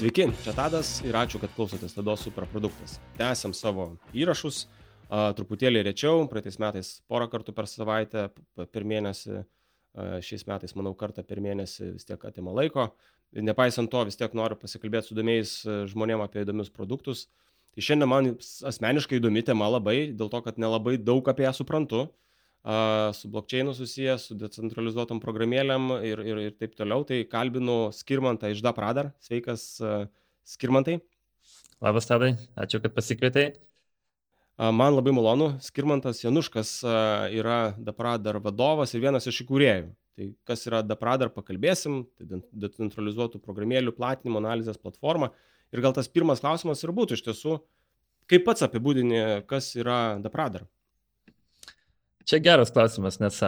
[0.00, 2.94] Sveiki, čia Tadas ir ačiū, kad klausotės Tados superproduktas.
[3.18, 3.84] Tęsiam savo
[4.16, 4.62] įrašus,
[5.12, 8.22] a, truputėlį rečiau, praeitais metais porą kartų per savaitę,
[8.72, 12.86] per mėnesį, a, šiais metais, manau, kartą per mėnesį vis tiek atima laiko.
[13.36, 15.52] Nepaisant to, vis tiek noriu pasikalbėti su įdomiais
[15.92, 17.26] žmonėmis apie įdomius produktus.
[17.76, 18.32] Tai šiandien man
[18.72, 22.06] asmeniškai įdomi tema labai, dėl to, kad nelabai daug apie ją suprantu
[22.60, 27.06] su blokčiainu susijęs, su decentralizuotom programėlėm ir, ir, ir taip toliau.
[27.08, 29.14] Tai kalbinu Skirmantą iš DAPRADAR.
[29.24, 29.72] Sveikas,
[30.44, 30.98] Skirmantai.
[31.80, 33.54] Labas, Tadai, ačiū, kad pasikvietei.
[34.60, 36.74] Man labai malonu, Skirmantas Januškas
[37.32, 39.86] yra DAPRADAR vadovas ir vienas iš įkūrėjų.
[40.20, 45.30] Tai kas yra DAPRADAR, pakalbėsim, tai decentralizuotų programėlių platinimo analizės platforma.
[45.72, 47.56] Ir gal tas pirmas klausimas ir būtų iš tiesų,
[48.28, 50.68] kaip pats apibūdini, kas yra DAPRADAR?
[52.30, 53.40] Čia geras klausimas, nes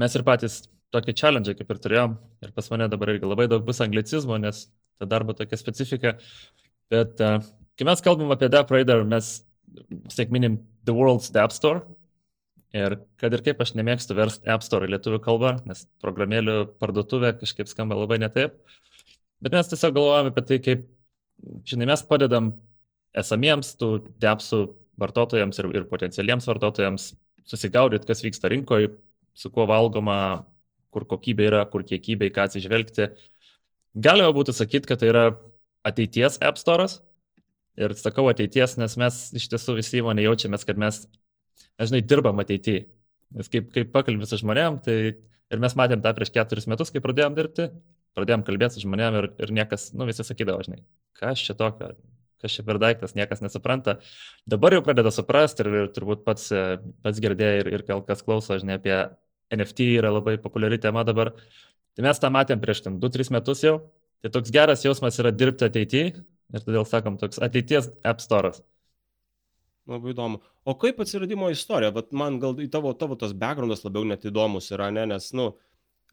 [0.00, 0.62] mes ir patys
[0.96, 4.62] tokį challenge kaip ir turėjom ir pas mane dabar irgi labai daug bus anglicizmo, nes
[4.96, 6.14] ta darbo tokia specifika.
[6.88, 9.28] Bet kai mes kalbam apie Dap Raider, mes
[9.90, 10.56] vis tiek minim
[10.88, 11.82] The World's App Store.
[12.72, 17.34] Ir kad ir kaip aš nemėgstu versti App Store į lietuvių kalbą, nes programėlių parduotuvė
[17.42, 18.56] kažkaip skamba labai netaip.
[19.44, 20.88] Bet mes tiesiog galvojame apie tai, kaip,
[21.68, 22.54] žinai, mes padedam
[23.20, 23.90] esamiems tų
[24.24, 24.62] depsų
[25.04, 27.12] vartotojams ir, ir potencialiems vartotojams
[27.48, 28.92] susigaudyti, kas vyksta rinkoje,
[29.34, 30.18] su kuo valgoma,
[30.94, 33.10] kur kokybė yra, kur kiekybė, ką atsižvelgti.
[34.06, 35.24] Galima būtų sakyti, kad tai yra
[35.86, 37.00] ateities App Store'as.
[37.74, 41.00] Ir sakau ateities, nes mes iš tiesų visi įmonė jaučiamės, kad mes,
[41.80, 42.84] nežinai, dirbam ateityje.
[43.34, 47.02] Nes kaip, kaip pakalbės su žmonėm, tai ir mes matėm tą prieš keturis metus, kai
[47.02, 47.66] pradėjom dirbti,
[48.14, 50.84] pradėjom kalbėti su žmonėm ir, ir niekas, nu visi sakydavo, žinai,
[51.18, 51.90] kas čia tokio,
[52.44, 53.96] kas čia per daiktas, niekas nesupranta.
[54.44, 56.50] Dabar jau pradeda suprasti ir, ir turbūt pats,
[57.04, 58.96] pats girdėjai ir, ir kas klauso, žinai, apie
[59.54, 61.32] NFT yra labai populiari tema dabar.
[61.94, 63.78] Tai mes tą matėm prieš 2-3 metus jau.
[64.24, 66.06] Tai toks geras jausmas yra dirbti ateityje
[66.54, 68.62] ir todėl sakom, toks ateities App Store'as.
[69.90, 70.40] Labai įdomu.
[70.64, 71.92] O kaip atsiradimo istorija?
[71.92, 75.04] Vat man gal į tavo, tavo tas backgroundas labiau net įdomus yra, ne?
[75.10, 75.50] nes, nu,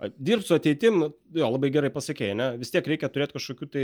[0.01, 1.07] Dirbti su ateitim, nu,
[1.38, 2.45] jo, labai gerai pasakėjai, ne?
[2.57, 3.84] Vis tiek reikia turėti kažkokių tai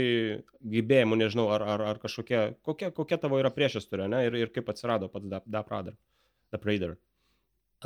[0.72, 4.24] gebėjimų, nežinau, ar, ar, ar kažkokia, kokia, kokia tavo yra priešistorė, ne?
[4.26, 5.70] Ir, ir kaip atsirado pats DAP
[6.66, 6.96] Raider.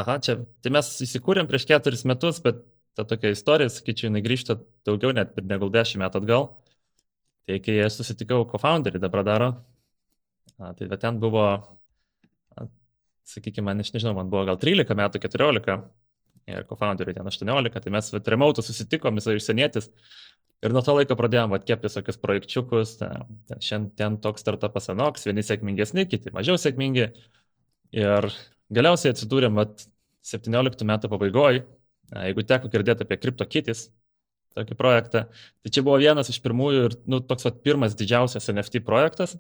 [0.01, 2.63] Aha, čia, tai mes įsikūrėm prieš keturis metus, bet
[2.97, 4.57] ta tokia istorija, sakyčiau, jinai grįžta
[4.89, 6.49] daugiau net negu dešimt metų atgal.
[7.45, 9.51] Tai kai aš susitikau co-founderį Dabradaro,
[10.57, 11.45] tai ten buvo,
[13.29, 15.85] sakykime, man, aš nežinau, man buvo gal 13 metų, 14
[16.51, 19.91] ir co-founderiui ten 18, tai mes remote susitikom, jisai išsienietis.
[20.63, 22.97] Ir nuo to laiko pradėjom atkepti visokius projekčiukus,
[23.67, 27.09] šiandien toks startupas anoks, vieni sėkmingesni, kiti mažiau sėkmingi.
[27.99, 28.29] Ir
[28.73, 29.83] galiausiai atsidūrėm at
[30.27, 31.65] 17 metų pabaigoje,
[32.15, 33.89] jeigu teko girdėti apie CryptoKitties,
[34.57, 35.25] tokį projektą,
[35.65, 39.37] tai čia buvo vienas iš pirmųjų ir nu, toks vat, pirmas didžiausias NFT projektas.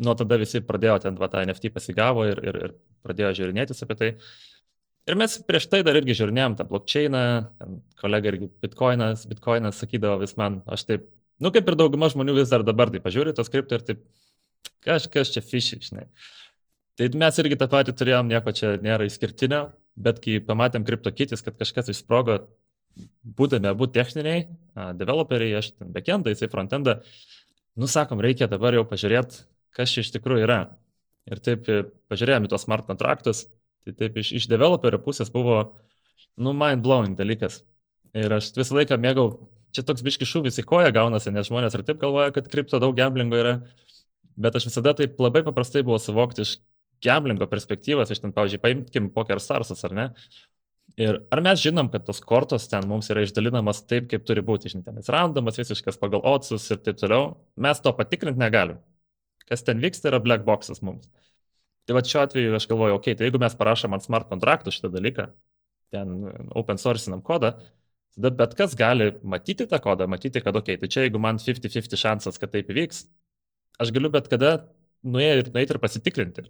[0.00, 3.96] Nuo tada visi pradėjo ten va, tą NFT pasigavo ir, ir, ir pradėjo žiūrinėtis apie
[4.00, 4.10] tai.
[5.08, 7.22] Ir mes prieš tai dar irgi žiūrinėjom tą blokčeiną,
[8.00, 11.06] kolega irgi bitkoinas, bitkoinas sakydavo vis man, aš taip,
[11.40, 14.02] nu kaip ir dauguma žmonių vis dar dabar taip pažiūri tos kripto ir taip,
[14.84, 16.06] kažkas čia fiši, žinai.
[17.00, 21.40] Tai mes irgi tą patį turėjom, nieko čia nėra išskirtinio, bet kai pamatėm kripto kitis,
[21.46, 22.42] kad kažkas išsprogo,
[23.24, 24.44] būdami abu techniniai,
[24.98, 26.98] developeriai, aš ten backendą, jisai frontendą,
[27.80, 29.46] nusakom, reikia dabar jau pažiūrėti,
[29.76, 30.60] kas čia iš tikrųjų yra.
[31.30, 31.68] Ir taip
[32.10, 33.46] pažiūrėjome į tuos smart kontraktus,
[33.86, 35.60] Tai taip iš, iš developerio pusės buvo,
[36.36, 37.62] nu, mind blowing dalykas.
[38.16, 39.28] Ir aš visą laiką mėgau,
[39.74, 42.96] čia toks biški šūvis į koją gaunasi, nes žmonės ir taip galvoja, kad kripto daug
[42.98, 43.54] gamblingo yra.
[44.40, 46.56] Bet aš visada taip labai paprastai buvo suvokti iš
[47.04, 50.06] gamblingo perspektyvos, iš ten, pavyzdžiui, paimkim Poker Starsas, ar ne?
[51.00, 54.72] Ir ar mes žinom, kad tos kortos ten mums yra išdalinamas taip, kaip turi būti,
[54.72, 58.80] žinai, ten jis randomas visiškas pagal otsus ir taip toliau, mes to patikrinti negalim.
[59.48, 61.06] Kas ten vyksta yra black boxas mums.
[61.88, 64.74] Tai va šiuo atveju aš galvoju, okei, okay, tai jeigu mes parašom ant smart kontraktų
[64.74, 65.26] šitą dalyką,
[65.94, 66.12] ten
[66.56, 67.54] open sourcinam kodą,
[68.16, 71.40] tada bet kas gali matyti tą kodą, matyti, kad, okei, okay, tai čia jeigu man
[71.42, 73.04] 50-50 šansas, kad taip įvyks,
[73.82, 74.58] aš galiu bet kada
[75.02, 76.46] nuėti ir, nuėti ir pasitikrinti.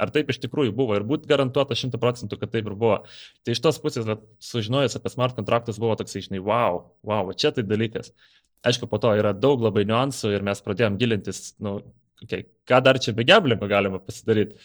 [0.00, 3.02] Ar taip iš tikrųjų buvo ir būti garantuota 100 procentų, kad taip ir buvo.
[3.44, 7.52] Tai iš tos pusės, va, sužinojus apie smart kontraktus, buvo toksai, žinai, wow, wow, čia
[7.52, 8.14] tai dalykas.
[8.64, 11.78] Aišku, po to yra daug labai niuansų ir mes pradėjom gilintis, nu,
[12.24, 14.58] okay, ką dar čia be geblingo galima pasidaryti.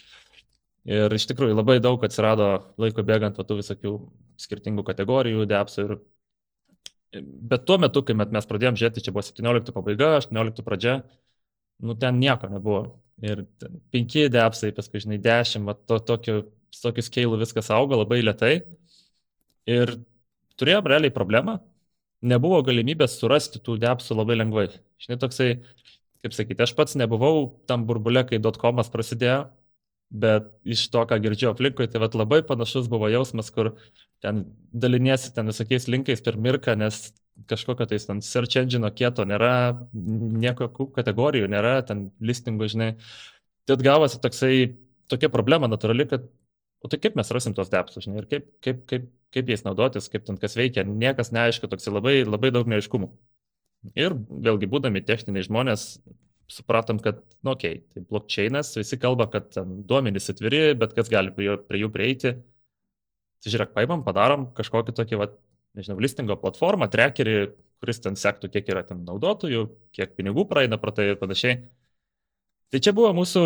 [0.86, 2.50] Ir iš tikrųjų labai daug atsirado
[2.82, 3.94] laiko bėgant tų visokių
[4.42, 5.86] skirtingų kategorijų, depsų.
[5.88, 7.24] Ir...
[7.50, 11.00] Bet tuo metu, kai mes pradėjome žiūrėti, čia buvo 17 pabaiga, 18 pradžia,
[11.82, 12.84] nu ten nieko nebuvo.
[13.24, 13.46] Ir
[13.96, 16.42] 5 depsai, paskui, žinai, 10, va, to, tokiu,
[16.76, 18.54] tokiu skailu viskas auga labai lietai.
[19.72, 19.96] Ir
[20.60, 21.58] turėjom realiai problemą,
[22.22, 24.68] nebuvo galimybės surasti tų depsų labai lengvai.
[25.02, 25.50] Žinai, toksai
[26.26, 29.46] kaip sakyti, aš pats nebuvau tam burbulė, kai dotcomas prasidėjo,
[30.10, 33.76] bet iš to, ką girdžiu aplinkui, tai vat, labai panašus buvo jausmas, kur
[34.26, 37.12] ten daliniesi ten visokiais linkais per mirką, nes
[37.50, 42.90] kažkokio tai ten search engine kieto nėra, nieko kategorijų nėra, ten listingų, žinai.
[43.68, 44.56] Tai gavosi toksai,
[45.12, 46.26] tokia problema natūrali, kad
[46.86, 50.10] o tai kaip mes rasim tos depsus, žinai, ir kaip, kaip, kaip, kaip jais naudotis,
[50.14, 53.10] kaip ten kas veikia, niekas neaišku, toksai labai, labai daug neaiškumų.
[53.94, 55.86] Ir vėlgi, būdami techniniai žmonės,
[56.52, 59.54] supratom, kad, nu, okei, okay, tai blockchainas, visi kalba, kad
[59.90, 62.34] duomenys atviri, bet kas gali prie, prie jų prieiti.
[63.42, 65.30] Tai žiūrėk, paimam, padarom kažkokį tokį, va,
[65.78, 67.38] nežinau, listingo platformą, trackerį,
[67.84, 71.60] kuris ten sektų, kiek yra ten naudotojų, kiek pinigų praeina pro tai ir panašiai.
[72.74, 73.44] Tai čia buvo mūsų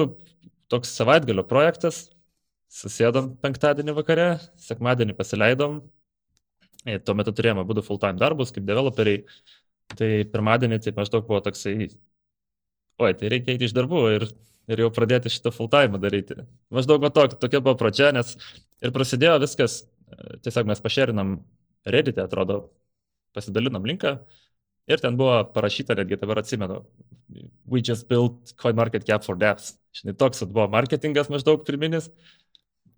[0.71, 2.07] toks savaitgalio projektas.
[2.69, 4.27] Susėdom penktadienį vakare,
[4.61, 5.79] sekmadienį pasileidom.
[6.87, 9.23] Ir tuo metu turėjome būdų full-time darbus kaip developeriai.
[9.97, 11.89] Tai pirmadienį tai maždaug buvo toksai,
[13.01, 14.25] oi, tai reikia eiti iš darbų ir,
[14.69, 16.43] ir jau pradėti šitą full-time daryti.
[16.73, 18.35] Maždaug va tok, tokia buvo pradžia, nes
[18.83, 19.81] ir prasidėjo viskas,
[20.45, 21.39] tiesiog mes pašerinam
[21.89, 22.67] Reddit'e, atrodo,
[23.33, 24.17] pasidalinom linką
[24.89, 26.81] ir ten buvo parašyta, netgi dabar atsimenu,
[27.69, 29.75] we just built CoinMarketCap for devs.
[29.93, 32.09] Žinai, toks buvo marketingas maždaug pirminis.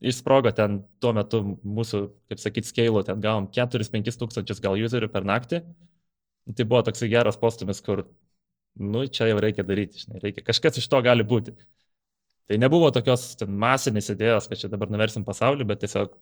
[0.01, 1.99] Išsprogo ten tuo metu mūsų,
[2.31, 5.61] kaip sakyt, scale, ten gavom 4-5 tūkstančius gal userių per naktį.
[6.49, 8.05] Tai buvo toksai geras postumis, kur,
[8.81, 11.53] nu, čia jau reikia daryti, žinai, reikia, kažkas iš to gali būti.
[12.49, 16.17] Tai nebuvo tokios masinės idėjos, kad čia dabar nuversim pasaulį, bet tiesiog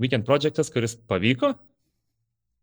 [0.00, 1.52] weekend projektas, kuris pavyko,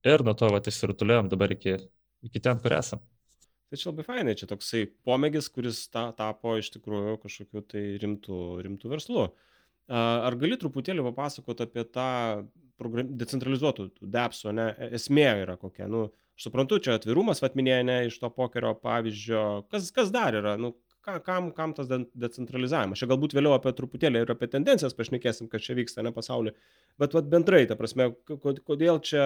[0.06, 1.80] Ir nuo to vat išsirutuliuojam dabar iki,
[2.28, 3.02] iki ten, kur esam.
[3.66, 8.42] Tai čia labai fainai, čia toksai pomėgis, kuris ta, tapo iš tikrųjų kažkokiu tai rimtų,
[8.68, 9.24] rimtų verslu.
[9.90, 12.10] Ar gali truputėlį papasakoti apie tą
[12.78, 15.90] program, decentralizuotų depsų, ne, e, esmė yra kokia?
[15.90, 19.46] Nu, aš suprantu, čia atvirumas, atminėja, ne, iš to pokerio pavyzdžio.
[19.72, 20.56] Kas, kas dar yra?
[20.60, 20.74] Nu,
[21.26, 23.00] kam, kam tas de decentralizavimas?
[23.00, 26.56] Čia galbūt vėliau apie truputėlį ir apie tendencijas pašnekėsim, kas čia vyksta, ne pasaulyje.
[27.02, 29.26] Bet vat, bendrai, ta prasme, kodėl čia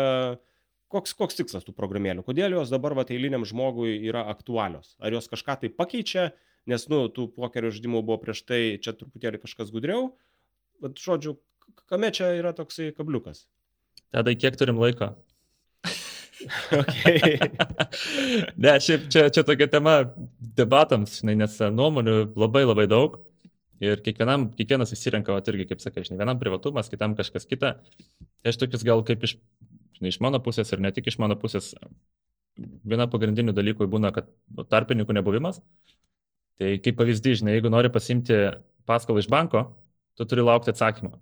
[0.92, 4.96] koks, koks tikslas tų programėlių, kodėl jos dabar va, eiliniam žmogui yra aktualios.
[5.00, 6.30] Ar jos kažką tai pakeičia,
[6.70, 10.12] nes, nu, tų pokerio žaidimų buvo prieš tai, čia truputėlį kažkas gudriau.
[10.84, 11.38] Bet, žodžiu,
[11.92, 13.46] kame čia yra toksai kabliukas?
[14.10, 15.14] Tada kiek turim laiko?
[18.64, 19.96] Ne, šiaip čia, čia tokia tema
[20.60, 23.20] debatams, žinai, nes nuomonių labai labai daug.
[23.80, 27.78] Ir kiekvienam, kiekvienas įsirenka, va, irgi, kaip sakai, žinai, vienam privatumas, kitam kažkas kita.
[27.80, 29.38] Tai aš tokius gal kaip iš
[30.00, 31.74] žinai, iš mano pusės ir ne tik iš mano pusės,
[32.58, 35.62] viena pagrindinių dalykų būna, kad nu, tarpininkų nebuvimas.
[36.60, 38.36] Tai kaip pavyzdys, žinai, jeigu nori pasimti
[38.88, 39.70] paskolą iš banko,
[40.16, 41.14] tu turi laukti atsakymą.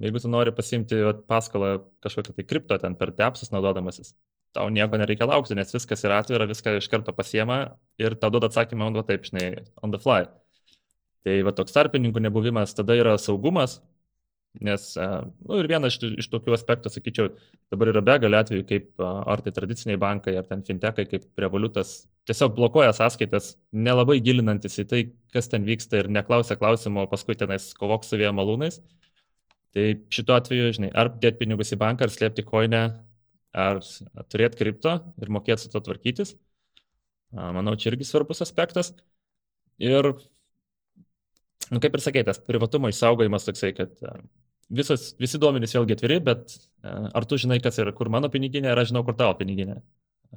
[0.00, 0.98] Jeigu tu nori pasimti
[1.28, 4.14] paskolą kažkokią tai kripto ten per depsus naudodamasis,
[4.56, 7.60] tau nieko nereikia laukti, nes viskas yra atvira, viską iš karto pasiema
[8.02, 9.50] ir tau duoda atsakymą, va, taip, žinai,
[9.82, 10.26] on the fly.
[11.26, 13.78] Tai va toks tarpininkų nebuvimas tada yra saugumas,
[14.58, 15.06] Nes, e,
[15.46, 17.28] nu, ir vienas iš, iš tokių aspektų, sakyčiau,
[17.70, 21.92] dabar yra begalė atvejų, kaip ar tai tradiciniai bankai, ar ten fintechai, kaip revoliutas
[22.26, 25.02] tiesiog blokuoja sąskaitas, nelabai gilinantis į tai,
[25.34, 28.80] kas ten vyksta ir neklausia klausimo, paskui tenais kovok su vėjo malūnais.
[29.70, 32.82] Tai šituo atveju, žinai, ar dėti pinigus į banką, ar slėpti koinę,
[33.56, 33.80] ar
[34.30, 36.34] turėti kripto ir mokėti su to tvarkytis.
[37.34, 38.92] Manau, čia irgi svarbus aspektas.
[39.80, 40.12] Ir
[41.70, 43.94] nu, kaip ir sakė, tas privatumo išsaugojimas toksai, kad
[44.70, 48.82] visos, visi duomenys vėlgi atviri, bet ar tu žinai, kas yra, kur mano piniginė, ar
[48.82, 49.80] aš žinau, kur tavo piniginė.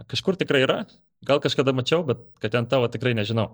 [0.10, 0.80] Kažkur tikrai yra,
[1.26, 3.52] gal kažkada mačiau, bet kad ten tavo tikrai nežinau.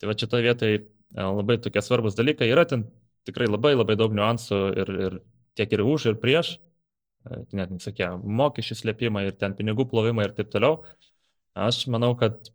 [0.00, 0.80] Tai va šitoje vietoje
[1.14, 2.48] labai tokie svarbus dalykai.
[2.50, 2.86] Yra ten
[3.28, 5.18] tikrai labai labai daug niuansų ir, ir
[5.58, 6.56] tiek ir už, ir prieš.
[7.28, 8.08] E, net nesakė,
[8.40, 10.80] mokesčių slėpimai ir ten pinigų plovimai ir taip toliau.
[11.58, 12.52] Aš manau, kad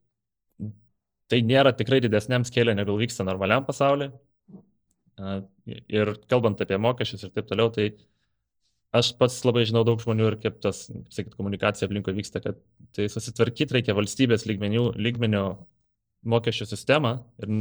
[1.31, 4.11] tai nėra tikrai didesniam skėlė, negu vyksta normaliam pasauliu.
[5.65, 7.91] Ir kalbant apie mokesčius ir taip toliau, tai
[8.95, 12.59] aš pats labai žinau daug žmonių ir kaip tas, kaip sakyt, komunikacija aplinkoje vyksta, kad
[12.95, 15.45] tai susitvarkyti reikia valstybės lygmenių, lygmenio
[16.31, 17.53] mokesčių sistemą ir,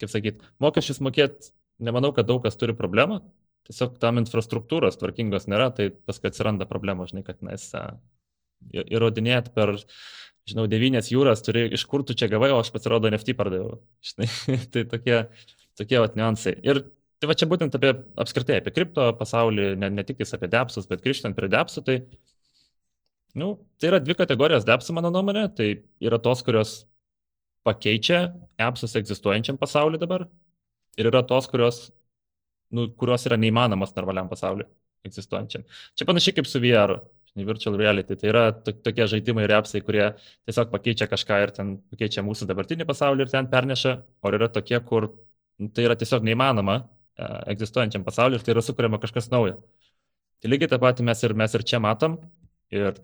[0.00, 3.20] kaip sakyt, mokesčius mokėti, nemanau, kad daug kas turi problemą,
[3.66, 7.68] tiesiog tam infrastruktūros tvarkingos nėra, tai paskui atsiranda problema, žinai, kad mes
[8.72, 9.74] įrodinėt per,
[10.48, 13.80] žinau, devynės jūras, turi, iš kur tu čia gavai, o aš pasirodo NFT pardaviau.
[14.06, 14.30] Žinai,
[14.72, 15.18] tai tokie,
[15.78, 16.56] tokie vat niuansai.
[16.66, 16.84] Ir
[17.20, 17.92] tai va čia būtent apie
[18.22, 22.00] apskritai apie kripto pasaulį, ne, ne tik apie depsus, bet grįžtant prie depsų, tai,
[23.38, 25.48] nu, tai yra dvi kategorijos depsų, mano nuomonė.
[25.56, 25.70] Tai
[26.04, 26.78] yra tos, kurios
[27.66, 28.28] pakeičia
[28.62, 30.28] appsus egzistuojančiam pasauliu dabar.
[30.96, 31.88] Ir yra tos, kurios,
[32.74, 34.66] nu, kurios yra neįmanomas normaliam pasauliu
[35.06, 35.64] egzistuojančiam.
[35.96, 36.98] Čia panašiai kaip su VR.
[37.36, 38.16] virtual reality.
[38.16, 40.06] Tai yra tokie žaidimai ir apsai, kurie
[40.48, 43.92] tiesiog pakeičia kažką ir ten pakeičia mūsų dabartinį pasaulį ir ten perneša,
[44.24, 45.10] o yra tokie, kur
[45.60, 49.58] nu, tai yra tiesiog neįmanoma e, egzistuojančiam pasauliu ir tai yra sukuriama kažkas naujo.
[50.40, 52.16] Tai lygiai tą patį mes ir, mes ir čia matom.
[52.72, 52.96] Ir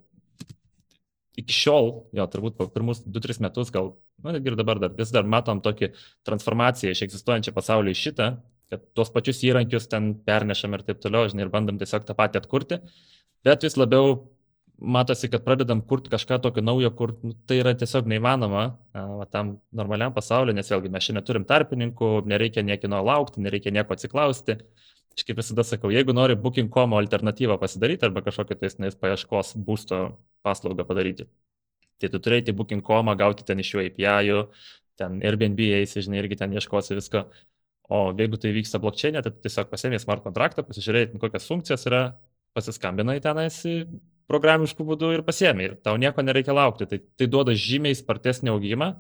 [1.37, 3.93] iki šiol, jo, turbūt po pirmus 2-3 metus, gal,
[4.25, 5.93] nu, ir dabar dar vis dar matom tokį
[6.29, 8.33] transformaciją iš egzistuojančio pasaulio į šitą,
[8.73, 12.41] kad tuos pačius įrankius ten pernešam ir taip toliau, žinai, ir bandom tiesiog tą patį
[12.41, 12.81] atkurti,
[13.45, 14.17] bet vis labiau
[14.83, 18.65] matosi, kad pradedam kurti kažką tokio naujo, kur nu, tai yra tiesiog neįmanoma
[18.95, 23.95] va, tam normaliam pasauliu, nes vėlgi mes šiandien turim tarpininkų, nereikia niekino laukti, nereikia nieko
[23.95, 24.59] atsiklausti.
[25.13, 29.99] Aš kaip visada sakau, jeigu nori Booking.com alternatyvą pasidaryti arba kažkokią tais paieškos būsto
[30.43, 31.29] paslaugą padaryti,
[32.01, 34.39] tai tu turėjai Booking.com, gauti ten iš jų API,
[34.97, 37.27] ten Airbnb eisi, žinai, irgi ten ieškosi visko.
[37.93, 42.03] O jeigu tai vyksta blokčiai, tai tiesiog pasėmė smart kontraktą, pasižiūrėjai, kokias funkcijas yra,
[42.57, 43.59] pasiskambinai tenais
[44.31, 45.69] programiškų būdų ir pasiemi.
[45.69, 46.89] Ir tau nieko nereikia laukti.
[46.89, 48.93] Tai, tai duoda žymiai spartesnį augimą.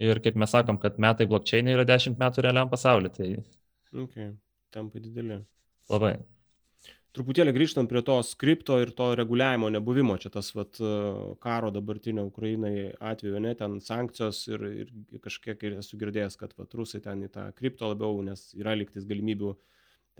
[0.00, 3.12] Ir kaip mes sakom, kad metai blokčiai yra 10 metų realiam pasauliu.
[3.12, 3.30] Tai...
[4.04, 4.34] Okay.
[4.72, 5.42] Tampa didelė.
[5.92, 6.14] Labai.
[7.10, 10.78] Truputėlį grįžtant prie to skripto ir to reguliavimo nebuvimo, čia tas vat,
[11.42, 14.92] karo dabartinio Ukrainai atveju, ne, ten sankcijos ir, ir
[15.24, 19.08] kažkiek ir esu girdėjęs, kad vat, rusai ten į tą kripto labiau, nes yra liktis
[19.10, 19.50] galimybių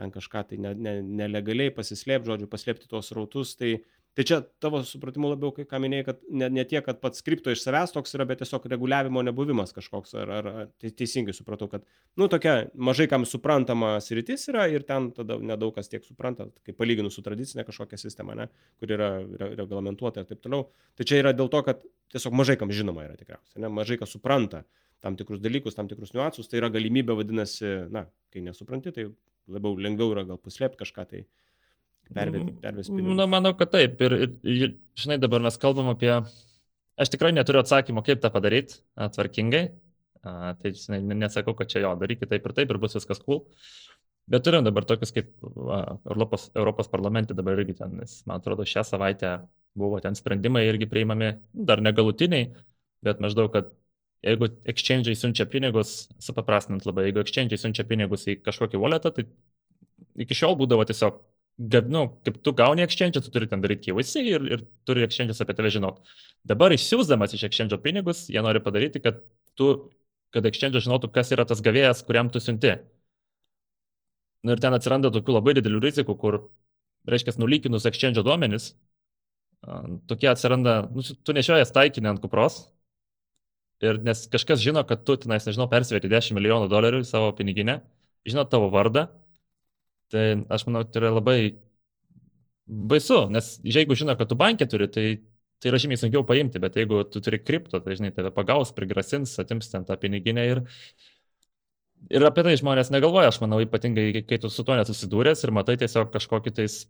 [0.00, 3.76] ten kažką tai ne, ne, nelegaliai pasislėpti, žodžiu, paslėpti tuos rautus, tai
[4.18, 7.60] Tai čia tavo supratimu labiau, ką minėjai, kad ne, ne tiek, kad pats skripto iš
[7.62, 10.16] savęs toks yra, bet tiesiog reguliavimo nebuvimas kažkoks.
[10.18, 10.48] Ar, ar,
[10.82, 11.84] tai teisingai supratau, kad,
[12.18, 16.74] nu, tokia mažai kam suprantama sritis yra ir ten tada nedaug kas tiek supranta, kai
[16.74, 18.50] palyginus su tradicinė kažkokia sistema, ne,
[18.82, 20.66] kur yra re, reglamentuota ir taip toliau.
[20.98, 24.18] Tai čia yra dėl to, kad tiesiog mažai kam žinoma yra tikriausiai, ne, mažai kas
[24.18, 24.64] supranta
[25.00, 29.06] tam tikrus dalykus, tam tikrus niuansus, tai yra galimybė, vadinasi, na, kai nesupranti, tai
[29.50, 31.22] labiau lengviau yra gal puslėpti kažką tai
[32.14, 33.18] pervesti pinigus?
[33.18, 34.00] Na, manau, kad taip.
[34.06, 36.12] Ir, ir, ir, žinai, dabar mes kalbam apie...
[37.00, 38.82] Aš tikrai neturiu atsakymo, kaip tą padaryti
[39.14, 39.62] tvarkingai.
[40.20, 43.46] A, tai, žinai, nesakau, kad čia jo, darykit taip ir taip ir bus viskas cool.
[44.30, 47.96] Bet turim dabar tokius kaip a, Europos, Europos parlamente dabar irgi ten,
[48.28, 49.38] man atrodo, šią savaitę
[49.80, 52.50] buvo ten sprendimai irgi priimami, dar negalutiniai,
[53.06, 53.70] bet maždaug, kad
[54.26, 59.26] jeigu exchange'ai siunčia pinigus, supaprastinant labai, jeigu exchange'ai siunčia pinigus į kažkokį walletą, tai
[60.20, 61.20] iki šiol būdavo tiesiog
[61.60, 65.56] nu, kaip tu gauni exchange, tu turi ten daryti KYC ir, ir turi exchange'as apie
[65.58, 65.98] tave žinot.
[66.48, 69.20] Dabar išsiūsdamas iš exchange pinigus, jie nori padaryti, kad
[69.60, 69.68] tu,
[70.32, 72.78] kad exchange žinotų, kas yra tas gavėjas, kuriam tu siunti.
[74.40, 76.40] Nu, ir ten atsiranda tokių labai didelių rizikų, kur,
[77.12, 78.72] reiškia, nulykinus exchange duomenis,
[80.08, 82.62] tokie atsiranda, nu, tu nešiojas taikinį ant kupros.
[83.84, 87.78] Ir nes kažkas žino, kad tu tenais, nežinau, persivėti 10 milijonų dolerių į savo piniginę,
[88.28, 89.06] žino tavo vardą,
[90.10, 91.38] Tai aš manau, tai yra labai
[92.66, 95.06] baisu, nes jeigu žino, kad tu bankė turi, tai,
[95.62, 99.36] tai yra žymiai sunkiau paimti, bet jeigu tu turi kripto, tai žinai, tave pagaus, prigrasins,
[99.42, 100.62] atims ten tą piniginę ir,
[102.10, 105.78] ir apie tai žmonės negalvoja, aš manau, ypatingai, kai tu su tuo nesusidūręs ir matai
[105.82, 106.84] tiesiog kažkokį tais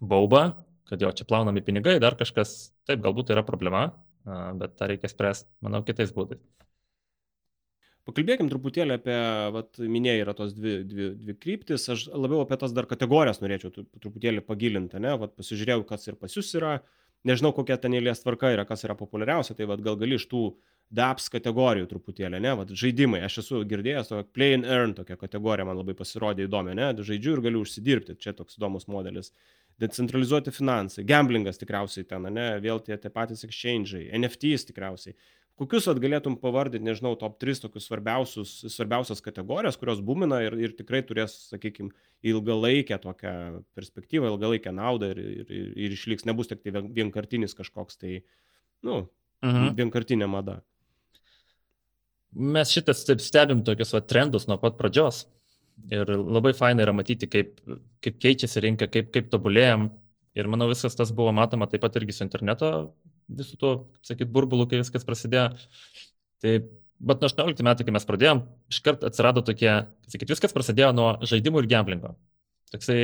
[0.00, 0.50] baubą,
[0.90, 3.88] kad jo čia plaunami pinigai, dar kažkas, taip, galbūt tai yra problema,
[4.58, 6.42] bet tą reikia spręsti, manau, kitais būdais.
[8.10, 9.16] Pakalbėkim truputėlį apie,
[9.54, 13.70] vat, minėjai, yra tos dvi, dvi, dvi kryptis, aš labiau apie tas dar kategorijas norėčiau
[14.02, 16.80] truputėlį pagilinti, ne, vat, pasižiūrėjau, kas ir pas jūs yra,
[17.28, 20.42] nežinau, kokia ten eilės tvarka yra, kas yra populiariausia, tai vat, gal gali iš tų
[20.90, 25.68] DAPS kategorijų truputėlį, ne, vat, žaidimai, aš esu girdėjęs, to play and earn tokia kategorija
[25.68, 29.30] man labai pasirodė įdomi, ne, žaidžiu ir galiu užsidirbti, čia toks įdomus modelis.
[29.80, 35.14] Decentralizuoti finansai, gamblingas tikriausiai ten, ne, vėl tie, tie patys exchange'ai, NFTs tikriausiai
[35.60, 40.74] kokius vat galėtum pavardint nežinau top tris tokius svarbiausius svarbiausias kategorijas kurios bumina ir ir
[40.78, 41.92] tikrai turės sakykim
[42.26, 43.34] ilgalaikę tokią
[43.78, 45.54] perspektyvą ilgalaikę naudą ir ir
[45.86, 48.22] ir išliks nebus tiktai vienkartinis kažkoks tai
[48.86, 49.02] nu
[49.44, 49.74] mhm.
[49.82, 50.60] vienkartinė mada
[52.32, 55.26] mes šitas taip stebim tokius va trendus nuo pat pradžios
[55.88, 57.58] ir labai faina yra matyti, kaip,
[58.04, 59.88] kaip keičiasi rinka, kaip, kaip tobulėjom.
[60.38, 62.70] Ir manau, viskas tas buvo matoma taip pat irgi su interneto
[63.38, 65.48] visų tuo, kaip sakyt, burbulų, kai viskas prasidėjo.
[66.40, 66.54] Tai,
[67.10, 69.70] bet nuo 18 metų, kai mes pradėjom, iškart atsirado tokie,
[70.10, 72.14] sakyt, viskas prasidėjo nuo žaidimų ir gamblingo.
[72.70, 73.00] Toksai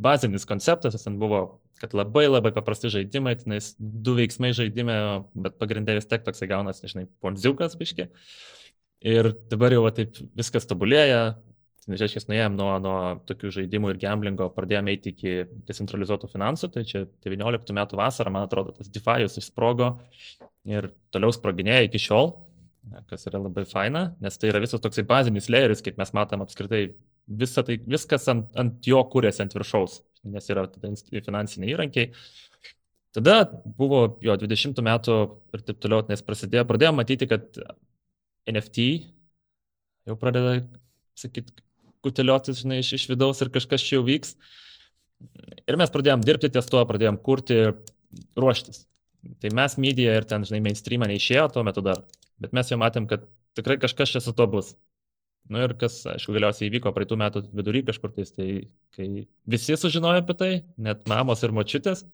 [0.00, 1.42] bazinis konceptas, ten buvo,
[1.78, 4.96] kad labai labai paprasti žaidimai, tenais du veiksmai žaidime,
[5.46, 8.08] bet pagrindė vis tiek toksai gaunas, nežinai, ponziukas biški.
[9.04, 11.36] Ir dabar jau va, taip viskas tobulėja,
[11.84, 12.98] Reiškia, nuėjom nuo, nuo
[13.28, 15.32] tokių žaidimų ir gamblingo, pradėjome eiti iki
[15.68, 19.90] decentralizuotų finansų, tai čia 19 metų vasarą, man atrodo, tas DeFi'us išsprogo
[20.70, 22.32] ir toliau sproginėja iki šiol,
[23.10, 26.86] kas yra labai faina, nes tai yra visas toksai bazinis layeris, kaip mes matom apskritai,
[27.42, 30.00] visa tai, viskas ant, ant jo kūrėsi ant viršaus,
[30.32, 32.14] nes yra finansiniai įrankiai.
[33.14, 33.44] Tada
[33.78, 35.18] buvo jo 20 metų
[35.54, 37.60] ir taip toliau, nes prasidėjo, pradėjome matyti, kad
[38.50, 38.88] NFT
[40.08, 40.58] jau pradeda,
[41.18, 41.52] sakyt,
[42.04, 44.34] kuteliotis, žinai, iš, iš vidaus ir kažkas čia jau vyks.
[45.64, 47.60] Ir mes pradėjom dirbti ties tuo, pradėjom kurti,
[48.38, 48.84] ruoštis.
[49.40, 52.02] Tai mes media ir ten, žinai, mainstreamą neišėjo tuo metu dar,
[52.42, 53.24] bet mes jau matėm, kad
[53.56, 54.74] tikrai kažkas čia su to bus.
[55.48, 58.46] Na nu ir kas, aišku, galiausiai įvyko praeitų metų vidury kažkur tais, tai
[58.96, 62.06] kai visi sužinojo apie tai, net mamos ir močiutės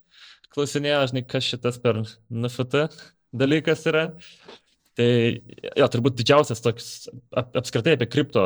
[0.51, 2.85] klausinėjo, žinai, kas šitas per NFT
[3.31, 4.09] dalykas yra.
[4.99, 5.07] Tai
[5.79, 6.89] jo, turbūt didžiausias toks
[7.31, 8.43] ap, apskritai apie kripto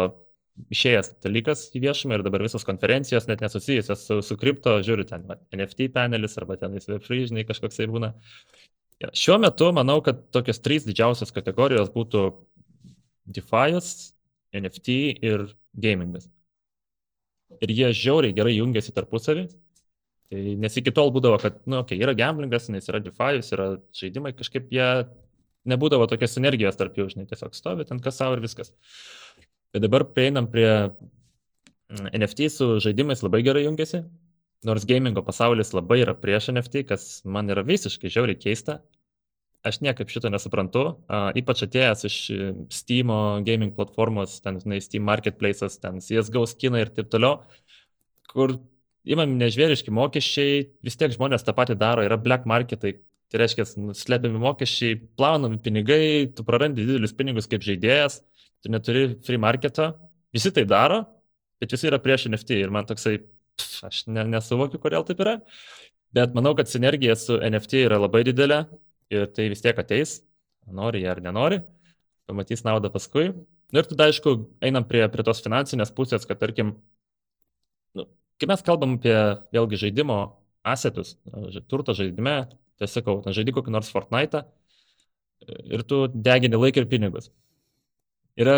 [0.72, 5.26] išėjęs dalykas į viešumą ir dabar visos konferencijos net nesusijusios su, su kripto, žiūriu ten
[5.28, 8.14] va, NFT panelis arba ten Web3, žinai, kažkoks tai būna.
[9.12, 12.24] Šiuo metu manau, kad tokios trys didžiausios kategorijos būtų
[13.36, 14.14] DeFi'as,
[14.56, 14.96] NFT
[15.26, 16.30] ir gamingas.
[17.64, 19.50] Ir jie žiauriai gerai jungiasi tarpusavį.
[20.32, 23.68] Tai nes iki tol būdavo, kad, na, nu, okay, yra gamblingas, nes yra DeFi'as, yra
[23.96, 24.88] žaidimai, kažkaip jie
[25.70, 28.72] nebūdavo tokios energijos tarp jų, žinai, tiesiog stovi ten kas savo ir viskas.
[29.76, 34.06] Bet dabar prieinam prie mm, NFT su žaidimais labai gerai jungiasi,
[34.64, 38.78] nors gamingo pasaulis labai yra prieš NFT, kas man yra visiškai žiauriai keista.
[39.68, 43.10] Aš niekaip šito nesuprantu, uh, ypač atėjęs iš e, Steam
[43.48, 47.40] gaming platformos, ten, žinai, Steam Marketplace'as, ten CSGO skinai ir taip toliau,
[48.30, 48.54] kur
[49.10, 52.94] įmami nežvėriški mokesčiai, vis tiek žmonės tą patį daro, yra black marketai,
[53.32, 53.66] tai reiškia,
[53.98, 58.20] slepiami mokesčiai, plaunami pinigai, tu prarandi didelius pinigus kaip žaidėjas,
[58.64, 59.92] tu neturi free marketo,
[60.36, 61.02] visi tai daro,
[61.62, 63.18] bet visi yra prieš NFT ir man toksai,
[63.58, 65.40] pff, aš ne, nesuvokiu, kodėl taip yra,
[66.16, 68.66] bet manau, kad sinergija su NFT yra labai didelė
[69.14, 70.20] ir tai vis tiek ateis,
[70.66, 71.62] nori jie ar nenori,
[72.30, 73.32] pamatys naudą paskui.
[73.74, 76.76] Nu, ir tada, aišku, einam prie, prie tos finansinės pusės, kad, tarkim,
[77.98, 78.06] nu,
[78.40, 79.16] kai mes kalbam apie
[79.56, 80.20] vėlgi žaidimo
[80.66, 81.16] asetus,
[81.70, 82.38] turto žaidime,
[82.80, 84.44] tai sakau, žaidži kokį nors Fortnite
[85.46, 87.30] ir tu degini laiką ir pinigus.
[88.40, 88.58] Yra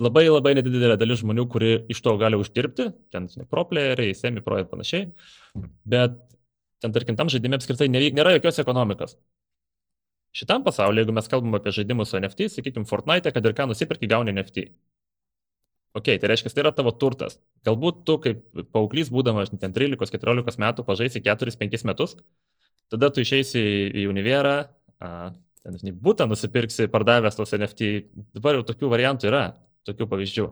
[0.00, 4.60] labai labai nedidelė dalis žmonių, kuri iš to gali uždirbti, ten pro playeriai, semi pro
[4.62, 5.10] ir panašiai,
[5.84, 6.16] bet
[6.82, 9.18] ten, tarkim, tam žaidime apskritai nėra jokios ekonomikos.
[10.38, 14.08] Šitam pasaulyje, jeigu mes kalbam apie žaidimus su NFT, sakykime, Fortnite, kad ir ką nusipirki,
[14.10, 14.68] gauni NFT.
[15.96, 17.38] Ok, tai reiškia, tai yra tavo turtas.
[17.66, 18.44] Galbūt tu kaip
[18.76, 22.14] paauglys, būdamas ten 13-14 metų, pažaisi 4-5 metus,
[22.92, 23.60] tada tu išeisi
[24.02, 24.56] į univerą,
[24.98, 27.90] ten, žinai, būtą nusipirksi, pardavęs tos NFT.
[28.36, 29.44] Dabar jau tokių variantų yra,
[29.88, 30.46] tokių pavyzdžių.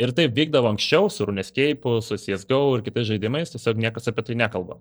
[0.00, 4.38] Ir taip vykdavo anksčiau su RuneScape, su CSGO ir kitais žaidimais, tiesiog niekas apie tai
[4.40, 4.78] nekalba.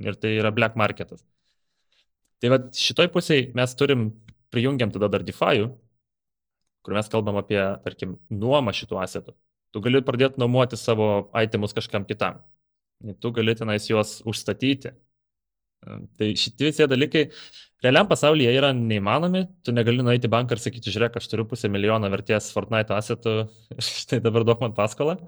[0.00, 1.20] Ir tai yra black marketas.
[2.40, 4.08] Tai va šitoj pusėje mes turim,
[4.52, 5.66] prijungiam tada dar DeFi,
[6.82, 9.36] kur mes kalbam apie, tarkim, nuomą šitų asetų.
[9.72, 12.42] Tu gali pradėti nuomoti savo itemus kažkam kitam.
[13.22, 14.92] Tu gali tenais juos užstatyti.
[15.82, 17.24] Tai šitie visi dalykai
[17.82, 19.42] realiam pasaulyje yra neįmanomi.
[19.66, 23.34] Tu negali nueiti į banką ir sakyti, žiūrėk, aš turiu pusę milijono vertės Fortnite asetų,
[24.02, 25.18] štai dabar duok man paskolą.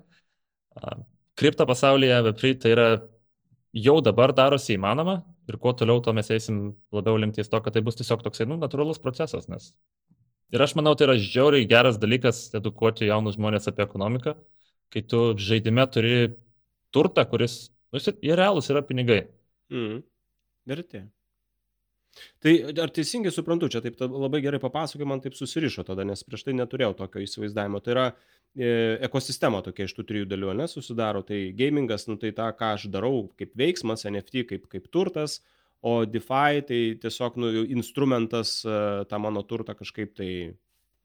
[1.38, 2.88] Kripto pasaulyje, Web3 tai yra
[3.75, 5.19] jau dabar darosi įmanoma,
[5.51, 6.61] ir kuo toliau, tuo mes eisim
[6.95, 9.73] labiau limties to, kad tai bus tiesiog toksai, nu, natūralus procesas, nes.
[10.55, 14.37] Ir aš manau, tai yra žiauriai geras dalykas edukuoti jaunus žmonės apie ekonomiką,
[14.95, 16.17] kai tu žaidime turi
[16.95, 19.25] turtą, kuris, nu, jie realūs yra pinigai.
[19.75, 20.05] Mm.
[20.68, 21.05] Vertė.
[22.42, 26.44] Tai ar teisingai suprantu, čia taip labai gerai papasakoju, man taip susirišo tada, nes prieš
[26.46, 27.81] tai neturėjau tokio įsivaizdavimo.
[27.83, 28.68] Tai yra e,
[29.09, 31.24] ekosistema tokia iš tų trijų dalių, nesusidaro.
[31.27, 35.40] Tai gamingas, nu tai tą, ką aš darau kaip veiksmas, NFT kaip, kaip turtas,
[35.85, 38.77] o DeFi tai tiesiog nu, instrumentas e,
[39.11, 40.31] tą mano turtą kažkaip tai,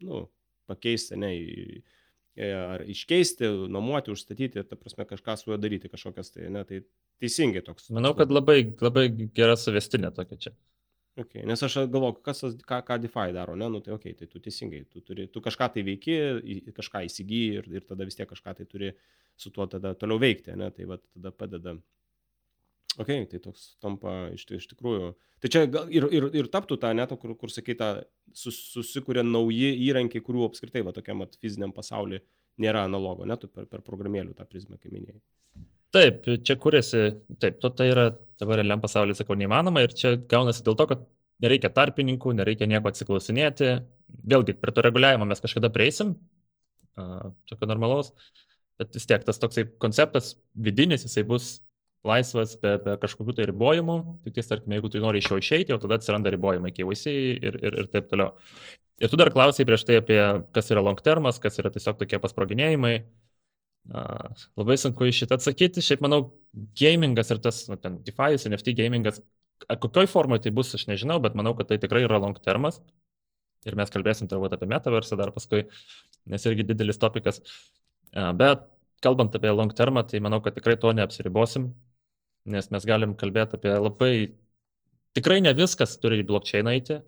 [0.06, 0.28] nu,
[0.70, 1.82] pakeisti, ne, e,
[2.38, 6.84] ar iškeisti, nuomoti, užstatyti, ta prasme kažką su juo daryti, kažkokias tai, ne, tai
[7.20, 7.90] teisingai toks.
[7.96, 10.56] Manau, kad labai, labai gera suvestinė tokia čia.
[11.20, 11.44] Okay.
[11.44, 14.86] Nes aš galvoju, kas, ką, ką DeFi daro, ne, nu tai ok, tai tu teisingai,
[14.88, 16.16] tu, turi, tu kažką tai veiki,
[16.78, 18.94] kažką įsigyji ir, ir tada vis tiek kažką tai turi
[19.40, 21.76] su tuo tada toliau veikti, ne, tai va tada padeda.
[23.00, 25.14] Ok, tai toks tampa iš, iš tikrųjų.
[25.40, 25.62] Tai čia
[25.96, 27.94] ir, ir, ir taptų tą netą, kur, kur sakyta,
[28.36, 32.20] sus, susikuria nauji įrankiai, kurių apskritai va tokiam at, fiziniam pasauliu
[32.60, 35.22] nėra analogo, net per, per programėlių tą prizmę, kaip minėjai.
[35.96, 37.06] Taip, čia kuriasi,
[37.42, 38.10] taip, to tai yra
[38.42, 41.08] dabar realiam pasaulyje, sakau, neįmanoma ir čia gaunasi dėl to, kad
[41.42, 43.72] nereikia tarpininkų, nereikia nieko atsiklausinėti.
[44.30, 46.14] Vėlgi, prie to reguliavimo mes kažkada prieisim,
[47.50, 48.12] tokio normalaus,
[48.80, 50.36] bet vis tiek tas toksai konceptas
[50.68, 51.56] vidinis, jisai bus
[52.08, 55.74] laisvas be, be kažkokių tai ribojimų, tik tais, tarkim, jeigu tu nori iš jo išeiti,
[55.74, 58.36] jau tada atsiranda ribojimai, KYC ir, ir, ir taip toliau.
[59.00, 60.20] Ir tu dar klausai prieš tai apie,
[60.56, 62.94] kas yra long termas, kas yra tiesiog tokie pasproginėjimai.
[63.90, 65.82] Uh, Labai sunku iš šitą atsakyti.
[65.82, 66.20] Šiaip manau,
[66.78, 69.22] gamingas ir tas, nu, ten, DeFi, NFT gamingas
[69.68, 72.80] kokioj formoje tai bus, aš nežinau, bet manau, kad tai tikrai yra long termas.
[73.68, 75.66] Ir mes kalbėsim turbūt apie metaversą dar paskui,
[76.32, 77.42] nes irgi didelis topikas.
[78.14, 78.64] Bet
[79.04, 81.70] kalbant apie long termą, tai manau, kad tikrai to neapsiribosim,
[82.46, 84.14] nes mes galim kalbėti apie labai,
[85.18, 87.00] tikrai ne viskas turi į blokčeiną eiti,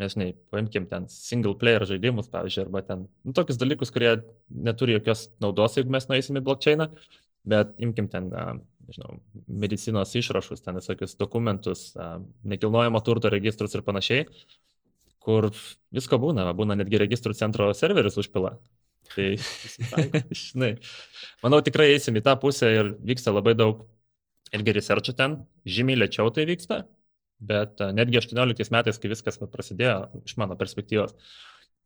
[0.00, 4.16] nes, žinai, paimkim ten single player žaidimus, pavyzdžiui, arba ten nu, tokius dalykus, kurie
[4.50, 6.88] neturi jokios naudos, jeigu mes nueisim į blokčeiną,
[7.54, 8.30] bet imkim ten,
[8.88, 9.18] nežinau,
[9.64, 11.92] medicinos išrašus, ten visokius dokumentus,
[12.42, 14.26] nekilnojamo turto registrus ir panašiai,
[15.24, 15.50] kur
[15.94, 18.56] visko būna, būna netgi registrų centro serveris užpila.
[19.14, 19.26] Tai,
[20.42, 20.74] žinai,
[21.44, 23.84] manau, tikrai eisim į tą pusę ir vyksta labai daug
[24.52, 26.84] irgi researchų ten, žymiai lėčiau tai vyksta,
[27.44, 31.16] bet netgi 18 metais, kai viskas prasidėjo, iš mano perspektyvos,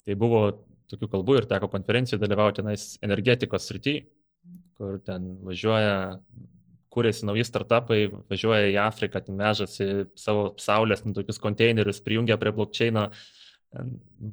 [0.07, 0.43] tai buvo
[0.89, 3.99] tokių kalbų ir teko konferencijų dalyvauti tenais energetikos srity,
[4.79, 6.19] kur ten važiuoja,
[6.95, 7.99] kūrėsi nauji startupai,
[8.31, 13.09] važiuoja į Afriką, ten vežasi savo saulės, nu, tokius konteinerius, prijungia prie blokčeino,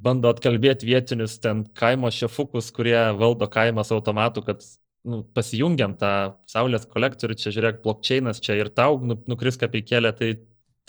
[0.05, 4.63] bando atkalbėti vietinius ten kaimo šefukus, kurie valdo kaimas automatu, kad
[5.05, 6.11] nu, pasijungiam tą
[6.49, 10.31] saulės kolektorių, čia žiūrėk, blokčeinas čia ir tau nu, nukris kapikėlė, tai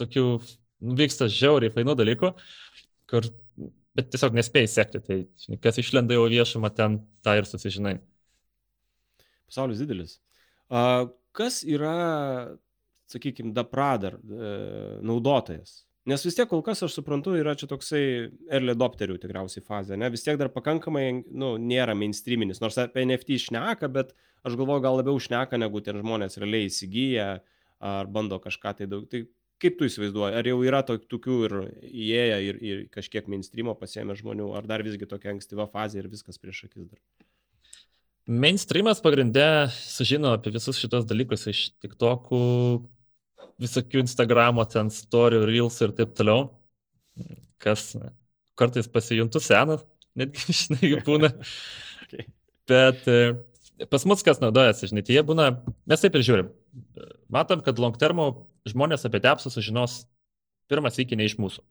[0.01, 2.33] tokių nu, vyksta žiauriai fainų dalykų,
[3.11, 3.29] kur,
[3.97, 7.97] bet tiesiog nespėjai sekti, tai kas išlenda jau viešumą ten, tą ir susižinai.
[9.47, 10.19] Pasaulis didelis.
[10.69, 11.97] A, kas yra,
[13.13, 14.55] sakykime, Dapradar e,
[15.07, 15.85] naudotojas?
[16.07, 18.03] Nes vis tiek kol kas, aš suprantu, yra čia toksai
[18.47, 20.07] early adopterių tikriausiai fazė, ne?
[20.15, 24.13] Vis tiek dar pakankamai, nu, nėra mainstreaminis, nors apie NFT šneka, bet
[24.47, 27.27] aš galvoju, gal labiau šneka, negu tie žmonės realiai įsigyja
[27.83, 29.09] ar bando kažką tai daug.
[29.11, 29.25] Tai
[29.63, 31.55] kaip tu įsivaizduoji, ar jau yra tokių ir
[31.91, 36.39] įėję ir, ir kažkiek mainstreamo pasiemę žmonių, ar dar visgi tokia ankstyva fazė ir viskas
[36.39, 37.01] prieš akis dar?
[38.27, 42.41] Mainstreamas pagrindė sužino apie visus šitos dalykus iš TikTokų,
[43.63, 46.49] visokių Instagramo, ten story, reels ir taip toliau,
[47.63, 47.95] kas
[48.59, 49.85] kartais pasijuntu senas,
[50.19, 51.33] netgi, žinai, jų būna.
[52.05, 52.27] okay.
[52.69, 53.21] Bet e,
[53.93, 55.51] pas mus kas naudojasi, žinai, tai jie būna,
[55.89, 56.53] mes taip ir žiūrim.
[57.33, 58.29] Matom, kad long termo
[58.69, 60.05] žmonės apie depsą sužinos
[60.71, 61.63] pirmas iki ne iš mūsų.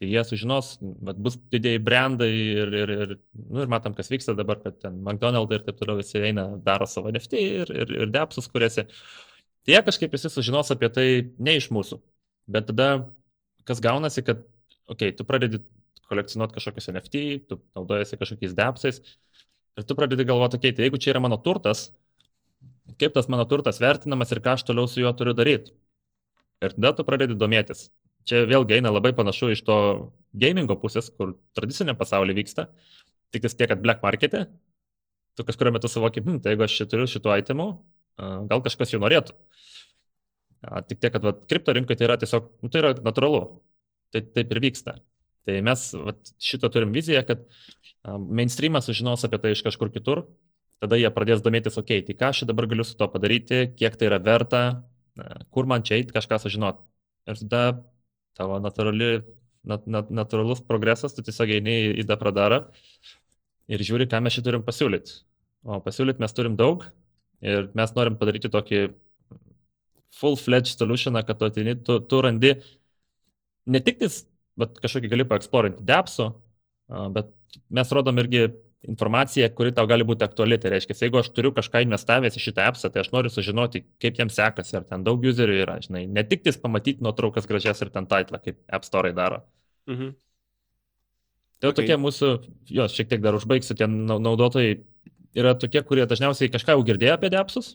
[0.00, 4.32] Tai jie sužinos, bet bus didėjai brandai ir, ir, ir, nu, ir matom, kas vyksta
[4.32, 8.14] dabar, kad ten McDonald's ir taip toliau visi eina, daro savo NFT ir, ir, ir
[8.14, 8.86] depsus kuriasi.
[8.88, 9.29] Uh,
[9.66, 11.06] Tai jie kažkaip visi sužinos apie tai
[11.38, 12.00] ne iš mūsų.
[12.50, 12.88] Bet tada,
[13.68, 14.40] kas gaunasi, kad,
[14.88, 15.60] okei, okay, tu pradedi
[16.10, 19.02] kolekcionuoti kažkokius NFT, tu naudojasi kažkokiais depsais
[19.78, 21.90] ir tu pradedi galvoti, okei, okay, tai jeigu čia yra mano turtas,
[23.00, 25.76] kaip tas mano turtas vertinamas ir ką aš toliau su juo turiu daryti.
[26.60, 27.88] Ir tada tu pradedi domėtis.
[28.28, 29.76] Čia vėlgi eina labai panašu iš to
[30.36, 32.66] gamingo pusės, kur tradicinė pasaulyje vyksta,
[33.32, 34.44] tik tiek, kad black markete,
[35.38, 37.68] tu kažkurio metu suvoki, hm, tai jeigu aš čia turiu šitų itemų,
[38.50, 39.36] gal kažkas jų norėtų.
[40.90, 43.44] Tik tiek, kad vat, kripto rinkai tai yra tiesiog, nu, tai yra natūralu.
[44.12, 44.98] Tai taip ir vyksta.
[45.48, 47.46] Tai mes vat, šito turim viziją, kad
[48.04, 50.26] mainstreamas sužinos apie tai iš kažkur kitur,
[50.82, 53.96] tada jie pradės domėtis, okei, okay, tai ką aš dabar galiu su to padaryti, kiek
[54.00, 54.62] tai yra verta,
[55.54, 56.84] kur man čia eiti kažką sužinoti.
[57.28, 57.62] Ir tada
[58.36, 59.10] tavo natūrali,
[59.68, 62.62] nat, nat, natūralus progresas, tu tiesiog eini į depradarą
[63.70, 65.20] ir žiūri, ką mes šį turim pasiūlyti.
[65.68, 66.86] O pasiūlyti mes turim daug,
[67.40, 68.80] Ir mes norim padaryti tokį
[70.20, 72.54] full-fledged solutioną, kad tu atini, tu, tu randi
[73.70, 74.22] ne tik tais,
[74.60, 76.26] bet kažkokį gali paeksplorinti depsų,
[77.14, 77.30] bet
[77.72, 78.48] mes rodom irgi
[78.88, 80.56] informaciją, kuri tau gali būti aktuali.
[80.60, 84.18] Tai reiškia, jeigu aš turiu kažką investavęs į šitą appsą, tai aš noriu sužinoti, kaip
[84.20, 87.92] jiems sekasi, ar ten daug userių yra, žinai, ne tik tais pamatyti nuotraukas gražias ir
[87.92, 89.42] ten titlą, kaip App Store daro.
[89.90, 90.14] Mhm.
[91.60, 91.82] Tai okay.
[91.82, 92.28] tokie mūsų,
[92.72, 94.78] jos šiek tiek dar užbaigsiu, tie naudotojai
[95.36, 97.74] yra tokie, kurie dažniausiai kažką jau girdėjo apie depsus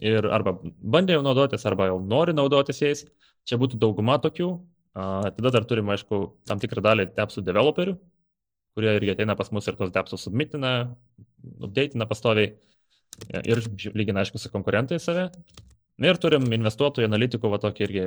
[0.00, 3.04] ir arba bandė jau naudotis, arba jau nori naudotis jais.
[3.48, 4.50] Čia būtų dauguma tokių.
[4.94, 7.94] Tada dar turim, aišku, tam tikrą dalį depsų developerių,
[8.76, 10.72] kurie irgi ateina pas mus ir tos depsus submitina,
[11.62, 12.50] updateina pastoviai
[13.44, 13.62] ir
[13.94, 15.28] lygina, aišku, su konkurentais save.
[16.00, 18.04] Ir turim investuotojų, analitikų, va tokį irgi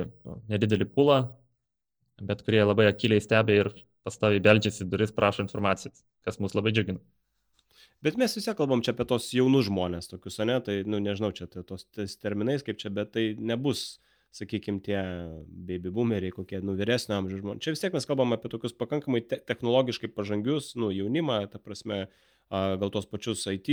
[0.50, 1.18] nedidelį pulą,
[2.22, 3.70] bet kurie labai akiliai stebi ir
[4.06, 7.00] pastoviai beldžiasi duris, prašo informacijos, kas mus labai džiugina.
[8.04, 10.58] Bet mes vis tiek kalbam čia apie tos jaunus žmonės tokius, ne?
[10.64, 11.86] Tai, nu, nežinau, čia tai tos
[12.20, 13.98] terminais kaip čia, bet tai nebus,
[14.34, 14.98] sakykime, tie
[15.46, 17.64] baby boomeriai, kokie, nu, vyresnio amžiaus žmonės.
[17.64, 22.02] Čia vis tiek mes kalbam apie tokius pakankamai te technologiškai pažangius, nu, jaunimą, ta prasme,
[22.52, 23.70] gal tos pačius IT,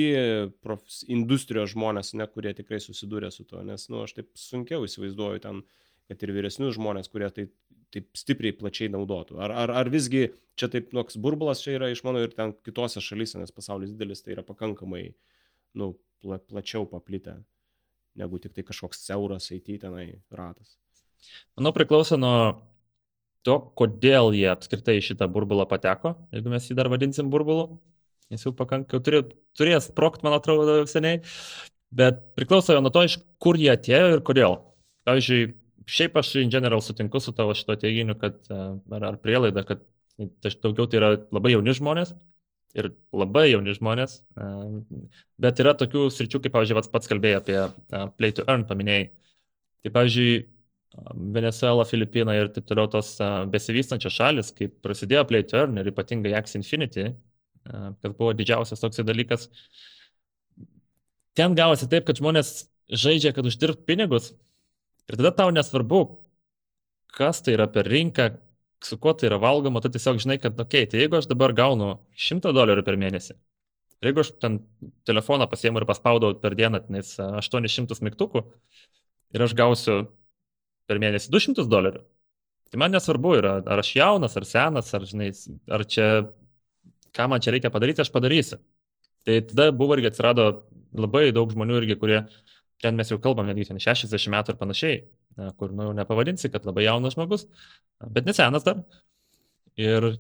[0.64, 5.44] profs, industrijos žmonės, ne, kurie tikrai susidūrė su to, nes, nu, aš taip sunkiau įsivaizduoju
[5.44, 5.64] ten,
[6.08, 7.50] kad ir vyresnius žmonės, kurie tai
[7.94, 9.40] taip stipriai plačiai naudotų?
[9.44, 13.04] Ar, ar, ar visgi čia taip toks burbulas čia yra iš mano ir ten kitose
[13.04, 15.10] šalyse, nes pasaulis didelis, tai yra pakankamai
[15.80, 17.40] nu, pla, plačiau paplitę
[18.20, 20.76] negu tik tai kažkoks siauras IT tenai ratas.
[21.56, 22.36] Manau, priklauso nuo
[23.48, 27.80] to, kodėl jie apskritai šitą burbulą pateko, jeigu mes jį dar vadinsim burbulu.
[28.32, 29.22] Jis jau pakankamai turė,
[29.60, 31.20] turės prokt, man atrodo, seniai.
[31.92, 34.60] Bet priklauso nuo to, iš kur jie atėjo ir kodėl.
[35.08, 35.50] Pavyzdžiui,
[35.90, 39.82] šiaip aš in general sutinku su tavo šito teiginiu, kad ar, ar prielaida, kad
[40.64, 42.14] daugiau tai yra labai jauni žmonės
[42.78, 44.22] ir labai jauni žmonės,
[45.42, 47.58] bet yra tokių sričių, kaip, pavyzdžiui, pats kalbėjai apie
[48.16, 49.10] play to earn, paminėjai.
[49.84, 50.36] Tai, pavyzdžiui,
[51.36, 53.14] Venezuela, Filipinai ir taip toliau tos
[53.52, 57.10] besivystančios šalis, kai prasidėjo play to earn ir ypatingai X Infinity,
[57.64, 59.50] kas buvo didžiausias toks dalykas,
[61.38, 62.54] ten gavosi taip, kad žmonės
[62.92, 64.34] žaidžia, kad uždirbt pinigus
[65.12, 66.02] ir tada tau nesvarbu,
[67.18, 68.32] kas tai yra per rinką,
[68.82, 71.54] su kuo tai yra valgoma, tu tiesiog žinai, kad, okei, okay, tai jeigu aš dabar
[71.58, 73.36] gaunu 100 dolerių per mėnesį,
[74.02, 74.62] ir jeigu aš ten
[75.10, 78.46] telefoną pasiemu ir paspaudau per dieną, nes 800 mygtukų,
[79.36, 80.02] ir aš gausiu
[80.90, 82.02] per mėnesį 200 dolerių,
[82.72, 85.30] tai man nesvarbu yra, ar aš jaunas, ar senas, ar, žinai,
[85.70, 86.08] ar čia,
[87.16, 88.62] ką man čia reikia padaryti, aš padarysiu.
[89.28, 90.46] Tai tada buvo irgi atsirado
[90.98, 92.24] labai daug žmonių irgi, kurie,
[92.84, 95.00] ten mes jau kalbam, netgi 60 metų ir panašiai,
[95.60, 97.48] kur, nu, nepavadinsi, kad labai jaunas žmogus,
[98.02, 98.84] bet nesenas dar.
[99.80, 100.14] Ir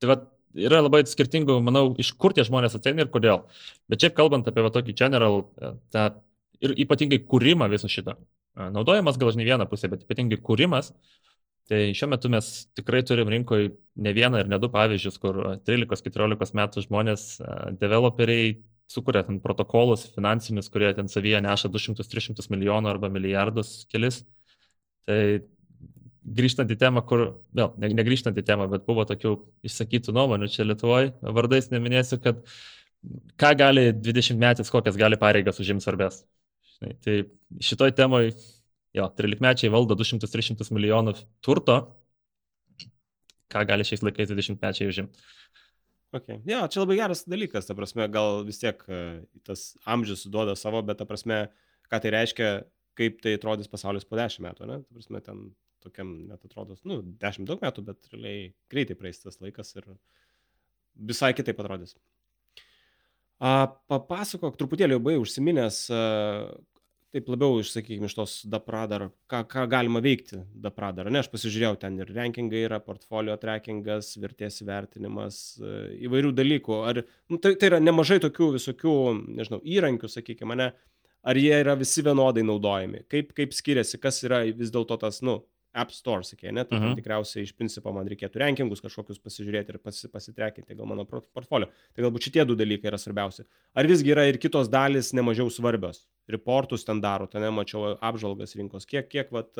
[0.00, 0.18] tai va,
[0.58, 3.44] yra labai skirtingų, manau, iš kur tie žmonės ateina ir kodėl.
[3.90, 5.42] Bet šiaip kalbant apie va, tokį general,
[5.94, 6.08] tą
[6.64, 8.16] ir ypatingai kūrimą viso šito.
[8.58, 10.92] Naudojimas gal žinai vieną pusę, bet ypatingai kūrimas.
[11.68, 12.46] Tai šiuo metu mes
[12.78, 15.36] tikrai turim rinkoje ne vieną ir ne du pavyzdžius, kur
[15.68, 17.26] 13-14 metų žmonės,
[17.82, 18.54] developeriai
[18.88, 24.22] sukuria ten protokolus finansinius, kurie ten savyje neša 200-300 milijonų arba milijardus kelis.
[25.08, 25.20] Tai
[26.38, 27.24] grįžtant į temą, kur,
[27.56, 29.34] vėl, ne, negrįžtant į temą, bet buvo tokių
[29.68, 32.42] išsakytų nuomonių čia Lietuvoje, vardais neminėsiu, kad
[33.40, 36.22] ką gali 20 metais, kokias gali pareigas užims svarbės.
[37.04, 37.14] Tai
[37.64, 38.32] šitoj temoj,
[38.96, 41.78] jo, 13 mečiai valdo 200-300 milijonų turto,
[43.52, 45.28] ką gali šiais laikais 20 mečiai užimti.
[46.14, 46.38] Okay.
[46.48, 49.00] Jo, čia labai geras dalykas, ta prasme, gal vis tiek e,
[49.44, 51.42] tas amžius duoda savo, bet ta prasme,
[51.92, 52.52] ką tai reiškia,
[52.96, 54.78] kaip tai atrodys pasaulis po dešimt metų, ne?
[54.86, 55.42] Ta prasme, ten
[55.84, 59.90] tokiam net atrodo, nu, dešimt daug metų, bet realiai greitai praeis tas laikas ir
[61.10, 61.94] visai kitaip atrodys.
[63.38, 66.00] A, papasakok, truputėlį jau buvai užsiminęs, a,
[67.14, 71.08] taip labiau, sakykime, iš tos Dapradar, ką, ką galima veikti Dapradar.
[71.12, 75.40] Ne, aš pasižiūrėjau, ten ir rankingai yra, portfolio trackingas, vertės vertinimas,
[76.04, 76.80] įvairių dalykų.
[76.90, 78.96] Ar, nu, tai, tai yra nemažai tokių visokių,
[79.40, 80.72] nežinau, įrankių, sakykime, ne,
[81.28, 85.40] ar jie yra visi vienodai naudojami, kaip, kaip skiriasi, kas yra vis dėlto tas, nu,
[85.78, 86.92] App Store, sakė, ne, tai uh mhm.
[86.92, 86.98] -huh.
[86.98, 91.68] tikriausiai iš principo man reikėtų rankingus kažkokius pasižiūrėti ir pasi, pasitrekinti gal mano portfolio.
[91.94, 93.46] Tai galbūt šitie du dalykai yra svarbiausi.
[93.74, 96.06] Ar visgi yra ir kitos dalis nemažiau svarbios?
[96.28, 99.54] Reportus ten daro, ten nemačiau apžvalgas rinkos, kiek, kiek, vat,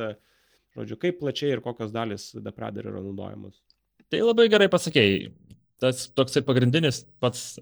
[0.77, 3.63] žodžiu, kaip plačiai ir kokios dalis Deprader yra naudojamos.
[4.09, 5.33] Tai labai gerai pasakėjai.
[5.79, 7.59] Tas toksai pagrindinis pats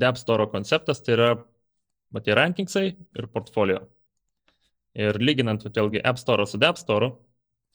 [0.00, 1.32] App Store konceptas tai yra
[2.12, 3.82] matai rankingsai ir portfolio.
[4.98, 7.12] Ir lyginant, vėlgi, App Store su App Store,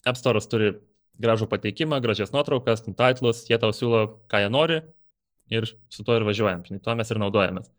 [0.06, 0.76] App Store turi
[1.22, 4.82] gražų pateikimą, gražias nuotraukas, titlus, jie tau siūlo, ką jie nori
[5.54, 7.72] ir su tuo ir važiuojam, žinai, tuo mes ir naudojamės.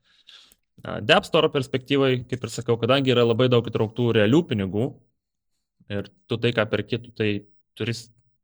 [0.84, 4.90] App Store perspektyvai, kaip ir sakau, kadangi yra labai daug įtrauktų realių pinigų
[5.94, 7.30] ir tu tai, ką perki, tu tai
[7.78, 7.94] turi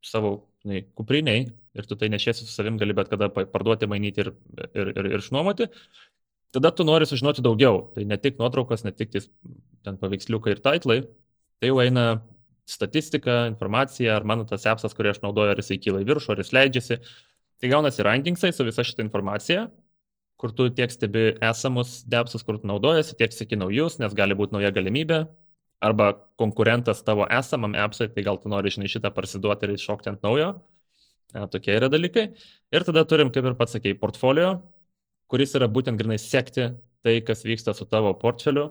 [0.05, 4.33] savo žinai, kupriniai ir tu tai nešiesi su savim, gali bet kada parduoti, mainyti ir,
[4.73, 5.69] ir, ir, ir išnuomoti,
[6.55, 7.89] tada tu nori sužinoti daugiau.
[7.95, 11.01] Tai ne tik nuotraukos, ne tik ten paveiksliukai ir titlai,
[11.61, 12.07] tai jau eina
[12.69, 16.43] statistika, informacija, ar mano tas appsas, kurį aš naudoju, ar jisai kyla į viršų, ar
[16.43, 17.01] jis leidžiasi.
[17.61, 19.69] Tai gaunasi rankingsai su visa šita informacija,
[20.41, 24.57] kur tu tiek stebi esamus depsus, kur tu naudojasi, tiek sėki naujus, nes gali būti
[24.57, 25.25] nauja galimybė,
[25.85, 30.25] arba konkurentas tavo esamam appsui, tai gal tu nori, žinai, šitą parsiduoti ir iššokti ant
[30.25, 30.55] naujo.
[31.35, 32.29] E, tokie yra dalykai.
[32.75, 34.49] Ir tada turim, kaip ir pats sakėjai, portfolio,
[35.31, 36.71] kuris yra būtent grinai sekti
[37.05, 38.71] tai, kas vyksta su tavo portfeliu.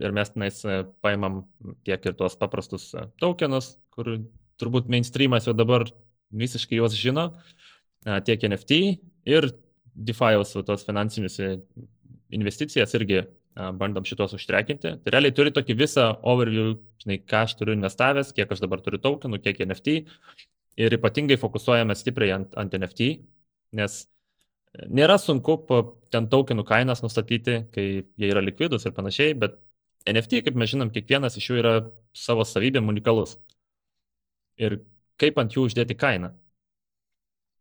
[0.00, 1.44] Ir mes tenais e, paimam
[1.86, 4.16] tiek ir tuos paprastus e, tokenus, kur
[4.60, 5.86] turbūt mainstreamas jau dabar
[6.34, 7.30] visiškai juos žino,
[8.04, 8.80] e, tiek NFT
[9.32, 9.48] ir
[9.96, 11.38] DeFi'aus tos finansinius
[12.36, 13.22] investicijas irgi
[13.80, 14.90] bandom šitos užtrekinti.
[15.00, 19.00] Tai realiai turi tokį visą overview, žinai, ką aš turiu investavęs, kiek aš dabar turiu
[19.00, 19.94] tokenų, kiek NFT.
[20.76, 23.08] Ir ypatingai fokusuojame stipriai ant, ant NFT,
[23.80, 24.02] nes
[24.92, 25.56] Nėra sunku
[26.12, 29.56] ten tokenų kainas nustatyti, kai jie yra likvidus ir panašiai, bet
[30.06, 31.74] NFT, kaip mes žinom, kiekvienas iš jų yra
[32.14, 33.36] savo savybėm unikalus.
[34.60, 34.80] Ir
[35.20, 36.32] kaip ant jų uždėti kainą.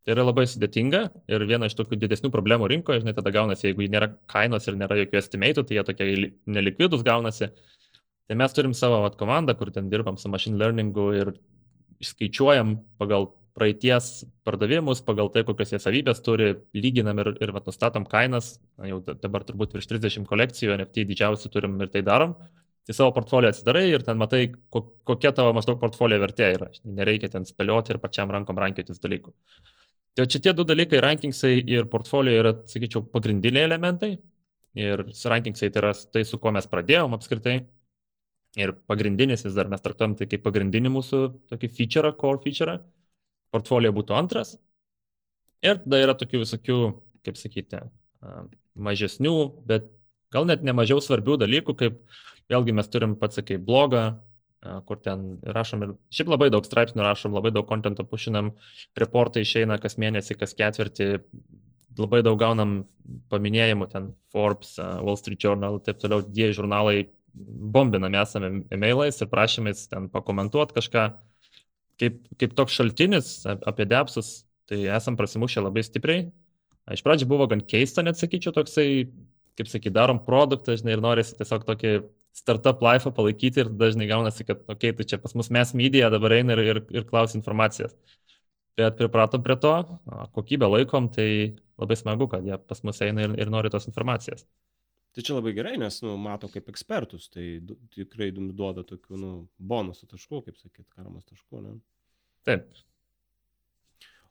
[0.05, 0.99] Tai yra labai sudėtinga
[1.33, 4.99] ir viena iš tokių didesnių problemų rinkoje, žinai, tada gaunasi, jeigu nėra kainos ir nėra
[4.99, 6.09] jokių estimatų, tai jie tokie
[6.45, 7.49] nelikvidus gaunasi.
[8.29, 11.33] Tai mes turim savo vat, komandą, kur ten dirbam su machine learningu ir
[12.05, 18.05] išskaičiuojam pagal praeities pardavimus, pagal tai, kokias jie savybės turi, lyginam ir, ir vat, nustatom
[18.09, 22.35] kainas, Na, jau dabar turbūt virš 30 kolekcijų, NFT didžiausių turim ir tai darom.
[22.85, 26.67] Tai savo portfolio atsidarai ir ten matai, kokia tavo maždaug portfolio vertė yra.
[26.85, 29.31] Nereikia ten spėlioti ir pačiam rankom rankiotis dalykų.
[30.15, 34.11] Tai čia tie du dalykai, rankingsai ir portfolio yra, sakyčiau, pagrindiniai elementai.
[34.77, 37.57] Ir rankingsai tai yra tai, su kuo mes pradėjom apskritai.
[38.59, 42.77] Ir pagrindinis vis dar mes traktuojam tai kaip pagrindinį mūsų tokį feature, core feature.
[43.55, 44.57] Portfolio būtų antras.
[45.65, 46.79] Ir tada yra tokių visokių,
[47.25, 47.81] kaip sakyti,
[48.75, 49.89] mažesnių, bet
[50.35, 51.99] gal net nemažiau svarbių dalykų, kaip
[52.51, 54.05] vėlgi mes turim pats, sakai, blogą,
[54.85, 58.51] kur ten rašom ir šiaip labai daug straipsnių rašom, labai daug kontento pušinam,
[58.97, 61.09] reportai išeina kas mėnesį, kas ketvirtį,
[61.99, 62.79] labai daug gaunam
[63.31, 69.87] paminėjimų, ten Forbes, Wall Street Journal taip toliau, die žurnalai bombinami esame e-mailais ir prašymais
[69.91, 71.05] ten pakomentuoti kažką.
[72.01, 76.25] Kaip, kaip toks šaltinis apie depsus, tai esam prasimušę labai stipriai.
[76.93, 79.07] Iš pradžių buvo gan keista, net sakyčiau, toksai,
[79.57, 81.93] kaip sakyt, darom produktą, žinai, ir norisi tiesiog tokį
[82.35, 86.11] startup life palaikyti ir dažnai gaunasi, kad, okei, okay, tai čia pas mus mes media
[86.13, 87.95] dabar eina ir, ir, ir klausia informacijos.
[88.75, 89.73] Bet pripratom prie to,
[90.35, 91.29] kokybę laikom, tai
[91.79, 94.43] labai smagu, kad jie pas mus eina ir, ir nori tos informacijos.
[95.15, 97.45] Tai čia labai gerai, nes nu, mato kaip ekspertus, tai
[97.95, 101.61] tikrai duoda tokių nu, bonusų taškų, kaip sakyt, karmas taškų.
[101.63, 101.77] Ne?
[102.47, 102.67] Taip,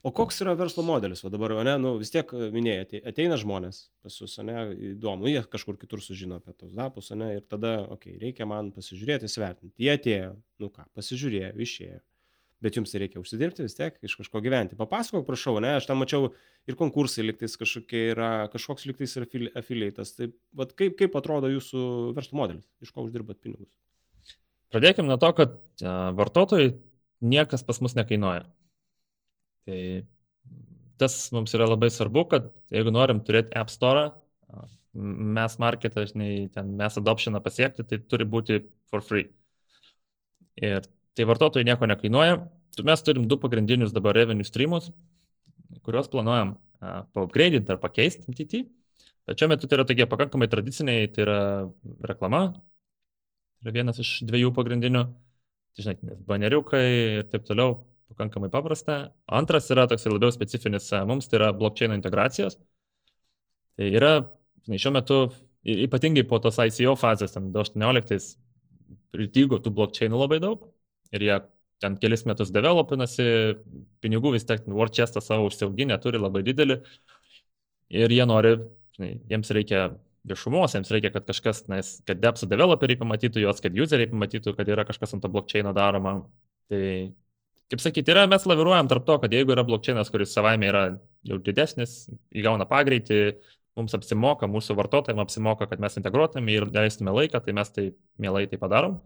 [0.05, 4.19] O koks yra verslo modelis, o dabar, ne, nu, vis tiek minėjai, ateina žmonės pas
[4.19, 8.21] jūs, ne, įdomu, jie kažkur kitur sužino apie tos dapus, ne, ir tada, okei, okay,
[8.21, 9.73] reikia man pasižiūrėti, svertinti.
[9.81, 12.03] Jie atėjo, nu ką, pasižiūrėjo, išėjo.
[12.63, 14.77] Bet jums reikia užsidirbti vis tiek, iš kažko gyventi.
[14.79, 16.31] Papasakok, prašau, ne, aš tam mačiau
[16.71, 19.27] ir konkursai liktais kažkokie yra, kažkoks liktais yra
[19.59, 20.15] afiliatas.
[20.17, 21.83] Tai vat, kaip, kaip atrodo jūsų
[22.17, 23.75] verslo modelis, iš ko uždirbat pinigus?
[24.73, 25.59] Pradėkime nuo to, kad
[26.19, 26.73] vartotojai
[27.25, 28.47] niekas pas mus nekainuoja.
[29.69, 29.81] Tai
[31.01, 34.13] tas mums yra labai svarbu, kad jeigu norim turėti App Store,
[34.95, 39.27] mes marketą, žinai, ten mes adoptioną pasiekti, tai turi būti for free.
[40.63, 42.39] Ir tai vartotojai nieko nekainuoja.
[42.85, 44.91] Mes turim du pagrindinius dabar revenue streamus,
[45.87, 46.57] kuriuos planuojam
[47.15, 48.65] paupgradinti ar pakeisti.
[49.25, 51.39] Bet šiuo metu tai yra tokie pakankamai tradiciniai, tai yra
[52.05, 55.05] reklama, tai yra vienas iš dviejų pagrindinių,
[55.75, 56.85] tai žinai, baneriukai
[57.21, 57.79] ir taip toliau,
[58.13, 58.99] pakankamai paprasta.
[59.41, 62.59] Antras yra toks labiau specifinis mums, tai yra blockchain integracijos.
[63.79, 64.13] Tai yra,
[64.67, 65.21] žinai, šiuo metu,
[65.65, 68.35] ypatingai po tos ICO fazės, ten 2018,
[69.15, 70.74] pritygo tų blockchainų labai daug
[71.15, 71.41] ir jie
[71.83, 73.27] ten kelis metus developinasi,
[74.05, 76.79] pinigų vis tiek WordChestą savo užsiauginę turi labai didelį
[77.95, 78.55] ir jie nori,
[78.97, 79.89] žinai, jiems reikia
[80.29, 84.71] viešumos, jiems reikia, kad kažkas, nes, kad depsų developeriai pamatytų juos, kad useriai pamatytų, kad
[84.73, 86.17] yra kažkas ant to blockchaino daroma.
[86.73, 86.85] Tai
[87.73, 90.85] kaip sakyti, yra, mes laviruojam tarp to, kad jeigu yra blokčainas, kuris savaime yra
[91.29, 93.21] jau didesnis, įgauna pagreitį,
[93.79, 97.89] mums apsimoka, mūsų vartotojams apsimoka, kad mes integruotume ir leistume laiką, tai mes tai
[98.23, 99.01] mielai tai padarom.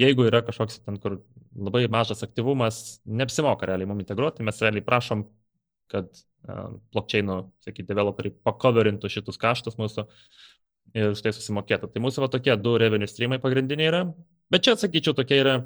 [0.00, 1.18] Jeigu yra kažkoks ten, kur
[1.56, 5.24] labai mažas aktyvumas, neapsimoka realiai mums integruoti, mes realiai prašom,
[5.90, 6.08] kad
[6.46, 10.06] uh, blokčiainų, sakyti, developeriai pakoverintų šitus kaštus mūsų
[10.96, 11.90] ir už tai susimokėtų.
[11.90, 14.04] Tai mūsų va tokie du revenue streamai pagrindiniai yra.
[14.50, 15.56] Bet čia, sakyčiau, tokie yra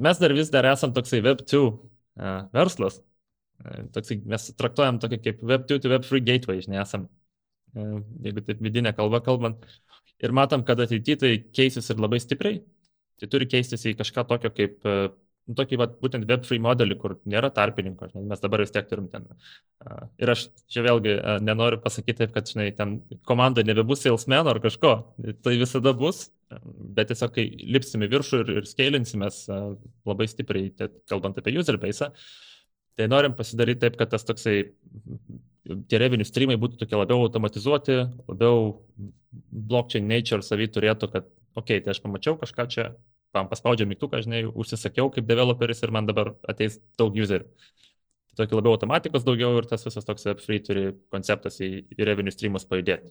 [0.00, 1.70] mes dar vis dar esam toksai Web2 uh,
[2.56, 3.00] verslas.
[3.62, 7.06] Uh, toksai, mes traktuojam tokį kaip Web2 to Web3 gateway, žinai, esam,
[7.72, 9.64] jeigu taip vidinę kalbą kalbant.
[10.20, 12.60] Ir matom, kad ateityje tai keisis ir labai stipriai.
[13.20, 15.10] Tai turi keistis į kažką tokio kaip uh,
[15.56, 19.26] tokį vat, būtent Web3 modelį, kur nėra tarpininko, žinai, mes dabar vis tiek turim ten.
[20.20, 24.94] Ir aš čia vėlgi nenoriu pasakyti taip, kad žinai, ten komanda nebebus salesman ar kažko,
[25.44, 26.28] tai visada bus,
[26.96, 31.78] bet tiesiog kai lipsim į viršų ir, ir scalinsimės labai stipriai, tai, kalbant apie user
[31.82, 32.10] base,
[32.98, 34.58] tai norim pasidaryti taip, kad tas toksai
[35.90, 38.80] tie revenue streamai būtų tokie labiau automatizuoti, labiau
[39.50, 42.90] blockchain nature savy turėtų, kad, okei, okay, tai aš pamačiau kažką čia,
[43.36, 47.46] tam paspaudžiu mygtuką, žinai, užsisakiau kaip developeris ir man dabar ateis daug userių.
[48.30, 52.34] Tai tokį labiau automatikos daugiau ir tas visas toks free turi konceptas į, į revenue
[52.34, 53.10] streamus pajudėti.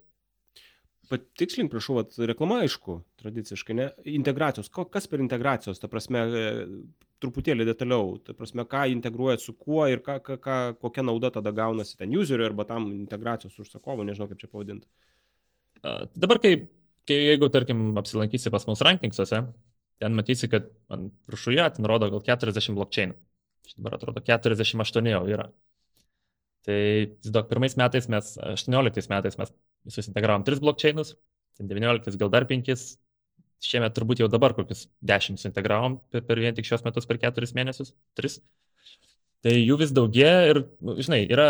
[1.09, 3.87] Patikslink, prašau, vat, reklama aišku, tradiciškai, ne?
[4.13, 6.43] Integracijos, Ko, kas per integracijos, ta prasme, e,
[7.23, 11.51] truputėlį detaliau, ta prasme, ką integruojat su kuo ir ką, ką, ką, kokia nauda tada
[11.55, 14.85] gaunasi ten useriui arba tam integracijos užsakovui, nežinau kaip čia pavadinti.
[15.81, 16.53] Dabar, kai,
[17.09, 19.41] kai jeigu, tarkim, apsilankysi pas mus rankingsuose,
[19.99, 23.17] ten matysi, kad ant viršuje ten rodo gal 40 blokčiainų.
[23.77, 25.49] Dabar atrodo 48 jau yra.
[26.65, 26.79] Tai
[27.35, 29.53] daug pirmais metais mes, 18 metais mes
[29.87, 31.13] visus integravom 3 blokčiainus,
[31.59, 32.71] 19 gal dar 5,
[33.63, 37.51] šiemet turbūt jau dabar kokius 10 integravom per, per vien tik šios metus per 4
[37.55, 38.39] mėnesius, 3.
[39.43, 41.49] Tai jų vis daugėja ir, nu, žinai, yra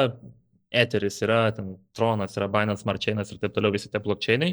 [0.70, 4.52] Etheris, yra ten Tronas, yra Binance Smart Chainas ir taip toliau visi tie blockchainai.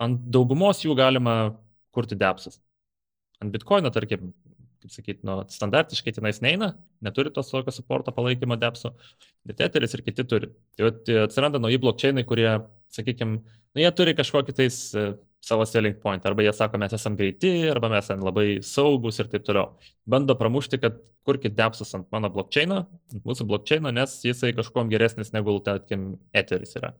[0.00, 1.34] Ant daugumos jų galima
[1.92, 2.56] kurti depsus.
[3.40, 4.32] Ant Bitcoino, tarkim,
[4.80, 6.74] kaip sakyti, nu, standartiškai tenais neina,
[7.04, 8.92] neturi tos tokio supporto palaikymo depsų,
[9.48, 10.50] bet Etheris ir kiti turi.
[10.76, 12.48] Tai vat, atsiranda nauji blokčiai, kurie,
[12.92, 17.16] sakykime, nu, jie turi kažkokį tais uh, savo selling point, arba jie sako, mes esame
[17.16, 19.72] greiti, arba mes esame labai saugus ir taip toliau.
[20.08, 22.80] Bando pramušti, kad kurkit depsus ant mano blokčiaino,
[23.14, 26.92] ant mūsų blokčiaino, nes jisai kažkuom geresnis negu, tarkim, Etheris yra.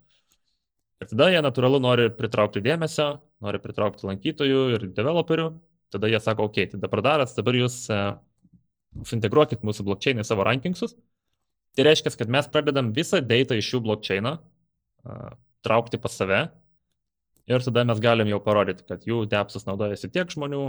[1.00, 3.14] Ir tada jie natūralu nori pritraukti dėmesio,
[3.44, 5.46] nori pritraukti lankytojų ir developerių,
[5.92, 8.14] tada jie sako, okei, okay, tada pradaras, dabar jūs uh,
[9.06, 10.96] suintegruokit mūsų blokčiainą į savo rankingsus.
[11.76, 15.30] Tai reiškia, kad mes pradedam visą data iš šių blokčiainą uh,
[15.66, 16.48] traukti pas save
[17.50, 20.64] ir tada mes galim jau parodyti, kad jų depsus naudojasi tiek žmonių,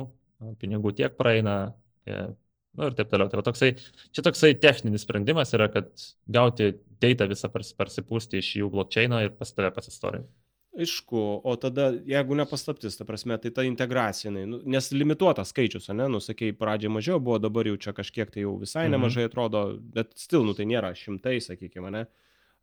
[0.62, 1.76] pinigų tiek praeina.
[2.08, 3.28] Nu, ir taip toliau.
[3.30, 3.74] Tai toksai,
[4.16, 5.92] čia toksai techninis sprendimas yra, kad
[6.32, 6.72] gauti
[7.04, 10.32] data visą parsipūsti iš jų blokčiaino ir pas tave pasistorinti.
[10.72, 16.06] Aišku, o tada, jeigu nepaslaptis, ta prasme, tai ta integracija, nu, nes limituotas skaičius, ne,
[16.14, 18.96] nusakai, pradžioje mažiau buvo, dabar jau čia kažkiek tai jau visai mhm.
[18.96, 19.66] nemažai atrodo,
[19.98, 22.06] bet stil, nu tai nėra šimtai, sakykime, ne,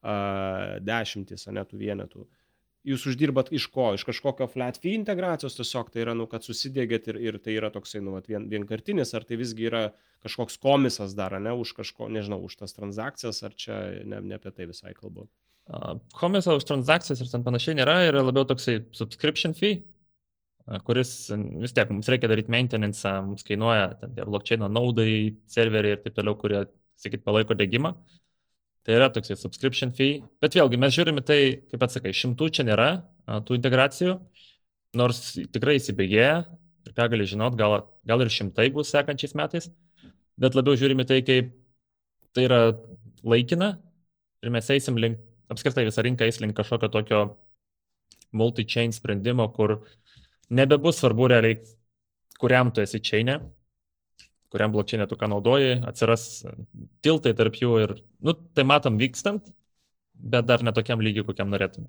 [0.01, 0.15] a,
[0.81, 2.25] dešimtis, ne, tų vienetų.
[2.89, 3.91] Jūs uždirbat iš ko?
[3.99, 7.69] Iš kažkokio flat fee integracijos tiesiog, tai yra, nu, kad susidėgėt ir, ir tai yra
[7.75, 9.83] toksai, nu, vien, vienkartinis, ar tai visgi yra
[10.25, 14.55] kažkoks komisas dar, ne, už kažko, nežinau, už tas transakcijas, ar čia ne, ne apie
[14.55, 15.27] tai visai kalbu.
[16.17, 19.83] Komiso už transakcijas ir ten panašiai nėra, yra labiau toksai subscription fee,
[20.87, 21.11] kuris
[21.61, 26.17] vis tiek mums reikia daryti maintenance, mums kainuoja ten tie blockchain naudai, serveriai ir taip
[26.17, 26.63] toliau, kurie,
[27.01, 27.93] sakyt, palaiko dėgymą.
[28.89, 30.23] Tai yra toksai subscription fee.
[30.41, 32.89] Bet vėlgi mes žiūrime tai, kaip atsakai, šimtų čia nėra
[33.45, 34.17] tų integracijų,
[34.97, 35.21] nors
[35.53, 36.35] tikrai įsibėgėja
[36.89, 39.69] ir ką gali žinot, gal, gal ir šimtai bus sekančiais metais,
[40.41, 41.53] bet labiau žiūrime tai, kaip
[42.33, 42.63] tai yra
[43.21, 43.75] laikina
[44.41, 47.21] ir mes eisim link apskritai visa rinka eis link kažkokio tokio
[48.37, 49.79] multi-chain sprendimo, kur
[50.51, 51.61] nebebus svarbu realiai,
[52.41, 53.39] kuriam tu esi chainė,
[54.53, 56.27] kuriam blokčiai tu ką naudoji, atsiras
[57.05, 57.95] tiltai tarp jų ir,
[58.25, 59.49] nu, tai matom vykstant,
[60.19, 61.89] bet dar netokiam lygiui, kokiam norėtume.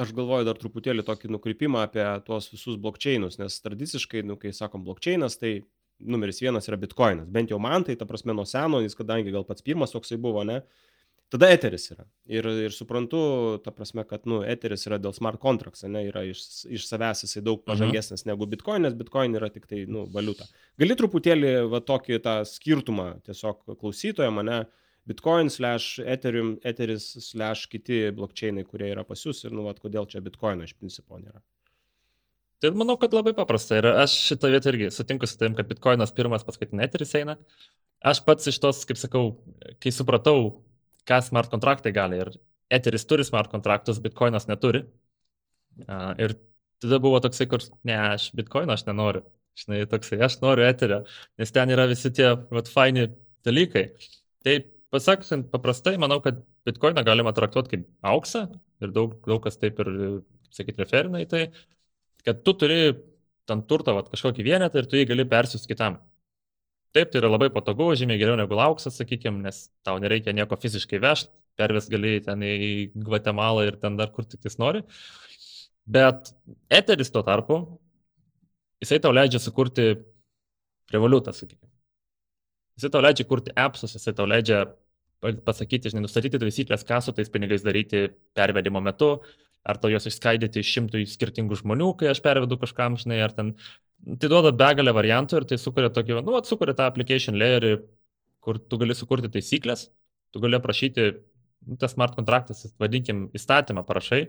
[0.00, 4.84] Aš galvoju dar truputėlį tokį nukrypimą apie tuos visus blokčiainus, nes tradiciškai, nu, kai sakom
[4.86, 5.58] blokčiainas, tai
[5.98, 7.28] numeris vienas yra bitkoinas.
[7.28, 10.44] Bent jau man tai, ta prasme, nuo seno, jis kadangi gal pats pirmas toksai buvo,
[10.48, 10.62] ne,
[11.32, 12.06] tada eteris yra.
[12.30, 13.20] Ir, ir suprantu,
[13.64, 16.42] ta prasme, kad, nu, eteris yra dėl smart contracts, ne, yra iš,
[16.78, 17.66] iš savęs jisai daug mhm.
[17.68, 18.32] pažangesnis mhm.
[18.32, 20.48] negu bitcoin, nes bitcoin yra tik tai, nu, valiuta.
[20.80, 24.62] Gali truputėlį, va, tokį tą skirtumą tiesiog klausytoje mane,
[25.08, 30.08] bitcoin slash ethereum, eteris slash kiti blokčiai, kurie yra pas jūs ir, nu, va, kodėl
[30.10, 31.40] čia bitcoino iš principo nėra.
[32.58, 33.76] Tai manau, kad labai paprasta.
[33.78, 37.36] Ir aš šitą vietą irgi sutinku su tavim, kad bitkoinas pirmas, paskutinė eteris eina.
[38.02, 39.22] Aš pats iš tos, kaip sakau,
[39.82, 40.58] kai supratau,
[41.08, 42.20] ką smart kontraktai gali.
[42.22, 42.32] Ir
[42.78, 44.84] Eteris turi smart kontraktus, Bitcoinas neturi.
[45.86, 46.34] Uh, ir
[46.82, 49.24] tada buvo toksai, kur, ne, aš Bitcoino aš nenoriu.
[49.58, 51.00] Žinai, toksai, aš noriu Eterio,
[51.40, 53.08] nes ten yra visi tie, vat, faini
[53.46, 53.88] dalykai.
[54.46, 54.54] Tai
[54.94, 56.38] pasakant paprastai, manau, kad
[56.68, 58.44] Bitcoiną galima traktuoti kaip auksą
[58.84, 59.90] ir daug, daug kas taip ir,
[60.54, 61.42] sakyti, referina į tai,
[62.26, 62.78] kad tu turi
[63.48, 65.98] ten turtą, vat, kažkokį vienetą ir tu jį gali persiųsti kitam.
[66.98, 70.98] Taip, tai yra labai patogu, žymiai geriau negu lauksas, sakykime, nes tau nereikia nieko fiziškai
[71.04, 72.70] vežti, perves gali ten į
[73.06, 74.82] Gvatemalą ir ten dar kur tik tais nori.
[75.86, 76.32] Bet
[76.74, 77.60] Eteris tuo tarpu,
[78.82, 79.92] jisai tau leidžia sukurti
[80.90, 81.70] revoliutą, sakykime.
[82.80, 84.64] Jisai tau leidžia kurti appsus, jisai tau leidžia
[85.46, 89.20] pasakyti, žinai, nustatyti taisyklės, ką su tais pinigais daryti pervedimo metu,
[89.62, 93.54] ar to juos išskaidyti iš šimtų skirtingų žmonių, kai aš pervedu kažkam, žinai, ar ten
[93.98, 97.72] Tai duoda begalę variantų ir tai sukuria tokį, nu, sukuria tą application layerį,
[98.44, 99.88] kur tu gali sukurti taisyklės,
[100.32, 101.08] tu gali aprašyti,
[101.66, 104.22] nu, tas smart kontraktas, vadinkim, įstatymą parašai,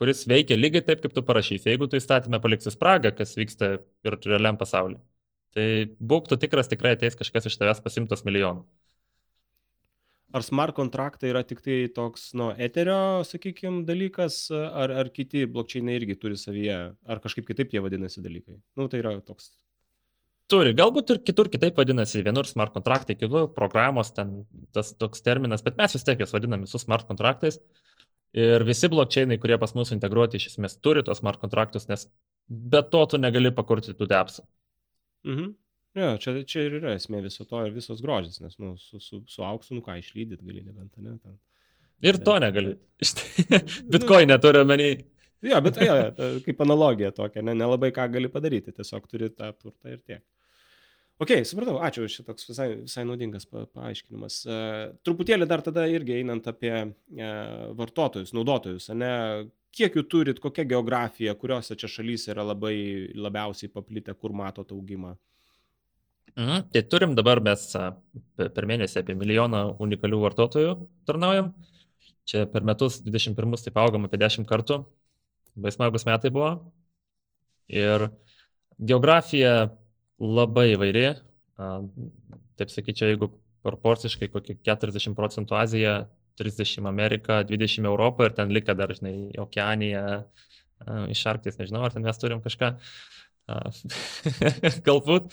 [0.00, 1.68] kuris veikia lygiai taip, kaip tu parašysi.
[1.72, 3.74] Jeigu tu įstatymę paliksi spragą, kas vyksta
[4.06, 5.00] ir realiam pasauliu,
[5.56, 5.66] tai
[5.98, 8.64] būk tu tikras, tikrai ateis kažkas iš tavęs pasimtos milijonų
[10.32, 15.96] ar smart kontraktai yra tik tai toks, nu, eterio, sakykime, dalykas, ar, ar kiti blokčiai
[15.96, 18.60] irgi turi savyje, ar kažkaip kitaip jie vadinasi dalykai?
[18.78, 19.52] Nu, tai yra toks.
[20.50, 24.40] Turi, galbūt ir kitur kitaip vadinasi, vienur smart kontraktai, kitur programos, ten
[24.74, 27.60] tas toks terminas, bet mes vis tiek jas vadiname visus smart kontraktais.
[28.34, 32.06] Ir visi blokčiai, kurie pas mus integruoti, iš esmės turi tos smart kontraktus, nes
[32.50, 34.46] be to tu negali pakurti tų depsų.
[35.26, 35.54] Mhm.
[35.98, 39.22] Jo, čia, čia ir yra esmė viso to ir visos grožis, nes nu, su, su,
[39.26, 41.16] su auksu, nu ką, išlydyt gali nebent, ne?
[41.18, 41.38] Ten.
[42.06, 42.76] Ir to negali.
[43.92, 44.90] Bitcoin neturi omeny.
[45.44, 45.96] Jo, bet jo,
[46.44, 50.22] kaip analogija tokia, ne, nelabai ką gali padaryti, tiesiog turi tą turtą ir tiek.
[51.20, 54.36] Ok, supratau, ačiū, šitoks visai, visai naudingas pa, paaiškinimas.
[54.46, 56.92] Uh, truputėlį dar tada irgi einant apie uh,
[57.76, 59.10] vartotojus, naudotojus, ne,
[59.76, 62.76] kiek jų turit, kokia geografija, kuriuose čia šalyse yra labai
[63.20, 65.12] labiausiai paplitę, kur matot augimą.
[66.36, 66.70] Mhm.
[66.72, 67.64] Tai turim dabar mes
[68.38, 70.74] per mėnesį apie milijoną unikalių vartotojų
[71.08, 71.52] tarnaujam.
[72.28, 74.84] Čia per metus 21 taip augom apie 10 kartų.
[75.56, 76.52] Labai smagus metai buvo.
[77.70, 78.08] Ir
[78.78, 79.70] geografija
[80.20, 81.06] labai įvairi.
[82.60, 83.30] Taip sakyčiau, jeigu
[83.66, 85.94] proporciškai kokie 40 procentų Azija,
[86.40, 90.04] 30 Amerika, 20 Europą ir ten likę dar, žinai, Okeanija,
[91.12, 92.72] iš Arktis, nežinau, ar ten mes turim kažką.
[94.86, 95.30] Galbūt,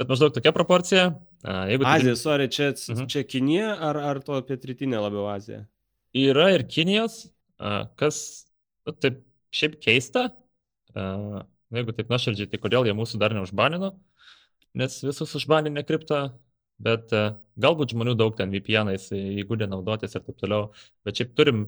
[0.00, 1.04] bet maždaug tokia proporcija.
[1.70, 2.20] Jeigu Azija, turi...
[2.20, 3.08] sorry, čia, mhm.
[3.12, 5.64] čia Kinija ar, ar to pietrytinė labiau Azija?
[6.16, 7.22] Yra ir Kinijos,
[8.00, 8.20] kas,
[8.88, 9.22] nu, taip,
[9.54, 10.28] šiaip keista,
[10.94, 13.94] jeigu taip nuoširdžiai, tai kodėl jie mūsų dar neužbanino,
[14.78, 16.28] nes visus užbaninę kriptą
[16.84, 17.24] bet e,
[17.60, 20.70] galbūt žmonių daug ten VPN-ais įgūdė naudotis ir taip toliau,
[21.06, 21.66] bet šiaip turim,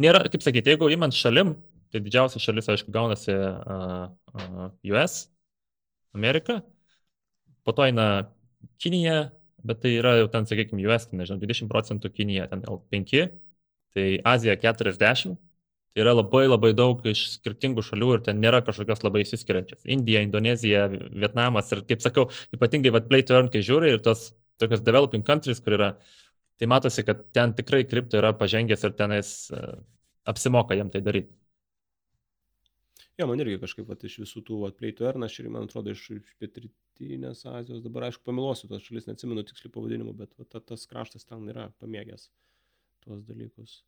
[0.00, 1.56] nėra, kaip sakyti, jeigu imant šalim,
[1.92, 5.24] tai didžiausia šalis, aišku, gaunasi uh, uh, US,
[6.16, 6.60] Amerika,
[7.64, 8.06] po to eina
[8.80, 9.30] Kinija,
[9.64, 13.30] bet tai yra jau ten, sakykime, US, tai nežinau, 20 procentų Kinija, ten jau 5,
[13.94, 15.38] tai Azija 40,
[15.90, 19.80] Tai yra labai labai daug iš skirtingų šalių ir ten nėra kažkokios labai įsiskiriančios.
[19.90, 24.28] Indija, Indonezija, Vietnamas ir, kaip sakau, ypatingai vat, play to earn, kai žiūri ir tos
[24.62, 25.88] tokios developing countries, kur yra,
[26.60, 29.80] tai matosi, kad ten tikrai kripto yra pažengęs ir tenais uh,
[30.30, 31.34] apsimoka jam tai daryti.
[33.20, 35.66] Jo, man irgi kažkaip vat, iš visų tų vat, play to earn, aš ir man
[35.66, 40.56] atrodo iš, iš pietrytinės Azijos, dabar aišku pamiluosiu tos šalis, neatsimenu tiksliai pavadinimų, bet vat,
[40.70, 42.30] tas kraštas ten yra pamėgęs
[43.04, 43.82] tuos dalykus.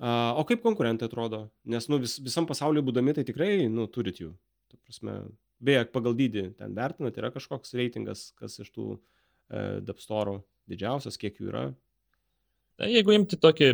[0.00, 1.46] O kaip konkurentai atrodo?
[1.68, 4.32] Nes nu, vis, visam pasauliu būdami, tai tikrai nu, turit jų.
[4.72, 5.18] Ta prasme,
[5.64, 8.98] beje, pagal dydį ten vertinat, yra kažkoks reitingas, kas iš tų e,
[9.84, 10.38] dapstorų
[10.72, 11.66] didžiausias, kiek jų yra.
[12.80, 13.70] Na, jeigu imti tokį,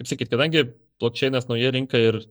[0.00, 0.64] kaip sakyt, kadangi
[1.00, 2.22] blokčeinas nauja rinka ir,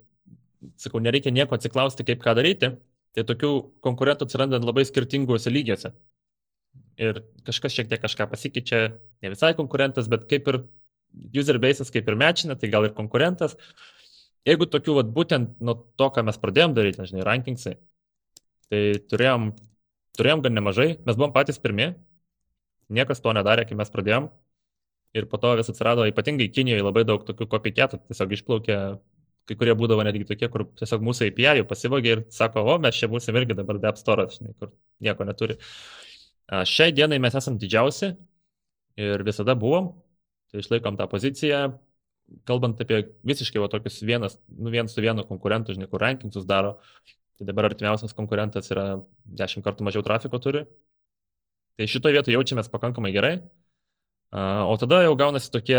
[0.82, 2.72] sakau, nereikia nieko atsiklausti, kaip ką daryti,
[3.16, 3.52] tai tokių
[3.86, 5.94] konkurentų atsiranda labai skirtinguose lygiuose.
[7.00, 8.80] Ir kažkas šiek tiek kažką pasikeičia,
[9.24, 10.62] ne visai konkurentas, bet kaip ir
[11.36, 13.56] user base'as kaip ir mečina, tai gal ir konkurentas.
[14.46, 17.76] Jeigu tokių, vat, būtent nuo to, ką mes pradėjom daryti, nežinai, rankingsai,
[18.70, 19.50] tai turėjom,
[20.20, 21.96] turėjom gan nemažai, mes buvom patys pirmie,
[22.94, 24.30] niekas to nedarė, kai mes pradėjom.
[25.16, 28.80] Ir po to vis atsirado, ypatingai Kinijoje, labai daug tokių kopiketų, tiesiog išplaukė,
[29.46, 32.98] kai kurie būdavo netgi tokie, kur tiesiog mūsų API jau pasivogė ir sako, o mes
[32.98, 34.72] čia būsim irgi dabar Depp Store, žinai, kur
[35.06, 35.60] nieko neturi.
[36.70, 38.14] Šiai dienai mes esam didžiausi
[39.02, 39.92] ir visada buvom,
[40.56, 41.60] Tai išlaikom tą poziciją.
[42.48, 46.78] Kalbant apie visiškai va, tokius vienas, nu, vienas su vienu konkurentu, žinai, kur rankingsus daro,
[47.36, 48.86] tai dabar artimiausias konkurentas yra
[49.42, 50.64] 10 kartų mažiau trafiko turi.
[51.76, 53.34] Tai šitoje vietoje jaučiamės pakankamai gerai.
[54.32, 55.78] O tada jau gaunasi tokie,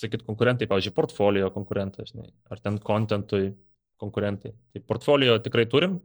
[0.00, 3.52] sakyt, konkurentai, pavyzdžiui, portfolio konkurentai, žinai, ar ten kontentui
[4.00, 4.54] konkurentai.
[4.72, 5.98] Tai portfolio tikrai turim,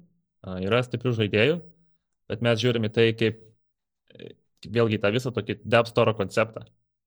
[0.65, 1.59] yra stiprių žaidėjų,
[2.31, 3.39] bet mes žiūrime tai kaip,
[4.13, 4.33] e,
[4.65, 6.65] vėlgi, tą visą tokį Dev Store konceptą.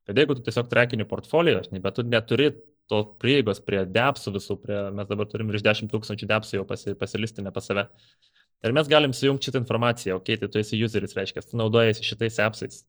[0.08, 2.52] Kad jeigu tu tiesiog trekini portfolio, bet tu neturi
[2.88, 6.94] to prieigos prie depsų visų, prie, mes dabar turim virš 10 tūkstančių depsų jau pasi,
[6.96, 7.84] pasilistinę pas save.
[8.66, 12.02] Ir mes galim sujungti šitą informaciją, okei, okay, tai tu esi useris, reiškia, tu naudojasi
[12.02, 12.80] šitais appsais,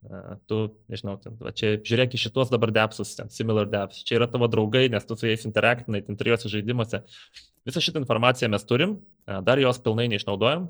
[0.50, 0.58] tu,
[0.90, 4.50] nežinau, ten, va, čia žiūrėk į šitos dabar depsus, ten, similar deps, čia yra tavo
[4.50, 7.04] draugai, nes tu su jais interaktinai, ten trijuose žaidimuose.
[7.70, 8.98] Visą šitą informaciją mes turim,
[9.46, 10.66] dar jos pilnai neišnaudojam,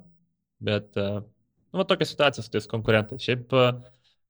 [0.68, 3.24] bet, nu, va, tokia situacija su tais konkurentais.
[3.24, 3.56] Šiaip,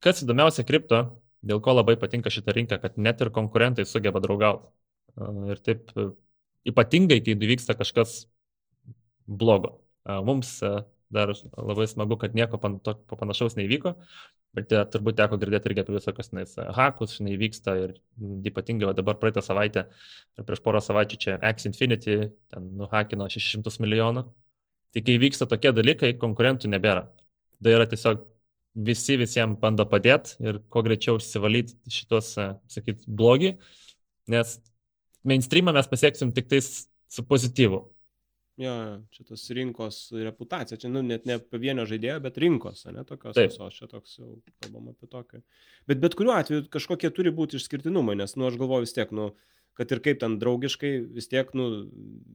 [0.06, 1.02] kas įdomiausia kripto,
[1.42, 4.70] dėl ko labai patinka šitą rinką, kad net ir konkurentai sugeba draugauti.
[5.50, 5.90] Ir taip
[6.70, 8.20] ypatingai, kai vyksta kažkas
[9.26, 9.80] blogo.
[10.26, 10.58] Mums
[11.10, 13.96] dar labai smagu, kad nieko panašaus neįvyko,
[14.58, 17.96] bet turbūt teko girdėti irgi apie visokius nais, hakus, žinai, vyksta ir
[18.50, 19.88] ypatingai dabar praeitą savaitę,
[20.46, 22.20] prieš porą savaičių čia X Infinity,
[22.54, 24.26] ten nuhakino 600 milijonų.
[24.94, 27.06] Tai kai vyksta tokie dalykai, konkurentų nebėra.
[27.62, 28.24] Tai yra tiesiog
[28.88, 33.56] visi visiems bando padėti ir kuo greičiau išsivalyti šitos, e, sakyt, blogį,
[34.34, 34.58] nes
[35.28, 37.84] mainstreamą mes pasieksim tik tais su pozityvu.
[38.60, 38.72] Jo,
[39.16, 43.38] čia tos rinkos reputacija, čia nu, net ne apie vieną žaidėją, bet rinkos, ne tokios
[43.38, 43.54] Taip.
[43.54, 45.40] visos, čia toks jau kalbam apie tokį.
[45.88, 49.30] Bet bet kuriuo atveju kažkokie turi būti išskirtinumai, nes, nu, aš galvoju vis tiek, nu,
[49.80, 51.70] kad ir kaip ten draugiškai, vis tiek, nu,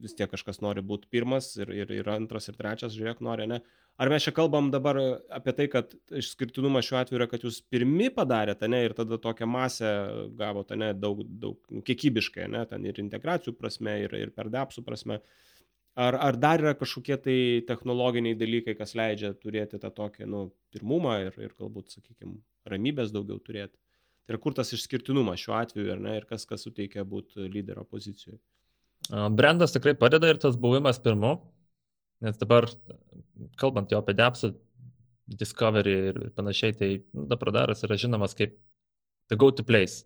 [0.01, 3.61] vis tiek kažkas nori būti pirmas ir, ir, ir antras ir trečias, žiūrėk, nori, ne.
[4.01, 4.97] Ar mes čia kalbam dabar
[5.29, 9.45] apie tai, kad išskirtinumas šiuo atveju yra, kad jūs pirmi padarėte, ne, ir tada tokią
[9.45, 9.91] masę
[10.41, 14.81] gavote, ne, daug, daug nu, kiekybiškai, ne, ten ir integracijų prasme, ir, ir per depsų
[14.89, 15.21] prasme.
[15.95, 17.37] Ar, ar dar yra kažkokie tai
[17.67, 20.41] technologiniai dalykai, kas leidžia turėti tą tokį, nu,
[20.75, 22.35] pirmumą ir, ir galbūt, sakykime,
[22.67, 23.77] ramybės daugiau turėti.
[24.25, 28.41] Tai yra kur tas išskirtinumas šiuo atveju, ne, ir kas, kas suteikia būti lyderio pozicijoje.
[29.37, 31.37] Brandas tikrai padeda ir tas buvimas pirmu,
[32.25, 32.67] nes dabar,
[33.61, 34.55] kalbant jau apie depsą,
[35.25, 38.59] Discovery ir panašiai, tai nu, Dapradaras yra žinomas kaip
[39.31, 40.03] the go to place.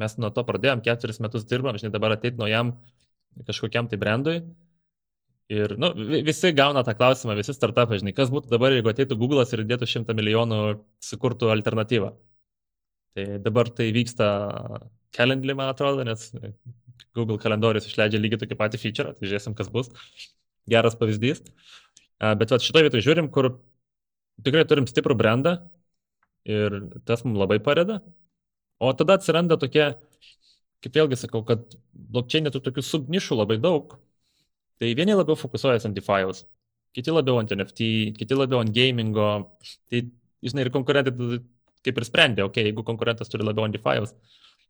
[0.00, 2.72] Mes nuo to pradėjom, keturis metus dirbam, žinai, dabar ateit naujam
[3.44, 4.38] kažkokiam tai brandui
[5.54, 5.90] Ir nu,
[6.26, 9.86] visi gauna tą klausimą, visi startupai, žinai, kas būtų dabar, jeigu ateitų Google'as ir dėtų
[9.90, 10.60] šimtą milijonų
[11.04, 12.10] sukurtų alternatyvą.
[13.14, 14.28] Tai dabar tai vyksta
[15.14, 16.32] Calendly, man atrodo, nes
[17.14, 19.92] Google kalendorius išleidžia lygiai tokį patį feature, tai žiūrėsim, kas bus.
[20.70, 21.44] Geras pavyzdys.
[22.40, 23.52] Bet šitoje vietoje žiūrim, kur
[24.42, 25.58] tikrai turim stiprų brandą
[26.48, 28.00] ir tas mums labai padeda.
[28.82, 29.92] O tada atsiranda tokie,
[30.82, 33.94] kaip vėlgi sakau, kad blokčiai netų tokių subnišų labai daug,
[34.80, 36.44] Tai vieni labiau fokusuojasi ant DeFi'aus,
[36.94, 39.28] kiti labiau ant NFT, kiti labiau ant gamingo.
[39.90, 40.00] Tai,
[40.44, 41.14] žinai, ir konkurentai
[41.84, 44.14] kaip ir sprendė, okei, okay, jeigu konkurentas turi labiau ant DeFi'aus,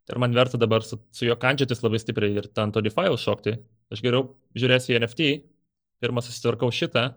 [0.04, 3.54] tai man verta dabar su, su juo kančiatis labai stipriai ir ant to DeFi'aus šokti.
[3.94, 5.28] Aš geriau žiūrėsiu į NFT,
[6.02, 7.12] pirmą susitvarkau šitą,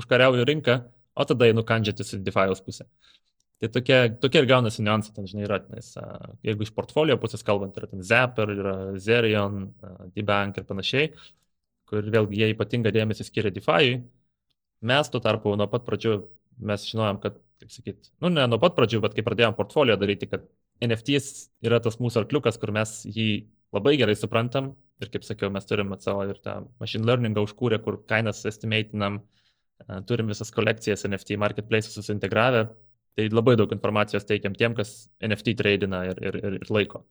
[0.00, 0.78] užkariauju rinką,
[1.12, 2.88] o tada einu kančiatis į DeFi'aus pusę.
[3.62, 5.92] Tai tokie, tokie ir gaunasi niuansai, ten žinai, yra, nes
[6.42, 9.68] jeigu iš portfolio pusės kalbant, yra ten Zapper, yra Zerion,
[10.16, 11.12] D-Bank ir panašiai,
[11.92, 13.98] kur vėlgi jie ypatingą dėmesį skiria DeFi.
[14.88, 16.16] Mes tuo tarpu nuo pat pradžių
[16.68, 20.28] mes žinojom, kad, kaip sakyt, nu ne nuo pat pradžių, bet kai pradėjom portfolio daryti,
[20.30, 20.48] kad
[20.82, 23.28] NFTs yra tas mūsų arkliukas, kur mes jį
[23.76, 24.72] labai gerai suprantam
[25.02, 29.20] ir, kaip sakiau, mes turim savo ir tą machine learningą užkūrę, kur kainas estimatinam,
[30.08, 32.66] turim visas kolekcijas NFT marketplace susintegravę,
[33.18, 37.04] tai labai daug informacijos teikiam tiem, kas NFT tradina ir, ir, ir, ir laiko.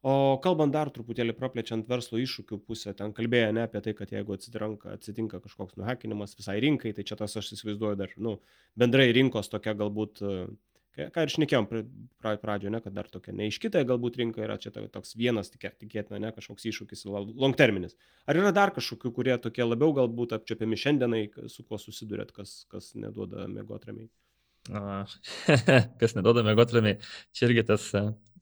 [0.00, 4.32] O kalbant dar truputėlį praplečiant verslo iššūkių pusę, ten kalbėjo ne apie tai, kad jeigu
[4.32, 8.38] atsitinka, atsitinka kažkoks nuhakinimas visai rinkai, tai čia tas aš įsivaizduoju dar, nu,
[8.80, 10.22] bendrai rinkos tokia galbūt,
[10.96, 15.12] ką ir šnekėjom pra, pradžioje, ne, kad dar tokia neiškita galbūt rinka yra čia toks
[15.20, 17.98] vienas tikėtina, ne, kažkoks iššūkis long terminis.
[18.24, 21.22] Ar yra dar kažkokių, kurie tokie labiau galbūt apčiopiami šiandienai,
[21.52, 24.08] su kuo susidurėt, kas, kas neduoda mėgotramiai?
[26.00, 26.98] kas neduoda mėgotramiai,
[27.36, 27.90] čia irgi tas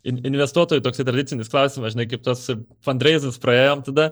[0.08, 2.46] investuotojų toksai tradicinis klausimas, žinai, kaip tos
[2.86, 4.10] fundraisers praėjom tada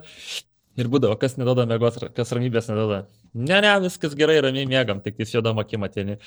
[0.76, 3.05] ir būdavo, kas neduoda mėgos, kas ramybės neduoda.
[3.36, 6.18] Ne, ne, viskas gerai, ramiai mėgam, tik jis juodam akim atėni.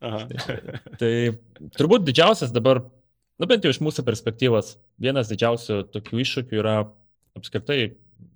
[1.00, 1.12] tai
[1.76, 2.82] turbūt didžiausias dabar,
[3.40, 6.76] nu bent jau iš mūsų perspektyvos, vienas didžiausių tokių iššūkių yra
[7.38, 7.80] apskritai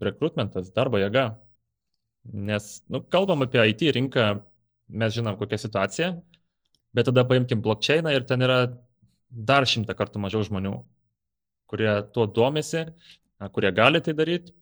[0.04, 1.34] rekrutmentas, darbo jėga.
[2.24, 4.28] Nes, nu, kalbam apie IT rinką,
[4.88, 6.14] mes žinom kokią situaciją,
[6.96, 8.62] bet tada paimkim blokčeiną ir ten yra
[9.34, 10.74] dar šimtą kartų mažiau žmonių,
[11.70, 12.84] kurie tuo domisi,
[13.54, 14.54] kurie gali tai daryti,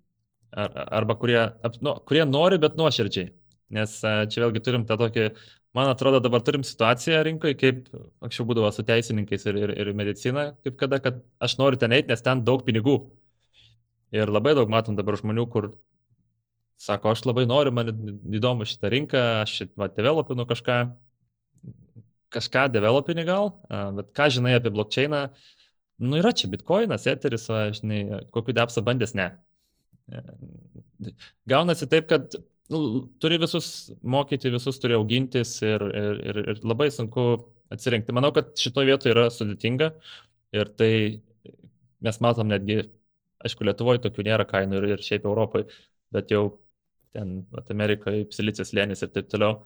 [0.52, 1.40] arba kurie,
[1.80, 3.32] nu, kurie nori, bet nuoširdžiai.
[3.72, 5.30] Nes čia vėlgi turim tą tokį,
[5.76, 7.86] man atrodo, dabar turim situaciją rinkoje, kaip
[8.24, 12.10] anksčiau būdavo su teisininkais ir, ir, ir medicina, kaip kada, kad aš noriu ten eiti,
[12.12, 12.98] nes ten daug pinigų.
[14.12, 15.70] Ir labai daug matom dabar žmonių, kur
[16.82, 20.82] sako, aš labai noriu, man įdomu šitą rinką, aš va, developinu kažką,
[22.33, 23.53] kažką developini gal,
[23.97, 25.26] bet ką žinai apie blokčeiną,
[26.03, 28.03] nu yra čia bitkoinas, eteris, o žinai,
[28.35, 29.28] kokiu depsą bandęs, ne.
[30.12, 30.22] E,
[31.51, 32.35] gaunasi taip, kad
[32.72, 32.80] nu,
[33.22, 33.68] turi visus
[34.03, 37.26] mokyti, visus turi augintis ir, ir, ir, ir labai sunku
[37.72, 38.14] atsirinkti.
[38.16, 39.93] Manau, kad šitoje vietoje yra sudėtinga
[40.59, 40.93] ir tai
[42.03, 42.83] mes matom netgi,
[43.47, 45.68] aišku, Lietuvoje tokių nėra kainų ir, ir šiaip Europoje,
[46.14, 46.45] bet jau
[47.14, 49.61] ten, Amerikoje, Silicijas lėnis ir taip toliau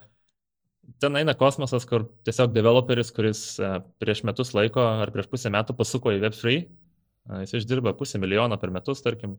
[1.03, 3.71] ten eina kosmosas, kur tiesiog developeris, kuris e,
[4.03, 8.59] prieš metus laiko ar prieš pusę metų pasuko į Web3, e, jis išdirba pusę milijono
[8.61, 9.37] per metus, tarkim.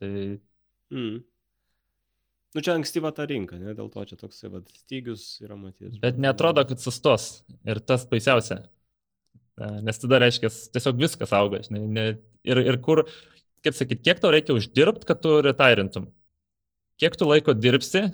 [0.00, 0.10] Tai...
[0.94, 1.24] Mm.
[2.56, 3.74] Nu čia ankstyva ta rinka, ne?
[3.76, 5.98] dėl to čia toks va, stygius yra matyti.
[6.00, 7.42] Bet netrodo, kad sustos.
[7.68, 8.62] Ir tas baisiausia.
[9.60, 11.60] E, nes tada reiškia, tiesiog viskas auga.
[11.74, 12.06] Ne, ne,
[12.48, 13.04] ir, ir kur,
[13.66, 16.08] kaip sakyt, kiek tau reikia uždirbti, kad tu retairintum?
[16.96, 18.06] Kiek tu laiko dirbsi,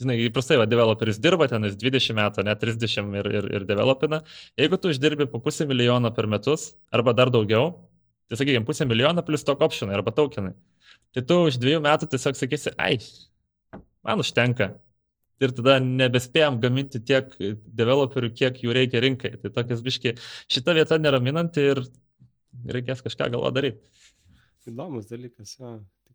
[0.00, 4.22] žinai, įprastai, va, developeris dirba ten 20 metų, net 30 ir, ir, ir developina.
[4.60, 7.74] Jeigu tu uždirbi po pusę milijono per metus, arba dar daugiau,
[8.28, 10.54] tai sakykime, pusę milijono plus tok optionai arba tokenai,
[11.14, 12.98] tai tu už dviejų metų tiesiog sakysi, ai,
[14.06, 14.74] man užtenka.
[15.42, 17.32] Ir tada nebespėjom gaminti tiek
[17.66, 19.32] developerių, kiek jų reikia rinkai.
[19.42, 20.14] Tai tokias biški,
[20.46, 21.80] šita vieta neraminanti ir
[22.70, 23.82] reikės kažką galvo daryti.
[24.70, 25.74] Įdomus dalykas, jo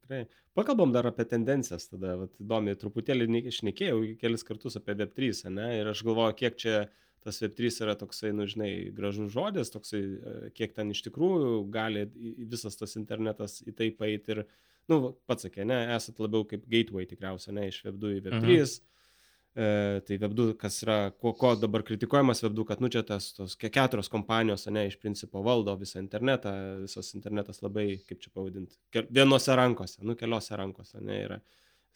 [0.09, 0.27] tikrai.
[0.53, 5.87] Pakalbam dar apie tendencijas tada, vat, įdomi, truputėlį išnekėjau kelis kartus apie Web3, ne, ir
[5.87, 6.89] aš galvoju, kiek čia
[7.23, 12.07] tas Web3 yra toksai, nu, žinai, gražus žodis, toksai, e, kiek ten iš tikrųjų gali
[12.49, 14.45] visas tas internetas į tai paeiti ir,
[14.89, 18.39] nu, pats sakė, ne, esat labiau kaip gateway tikriausiai, ne, iš Web2 į Web3.
[18.39, 18.85] Mhm.
[19.57, 23.55] E, tai Web2, kas yra, ko, ko dabar kritikuojamas Web2, kad nu čia tas tos
[23.57, 26.51] keturios kompanijos, ne, iš principo valdo visą internetą,
[26.83, 28.77] visas internetas labai, kaip čia pavadinti,
[29.09, 31.39] vienose rankose, nu keliose rankose, ne, yra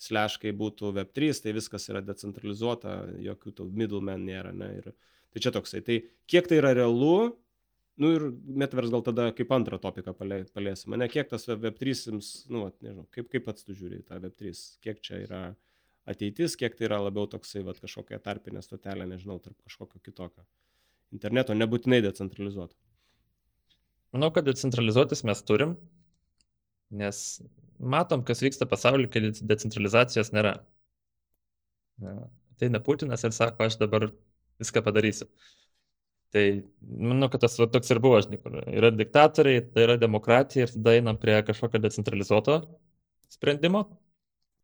[0.01, 4.89] sleškai būtų Web3, tai viskas yra decentralizuota, jokių tų middlemen nėra, ne, ir
[5.29, 5.85] tai čia toksai.
[5.85, 7.37] Tai kiek tai yra realu,
[7.93, 8.23] Nu ir
[8.57, 10.95] Metaverse gal tada kaip antrą topiką paliesim.
[10.97, 11.93] Ne, kiek tas Web3,
[12.49, 15.41] nu, vat, nežinau, kaip, kaip pats tu žiūri tą Web3, kiek čia yra
[16.09, 20.43] ateitis, kiek tai yra labiau toksai, vat, kažkokia tarpinė stotelė, nežinau, tarp kažkokio kitokio
[21.13, 22.75] interneto, nebūtinai decentralizuoto.
[24.13, 25.75] Manau, kad decentralizuotis mes turim,
[26.93, 27.19] nes
[27.79, 30.57] matom, kas vyksta pasaulyje, kai decentralizacijos nėra.
[32.59, 34.09] Tai ne Putinas ir sako, aš dabar
[34.61, 35.29] viską padarysiu.
[36.33, 36.43] Tai
[36.81, 40.73] manau, kad tas va, toks ir buvo, žinai, kur yra diktatoriai, tai yra demokratija ir
[40.73, 42.57] tada einam prie kažkokio decentralizuoto
[43.33, 43.83] sprendimo.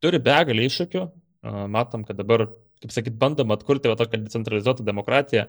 [0.02, 1.04] Turi begalį iššūkių,
[1.44, 2.48] matom, kad dabar,
[2.84, 5.46] kaip sakyt, bandom atkurti va, tokią decentralizuotą demokratiją.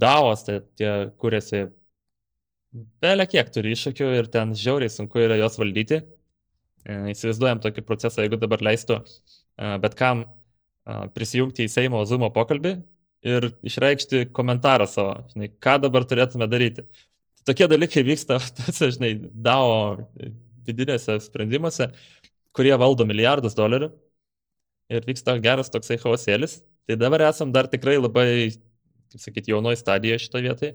[0.00, 1.66] Davos, tai tie kuriasi
[3.04, 6.00] belė kiek turi iššūkių ir ten žiauriai sunku yra juos valdyti.
[6.86, 9.02] E, įsivaizduojam tokį procesą, jeigu dabar leistų
[9.56, 10.24] bet kam
[11.16, 12.76] prisijungti į Seimo Zoom pokalbį
[13.26, 16.84] ir išreikšti komentarą savo, žinai, ką dabar turėtume daryti.
[17.46, 20.06] Tokie dalykai vyksta, tose, žinai, DAO
[20.66, 21.90] vidinėse sprendimuose,
[22.56, 23.90] kurie valdo milijardus dolerių
[24.92, 26.60] ir vyksta geras toksai chaosėlis.
[26.86, 28.26] Tai dabar esam dar tikrai labai,
[29.12, 30.74] kaip sakyti, jaunoji stadija šitoje vietoje.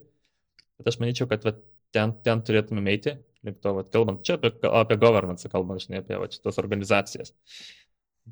[0.79, 1.55] Bet aš manyčiau, kad va,
[1.95, 6.19] ten, ten turėtume eiti, link to, va, kalbant čia apie, apie governance, kalbant, žinai, apie
[6.19, 7.31] va, šitas organizacijas.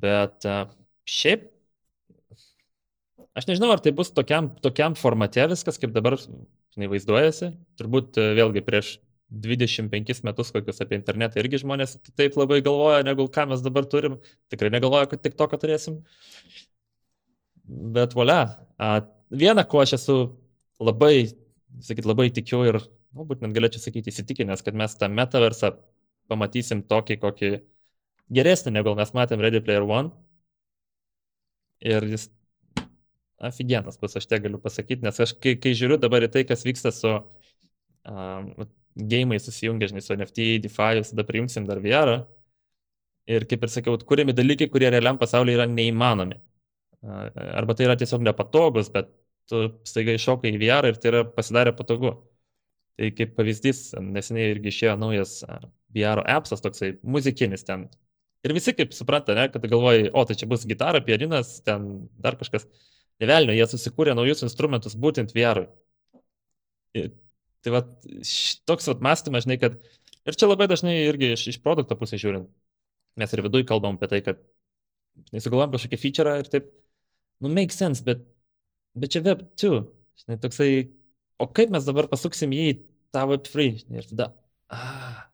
[0.00, 0.68] Bet uh,
[1.08, 1.48] šiaip
[3.38, 7.52] Aš nežinau, ar tai bus tokiam, tokiam formate viskas, kaip dabar žinai, vaizduojasi.
[7.78, 8.96] Turbūt e, vėlgi prieš
[9.30, 14.18] 25 metus kokius apie internetą irgi žmonės taip labai galvoja, negu ką mes dabar turim.
[14.50, 16.00] Tikrai negalvoja, kad tik to, ką turėsim.
[17.94, 18.40] Bet volia.
[19.30, 20.16] Viena, ko aš esu
[20.82, 21.30] labai,
[21.86, 22.80] sakyt, labai tikiu ir,
[23.14, 25.76] galbūt net galėčiau sakyti, įsitikinęs, kad mes tą metaversą
[26.30, 27.52] pamatysim tokį, kokį
[28.34, 30.10] geresnį, negu mes matėm Ready Player One.
[31.86, 32.26] Ir jis
[33.40, 36.66] aфиgenas bus, aš tiek galiu pasakyti, nes aš kai, kai žiūriu dabar į tai, kas
[36.66, 38.50] vyksta su um,
[38.98, 42.20] gėjimai susijungia, žinai, su NFT, DeFi, tada priimsim dar VR.
[43.30, 46.40] Ir kaip ir sakiau, kuriami dalykai, kurie realiam pasaulyje yra neįmanomi.
[47.04, 49.12] Arba tai yra tiesiog nepatogus, bet
[49.50, 52.16] tu staiga iššokai į VR ir tai yra pasidarė patogu.
[53.00, 55.38] Tai kaip pavyzdys, neseniai irgi išėjo naujas
[55.94, 57.86] VR appsas, toksai muzikinis ten.
[58.44, 62.38] Ir visi kaip supranta, ne, kad galvoji, o tai čia bus gitara, pianinas, ten dar
[62.40, 62.66] kažkas.
[63.20, 65.66] Nevelnio, jie susikūrė naujus instrumentus būtent VR.
[67.64, 67.82] Tai va,
[68.68, 69.76] toks va mąstymas, žinai, kad
[70.28, 72.48] ir čia labai dažnai irgi iš, iš produkto pusės žiūrint,
[73.20, 74.40] mes ir viduje kalbam apie tai, kad
[75.34, 76.70] nesugalvojam kažkokį feature ir taip,
[77.44, 78.22] nu, make sense, bet,
[78.96, 79.82] bet čia web 2,
[80.22, 80.70] žinai, toksai,
[81.40, 82.78] o kaip mes dabar pasuksim jį į
[83.14, 84.30] tą web 3, žinai, ir tada,
[84.72, 85.26] ah,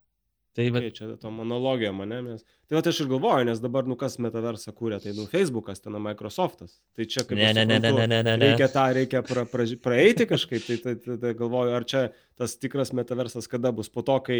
[0.57, 0.87] Tai bet...
[0.97, 2.45] čia to monologija mane, mes.
[2.67, 5.99] Tai va aš ir galvoju, nes dabar, nu kas metaversą kūrė, tai nu Facebookas, ten
[6.01, 6.79] Microsoftas.
[6.97, 7.37] Tai čia kaip...
[7.37, 8.37] Ne, ne, ne, ne, ne, ne, ne.
[8.41, 12.07] Reikia tą, reikia pra, pra, praeiti kažkaip, tai, tai, tai, tai galvoju, ar čia
[12.41, 14.39] tas tikras metaversas kada bus, po to, kai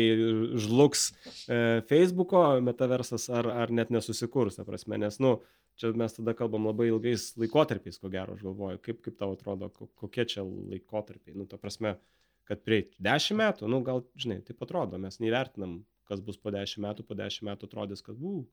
[0.65, 1.59] žlugs e,
[1.91, 5.35] Facebooko metaversas, ar, ar net nesusikurs, ta prasme, nes, nu,
[5.77, 9.69] čia mes tada kalbam labai ilgais laikotarpiais, ko gero, aš galvoju, kaip, kaip tau atrodo,
[10.01, 11.99] kokie čia laikotarpiai, nu, ta prasme,
[12.49, 16.83] kad prie 10 metų, nu, gal, žinai, taip atrodo, mes neįvertinam kas bus po 10
[16.85, 18.45] metų, po 10 metų atrodys, kad, u,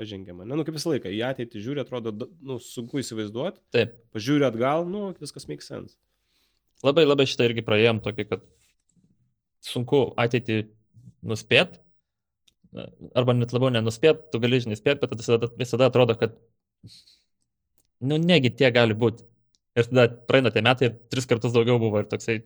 [0.00, 0.44] pažengėma.
[0.44, 2.12] Ne, nu kaip visą laiką, į ateitį žiūri, atrodo,
[2.44, 3.62] nu, sunku įsivaizduoti.
[3.74, 3.96] Taip.
[4.16, 5.96] Pažiūri atgal, nu, viskas makes sense.
[6.84, 8.44] Labai, labai šitą irgi praėjom tokį, kad
[9.64, 10.66] sunku ateitį
[11.26, 11.78] nuspėt,
[13.16, 16.36] arba net labiau nenuspėt, tu gali žinai spėt, bet visada, visada atrodo, kad,
[18.04, 19.24] nu, negi tie gali būti.
[19.76, 22.38] Ir tada praeina tie metai ir tris kartus daugiau buvo ir toksai,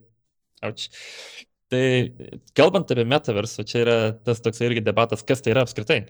[0.66, 0.88] auč.
[1.70, 1.84] Tai
[2.58, 3.96] kalbant apie metaversą, čia yra
[4.26, 6.00] tas toks irgi debatas, kas tai yra apskritai.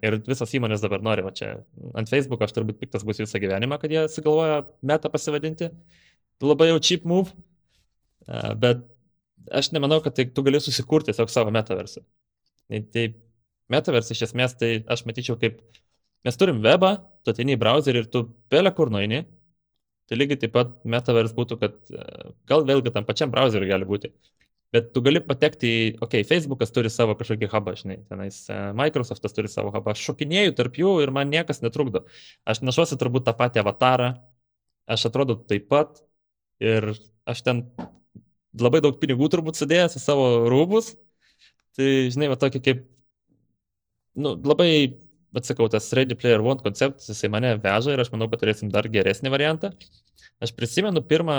[0.00, 1.50] Ir visos įmonės dabar nori, va čia
[1.98, 5.68] ant Facebook aš turbūt piktas bus visą gyvenimą, kad jie sugalvoja metą pasivadinti.
[6.44, 7.34] Labai jau cheap move,
[8.62, 8.80] bet
[9.52, 12.00] aš nemanau, kad tai, tu gali susikurti tiesiog savo metaversą.
[12.72, 13.06] Tai, tai
[13.72, 15.60] metaversas iš esmės, tai aš matyčiau kaip
[16.24, 19.26] mes turim webą, tu ateini į browserį ir tu belė kur nueini,
[20.08, 22.06] Tai lygiai taip pat metavers būtų, kad e,
[22.50, 24.10] gal vėlgi tam pačiam browseriui gali būti.
[24.74, 28.58] Bet tu gali patekti į, okei, okay, Facebookas turi savo kažkokį hubą, žinai, tenais e,
[28.76, 32.04] Microsoftas turi savo hubą, aš šokinėjau tarp jų ir man niekas netrukdo.
[32.44, 34.10] Aš nešuosi turbūt tą patį avatarą,
[34.90, 36.02] aš atrodo taip pat
[36.60, 36.90] ir
[37.24, 37.62] aš ten
[38.60, 40.92] labai daug pinigų turbūt sudėjęs į savo rūbus.
[41.74, 42.84] Tai, žinai, va tokį kaip
[44.14, 44.70] nu, labai,
[45.34, 48.70] bet sakau, tas Ready Player One konceptas, jisai mane veža ir aš manau, kad turėsim
[48.72, 49.72] dar geresnį variantą.
[50.42, 51.38] Aš prisimenu pirmą,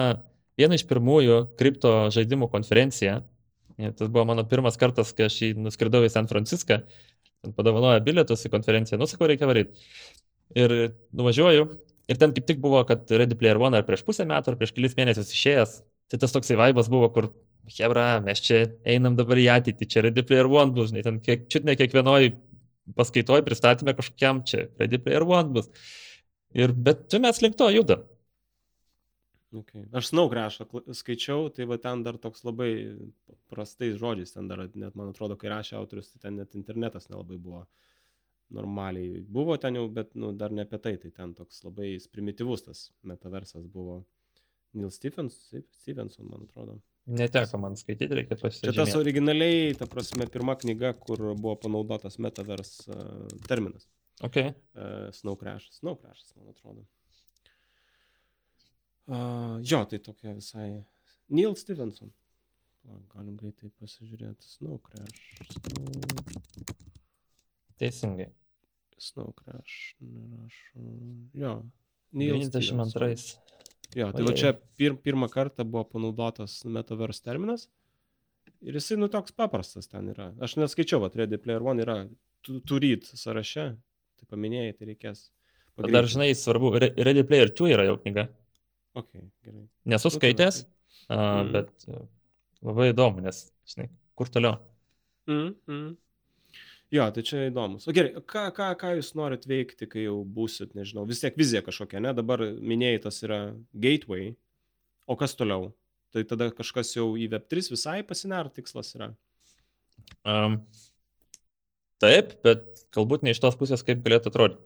[0.59, 3.21] vieną iš pirmųjų kripto žaidimų konferenciją.
[3.75, 6.79] Tas buvo mano pirmas kartas, kai aš nuskridau į San Franciską,
[7.57, 9.75] padovanojo bilietus į konferenciją, nusakau, reikia varyti.
[10.55, 10.75] Ir
[11.15, 11.65] nuvažiuoju,
[12.11, 14.71] ir ten kaip tik buvo, kad Ready Player One ar prieš pusę metų, ar prieš
[14.77, 15.75] kelis mėnesius išėjęs,
[16.11, 17.31] tai tas toksai vaibas buvo, kur
[17.75, 21.47] Hebra, mes čia einam dabar į ateitį, čia Ready Player One bus, žinai, ten kiek,
[21.51, 22.29] čiut ne kiekvienoj
[22.97, 25.71] paskaitoj pristatymė kažkokiam čia Ready Player One bus.
[26.55, 28.05] Ir, bet čia mes link to judam.
[29.55, 29.85] Okay.
[29.95, 30.65] Aš Snow Crash'ą
[30.97, 32.69] skaičiau, tai va ten dar toks labai
[33.51, 37.37] prastais žodžiais, ten dar net man atrodo, kai rašė autorius, tai ten net internetas nelabai
[37.39, 37.61] buvo
[38.55, 39.21] normaliai.
[39.37, 42.83] Buvo ten jau, bet nu, dar ne apie tai, tai ten toks labai primityvus tas
[43.07, 44.01] metaversas buvo.
[44.75, 45.39] Neil Stephens,
[45.79, 46.81] Stevenson, man atrodo.
[47.05, 48.73] Neteko man skaityti, reikia pasižiūrėti.
[48.73, 53.85] Čia tas originaliai, ta prasme, pirma knyga, kur buvo panaudotas metavers uh, terminas.
[54.25, 54.55] Okay.
[54.73, 55.69] Uh, Snow Crash.
[55.77, 56.85] Snow Crash, man atrodo.
[59.05, 60.69] Uh, jo, tai tokia visai.
[61.29, 62.09] Neil Stevenson.
[63.13, 64.49] Galim greitai pasižiūrėti.
[64.57, 65.21] Snow Crash.
[65.53, 65.85] Snow...
[67.81, 68.31] Teisingai.
[68.97, 69.95] Snow Crash.
[70.01, 70.89] Nerašau.
[71.37, 71.55] Jo.
[72.15, 72.61] Neil 92.
[72.61, 73.41] Stevenson.
[73.95, 77.69] Jo, tai va čia pir, pirmą kartą buvo panaudotas metaverse terminas.
[78.65, 80.31] Ir jisai, nu, toks paprastas ten yra.
[80.43, 81.97] Aš neskaičiau, va, Ready Player One yra
[82.43, 83.69] turyt sąraše.
[84.19, 85.25] Tai paminėjai, tai reikės.
[85.75, 85.95] Pagreitinti.
[85.95, 88.27] Dar žinai, svarbu, Ready Player 2 yra jau knyga.
[88.95, 89.09] Ok,
[89.43, 89.65] gerai.
[89.91, 91.49] Nesu nu, skaitęs, uh, mm.
[91.51, 91.87] bet
[92.63, 94.59] labai įdomu, nes, žinai, kur toliau.
[95.27, 95.89] Mm, mm.
[96.95, 97.87] Jo, tai čia įdomus.
[97.89, 101.63] O gerai, ką, ką, ką jūs norit veikti, kai jau būsit, nežinau, vis tiek vizija
[101.65, 102.13] kažkokia, ne?
[102.15, 103.39] Dabar minėjai, tas yra
[103.85, 104.29] gateway,
[105.09, 105.73] o kas toliau?
[106.15, 109.09] Tai tada kažkas jau į Web3 visai pasinar tikslas yra?
[110.23, 110.61] Um,
[111.99, 114.63] taip, bet galbūt ne iš tos pusės, kaip galėtų atrodyti.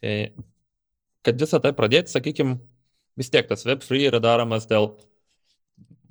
[0.00, 0.14] Tai,
[1.26, 2.56] kad visą tai pradėti, sakykime,
[3.20, 4.94] vis tiek tas Web3 yra daromas dėl,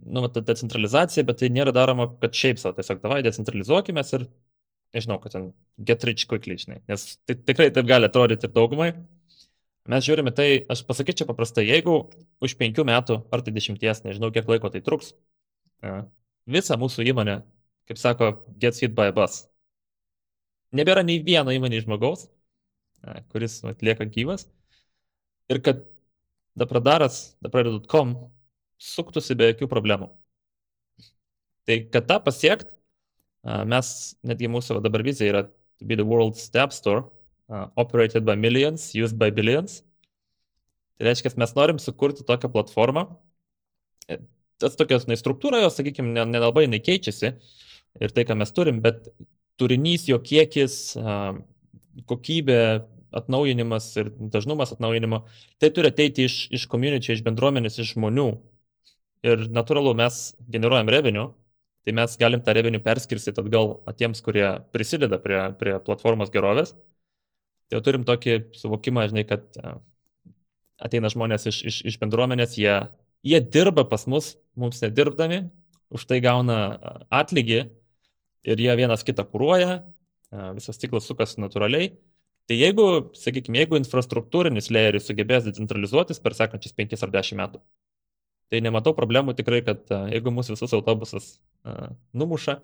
[0.05, 4.27] nu, ta decentralizacija, bet tai nėra daroma, kad šiaip savo, tiesiog davai decentralizuokime ir
[4.93, 8.91] nežinau, kad ten get rich quickly, žinai, nes tai, tikrai taip gali atrodyti ir daugumai.
[9.91, 11.97] Mes žiūrime tai, aš pasakyčiau paprastai, jeigu
[12.43, 15.11] už penkių metų ar tai dešimties, nežinau kiek laiko tai truks,
[16.49, 17.35] visa mūsų įmonė,
[17.89, 18.31] kaip sako,
[18.61, 19.43] gets hit by a bus.
[20.75, 22.25] Nebėra nei vieno įmonės žmogaus,
[23.29, 24.47] kuris atlieka gyvas.
[25.53, 25.83] Ir kad
[26.57, 28.15] dapradaras, dapradaras.com
[28.81, 30.09] suktųsi be jokių problemų.
[31.65, 32.71] Tai kad tą pasiekti,
[33.45, 33.89] Mes,
[34.25, 37.05] netgi mūsų dabar vizija yra to be the world's app store,
[37.49, 39.83] uh, operated by millions, used by billions.
[40.97, 43.05] Tai reiškia, mes norim sukurti tokią platformą.
[44.09, 44.17] E,
[44.61, 47.33] tas tokios, na, struktūra jos, sakykime, nelabai ne, nekeičiasi
[48.01, 49.11] ir tai, ką mes turim, bet
[49.59, 51.37] turinys, jo kiekis, uh,
[52.09, 52.59] kokybė,
[53.15, 55.21] atnaujinimas ir dažnumas atnaujinimo,
[55.61, 58.27] tai turi ateiti iš, iš community, iš bendruomenės, iš žmonių.
[59.25, 61.29] Ir natūralu, mes generuojam revenue,
[61.85, 66.73] tai mes galim tą revenį perskirstyti atgal tiems, kurie prisideda prie, prie platformos gerovės.
[67.69, 69.75] Tai jau turim tokį suvokimą, žinai, kad e,
[70.87, 72.73] ateina žmonės iš, iš, iš bendruomenės, jie,
[73.25, 75.43] jie dirba pas mus, mums nedirbdami,
[75.93, 77.61] už tai gauna e, atlygį
[78.49, 81.93] ir jie vienas kitą kūruoja, e, visas ciklas sukasi natūraliai.
[82.49, 82.85] Tai jeigu,
[83.17, 87.61] sakykime, jeigu infrastruktūrinis layeris sugebės decentralizuotis per sekančius 5 ar 10 metų,
[88.53, 91.31] Tai nematau problemų tikrai, kad jeigu mūsų visus autobusas
[92.15, 92.59] numuša,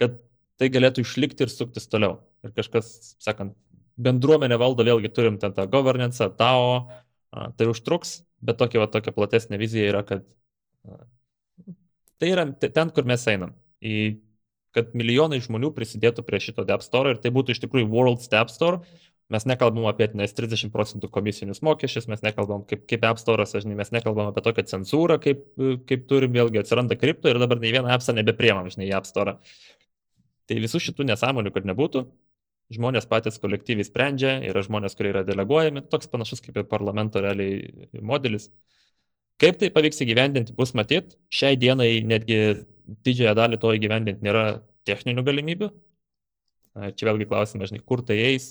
[0.00, 0.18] kad
[0.60, 2.20] tai galėtų išlikti ir suktis toliau.
[2.46, 2.90] Ir kažkas,
[3.22, 3.54] sakant,
[4.02, 6.88] bendruomenė valdo, vėlgi turim ten tą governance, TAO,
[7.32, 10.26] tai užtruks, bet tokia, va, tokia platesnė vizija yra, kad
[12.20, 13.54] tai yra ten, kur mes einam.
[13.82, 14.22] Į,
[14.76, 18.52] kad milijonai žmonių prisidėtų prie šito App Store ir tai būtų iš tikrųjų World's App
[18.52, 18.82] Store,
[19.32, 23.78] Mes nekalbam apie tenais 30 procentų komisinius mokesčius, mes nekalbam kaip, kaip App Store, žinai,
[23.78, 25.46] mes nekalbam apie tokią cenzūrą, kaip,
[25.88, 29.38] kaip turim, vėlgi atsiranda kripto ir dabar nei vieną appsą nebepriemam, žinai, į App Store.
[30.50, 32.04] Tai visų šitų nesąmonių, kad nebūtų,
[32.76, 37.88] žmonės patys kolektyviai sprendžia, yra žmonės, kurie yra deleguojami, toks panašus kaip ir parlamento realiai
[38.04, 38.50] modelis.
[39.42, 41.16] Kaip tai pavyks įgyvendinti, bus matyti.
[41.32, 42.38] Šiai dienai netgi
[43.06, 44.44] didžiąją dalį to įgyvendinti nėra
[44.88, 45.70] techninių galimybių.
[46.96, 48.46] Čia vėlgi klausimas, žinai, kur tai eis,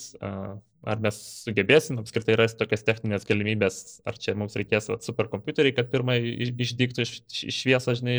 [0.81, 3.75] ar mes sugebėsim apskritai rasti tokias techninės galimybės,
[4.07, 7.13] ar čia mums reikės vat, superkompiuteriai, kad pirmai išdygtų iš,
[7.51, 8.15] iš šviesą, žinai.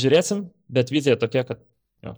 [0.00, 1.60] Žiūrėsim, bet vizija tokia, kad...
[2.06, 2.14] Jo.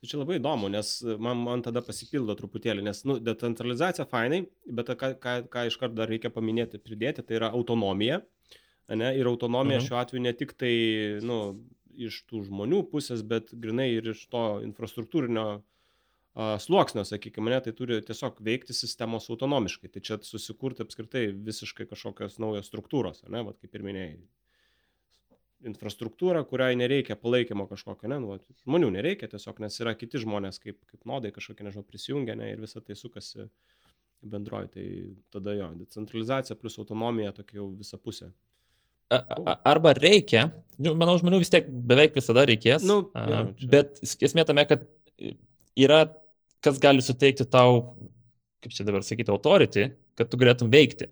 [0.00, 0.90] Tai čia labai įdomu, nes
[1.22, 6.00] man, man tada pasipildo truputėlį, nes nu, decentralizacija fainai, bet ką, ką, ką iš karto
[6.00, 8.22] dar reikia paminėti, pridėti, tai yra autonomija.
[8.90, 9.12] Ne?
[9.18, 9.86] Ir autonomija mhm.
[9.86, 10.74] šiuo atveju ne tik tai
[11.26, 11.40] nu,
[11.96, 15.64] iš tų žmonių pusės, bet grinai ir iš to infrastruktūrinio uh,
[16.36, 19.88] sluoksnio, sakykime, ne, tai turi tiesiog veikti sistemos autonomiškai.
[19.92, 24.18] Tai čia susikurti apskritai visiškai kažkokios naujos struktūros, ne, Vat, kaip ir minėjai.
[25.66, 30.82] Infrastruktūra, kuriai nereikia palaikymo kažkokio, ne, nu, žmonių nereikia tiesiog, nes yra kiti žmonės kaip,
[30.90, 33.48] kaip nodai kažkokie, nežinau, prisijungia, ne, ir visą tai sukasi
[34.20, 34.68] bendroji.
[34.74, 34.84] Tai
[35.38, 38.28] tada jo, decentralizacija plus autonomija tokia jau visa pusė.
[39.08, 40.50] Arba reikia,
[40.82, 43.68] nu, manau, žmonių vis tiek beveik visada reikės, nu, ja, čia.
[43.72, 44.82] bet esmė tame, kad
[45.78, 46.00] yra
[46.64, 47.96] kas gali suteikti tau,
[48.64, 51.10] kaip čia dabar sakyti, authority, kad tu galėtum veikti.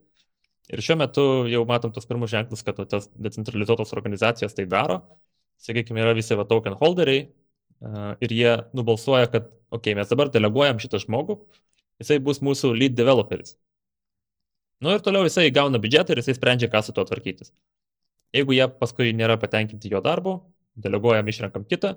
[0.72, 5.02] Ir šiuo metu jau matom tos pirmus ženklus, kad tas decentralizuotos organizacijos tai daro.
[5.60, 10.32] Sakykime, yra visi va token holderiai uh, ir jie nubalsuoja, kad, okei, okay, mes dabar
[10.32, 11.36] deleguojam šitą žmogų,
[12.00, 13.54] jisai bus mūsų lead developeris.
[14.82, 17.52] Nu ir toliau jisai gauna biudžetą ir jisai sprendžia, ką su tuo tvarkytis.
[18.34, 20.34] Jeigu jie paskui nėra patenkinti jo darbu,
[20.74, 21.94] deleguojam, išrenkam kitą,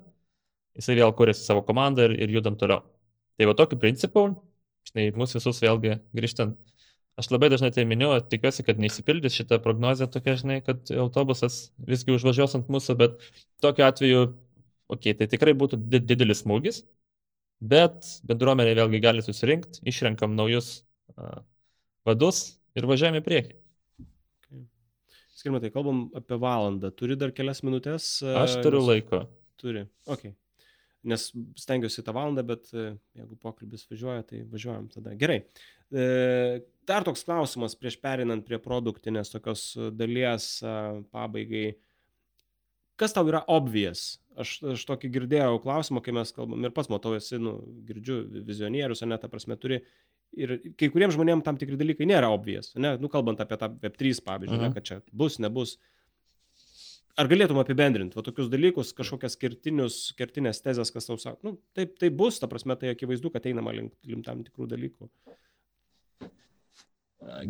[0.77, 2.83] jisai vėl kuriasi savo komandą ir, ir judam toliau.
[3.37, 4.23] Tai va tokiu principu,
[4.89, 6.57] žinai, mūsų visus vėlgi grįžtant,
[7.21, 12.15] aš labai dažnai tai miniu, tikiuosi, kad neįsipildys šitą prognozę tokia, žinai, kad autobusas visgi
[12.15, 13.19] užvažiuos ant mūsų, bet
[13.63, 14.23] tokiu atveju,
[14.89, 16.81] okei, okay, tai tikrai būtų didelis smūgis,
[17.61, 20.71] bet bendruomenė vėlgi gali susirinkti, išrenkam naujus
[21.13, 21.37] uh,
[22.09, 23.55] vadus ir važiuojame į priekį.
[25.37, 26.89] Skirma, tai kalbam apie valandą.
[26.97, 28.09] Turi dar kelias minutės?
[28.25, 28.89] Aš turiu nes...
[28.89, 29.23] laiko.
[29.61, 29.85] Turi.
[30.09, 30.31] Ok
[31.09, 31.25] nes
[31.59, 35.15] stengiuosi tą valandą, bet e, jeigu pokalbis važiuoja, tai važiuojam tada.
[35.19, 35.41] Gerai.
[35.87, 36.05] E,
[36.87, 40.49] dar toks klausimas prieš perinant prie produktinės tokios dalies
[41.13, 41.69] pabaigai.
[42.97, 44.17] Kas tau yra obvious?
[44.37, 47.55] Aš, aš tokį girdėjau klausimą, kai mes kalbam ir pats matau, esi, nu,
[47.87, 49.79] girdžiu, vizionierius, ne, ta prasme, turi
[50.37, 54.19] ir kai kuriems žmonėms tam tikri dalykai nėra obvious, ne, nu, kalbant apie tą Web3
[54.27, 54.75] pavyzdžiui, ne, mhm.
[54.77, 55.77] kad čia bus, nebus.
[55.77, 55.96] Uh,
[57.17, 61.95] ar galėtum apibendrinti va tokius dalykus, kažkokias kertinius, kertinės tezės, kas tau sako, nu, taip,
[62.01, 65.09] tai bus, ta prasme, tai akivaizdu, kad einama link, link tam tikrų dalykų.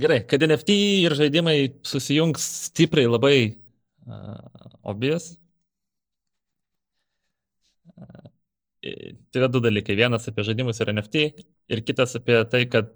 [0.02, 3.36] Gerai, kad NFT ir žaidimai susijungs stipriai labai
[4.08, 5.34] uh, obvious.
[7.98, 8.32] Uh,
[8.82, 9.98] tai yra du dalykai.
[10.00, 11.28] Vienas apie žaidimus ir NFT
[11.76, 12.96] ir kitas apie tai, kad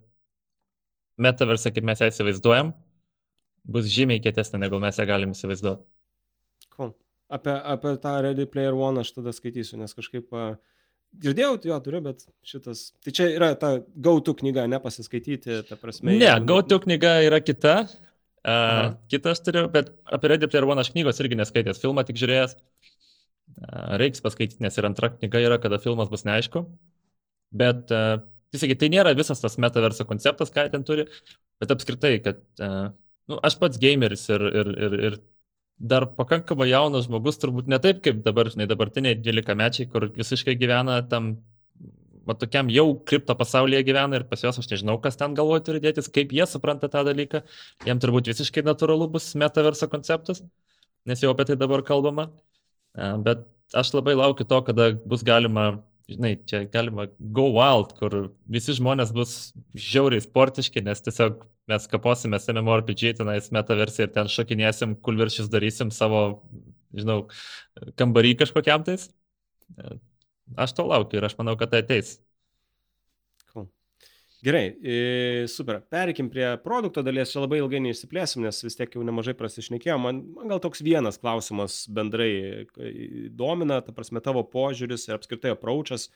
[1.22, 2.72] metaversą, kaip mes ją įsivaizduojam,
[3.76, 5.91] bus žymiai kietesnė, negu mes ją galim įsivaizduoti.
[6.76, 6.94] Cool.
[7.32, 10.56] Apie, apie tą Ready Player One aš tada skaitysiu, nes kažkaip uh,
[11.24, 12.90] girdėjau, jo turiu, bet šitas.
[13.04, 16.14] Tai čia yra ta GoTo knyga, nepasiskaityti, ta prasme.
[16.14, 16.48] Ne, jeigu...
[16.52, 17.76] GoTo knyga yra kita.
[18.42, 22.18] Uh, kitą aš turiu, bet apie Ready Player One aš knygos irgi neskaitęs, filmą tik
[22.22, 22.56] žiūrėjęs.
[23.62, 26.64] Uh, reiks paskaityti, nes ir antra knyga yra, kada filmas bus neaišku.
[27.62, 28.24] Bet, uh,
[28.56, 31.06] tiesiog, tai nėra visas tas metaverso konceptas, ką ten turi,
[31.62, 32.90] bet apskritai, kad uh,
[33.30, 35.20] nu, aš pats gameris ir, ir, ir, ir
[35.82, 40.56] dar pakankamai jaunas žmogus, turbūt ne taip kaip dabar, žinai, dabartiniai 12 mečiai, kur visiškai
[40.60, 41.32] gyvena tam,
[42.28, 45.82] va tokiam jau kripto pasaulyje gyvena ir pas juos aš nežinau, kas ten galvoja turi
[45.84, 47.42] dėtis, kaip jie supranta tą dalyką.
[47.88, 50.44] Jiem turbūt visiškai natūralu bus metaverso konceptas,
[51.10, 52.30] nes jau apie tai dabar kalbama.
[53.26, 55.72] Bet aš labai laukiu to, kada bus galima
[56.12, 58.16] žinai, čia galima go wild, kur
[58.52, 59.36] visi žmonės bus
[59.78, 61.42] žiauriai sportiški, nes tiesiog
[61.72, 66.42] mes kaposime MMORPG, tenais metaversiją ir ten šokinėsim, kulviršius darysim savo,
[66.94, 67.24] žinau,
[68.00, 69.08] kambarį kažkokiam tais.
[70.60, 72.20] Aš to laukiu ir aš manau, kad tai ateis.
[74.42, 74.74] Gerai,
[75.46, 75.84] super.
[75.94, 80.02] Perikim prie produkto dalies, čia labai ilgai neišsiplėsim, nes vis tiek jau nemažai prasišnekėjom.
[80.02, 82.66] Man, man gal toks vienas klausimas bendrai
[83.38, 86.08] domina, ta prasme, tavo požiūris ir apskritai apraučas,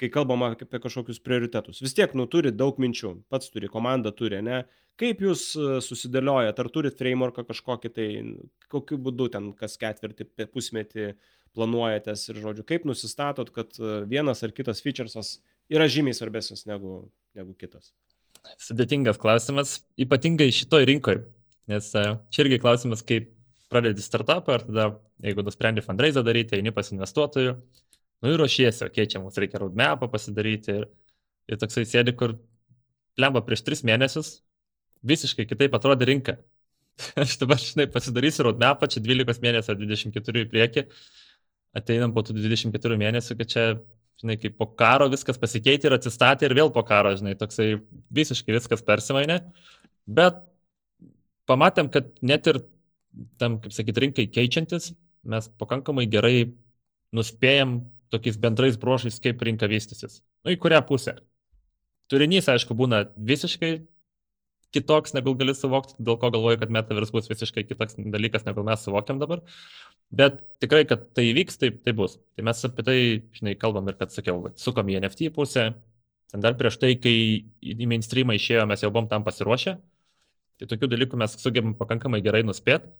[0.00, 1.82] kai kalbama apie kažkokius prioritetus.
[1.84, 4.64] Vis tiek, nu, turi daug minčių, pats turi, komanda turi, ne?
[5.00, 8.08] Kaip jūs e, susidėliojate, ar turit frameworką kažkokį, tai
[8.70, 11.12] kokiu būdu ten kas ketvirtį, pusmetį
[11.54, 15.36] planuojatės ir, žodžiu, kaip nusistatot, kad e, vienas ar kitas featuresas
[15.72, 17.92] yra žymiai svarbesnis negu negu kitas?
[18.60, 21.24] Sudėtingas klausimas, ypatingai šitoj rinkoje,
[21.70, 23.30] nes e, čia irgi klausimas, kaip
[23.72, 24.88] pradedi startupą, ar tada,
[25.24, 27.56] jeigu nusprendi fundraiser daryti, eini pas investuotojų,
[28.24, 30.88] nu ir ruošiesi, okei, okay, čia mums reikia roadmapą pasidaryti ir,
[31.50, 32.38] ir toksai sėdi, kur
[33.20, 34.38] lemba prieš tris mėnesius,
[35.04, 36.38] visiškai kitaip atrodė rinka.
[37.20, 40.86] Aš dabar, žinai, pasidarysiu roadmapą, čia 12 mėnesių ar 24 į priekį,
[41.76, 43.66] ateinam po tų 24 mėnesių, kad čia
[44.22, 47.74] žinai, kaip po karo viskas pasikeitė ir atsistatė ir vėl po karo, žinai, toksai
[48.14, 49.40] visiškai viskas persimainė.
[50.06, 50.38] Bet
[51.50, 52.62] pamatėm, kad net ir
[53.42, 54.92] tam, kaip sakyt, rinkai keičiantis,
[55.28, 56.54] mes pakankamai gerai
[57.14, 57.80] nuspėjam
[58.14, 60.22] tokiais bendrais brošais, kaip rinka vystysis.
[60.44, 61.18] Nu, į kurią pusę.
[62.12, 63.72] Turinys, aišku, būna visiškai
[64.74, 68.82] kitoks, negu gali suvokti, dėl ko galvoju, kad metavers bus visiškai kitoks dalykas, negu mes
[68.82, 69.44] suvokiam dabar.
[70.14, 72.18] Bet tikrai, kad tai įvyks, taip tai bus.
[72.34, 72.98] Tai mes apie tai,
[73.38, 75.70] žinai, kalbam ir kad sakiau, sukam į NFT pusę,
[76.34, 79.76] Ten dar prieš tai, kai į mainstreamą išėjo, mes jau buvom tam pasiruošę.
[80.58, 82.90] Tai tokių dalykų mes sugebam pakankamai gerai nuspėti.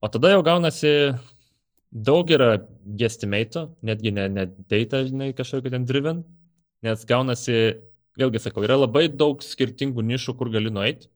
[0.00, 0.92] O tada jau gaunasi
[1.90, 2.50] daug yra
[2.98, 6.22] guesstimate'ų, netgi ne, ne data, žinai, kažkokio ten driven,
[6.86, 7.56] nes gaunasi,
[8.18, 11.10] vėlgi sakau, yra labai daug skirtingų nišų, kur gali nueiti.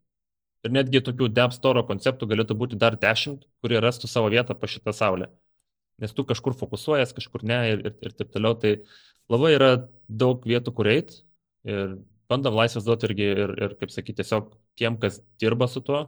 [0.64, 4.70] Ir netgi tokių Dev Store konceptų galėtų būti dar dešimt, kurie rastų savo vietą po
[4.70, 5.28] šitą saulę.
[6.00, 8.56] Nes tu kažkur fokusuojas, kažkur ne ir, ir, ir taip toliau.
[8.58, 8.72] Tai
[9.30, 9.70] labai yra
[10.08, 11.20] daug vietų, kur eiti.
[11.68, 11.98] Ir
[12.32, 14.48] bandom laisvės duoti irgi ir, ir, kaip sakyti, tiesiog
[14.80, 16.06] tiem, kas dirba su tuo,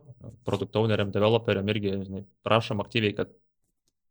[0.49, 3.37] produkt owneriam, developeriam irgi, žinai, prašom aktyviai, kad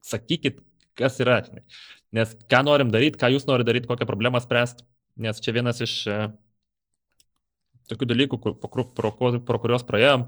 [0.05, 0.61] sakykit,
[0.99, 1.63] kas yra, žinai.
[2.15, 4.85] Nes ką norim daryti, ką jūs norite daryti, kokią problemą spręsti.
[5.25, 6.19] Nes čia vienas iš e,
[7.91, 9.11] tokių dalykų, kur, pro, pro,
[9.47, 10.27] pro kuriuos praėjom.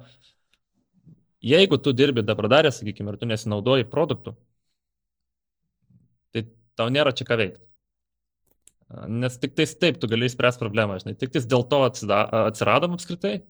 [1.48, 4.34] Jeigu tu dirbi dabradarė, sakykime, ir tu nesinaudoji produktų,
[6.34, 6.48] tai
[6.80, 7.64] tau nėra čia ką veikti.
[9.12, 11.18] Nes tik tais taip tu gali įspręsti problemą, žinai.
[11.20, 13.42] Tik tais dėl to atsiradom apskritai,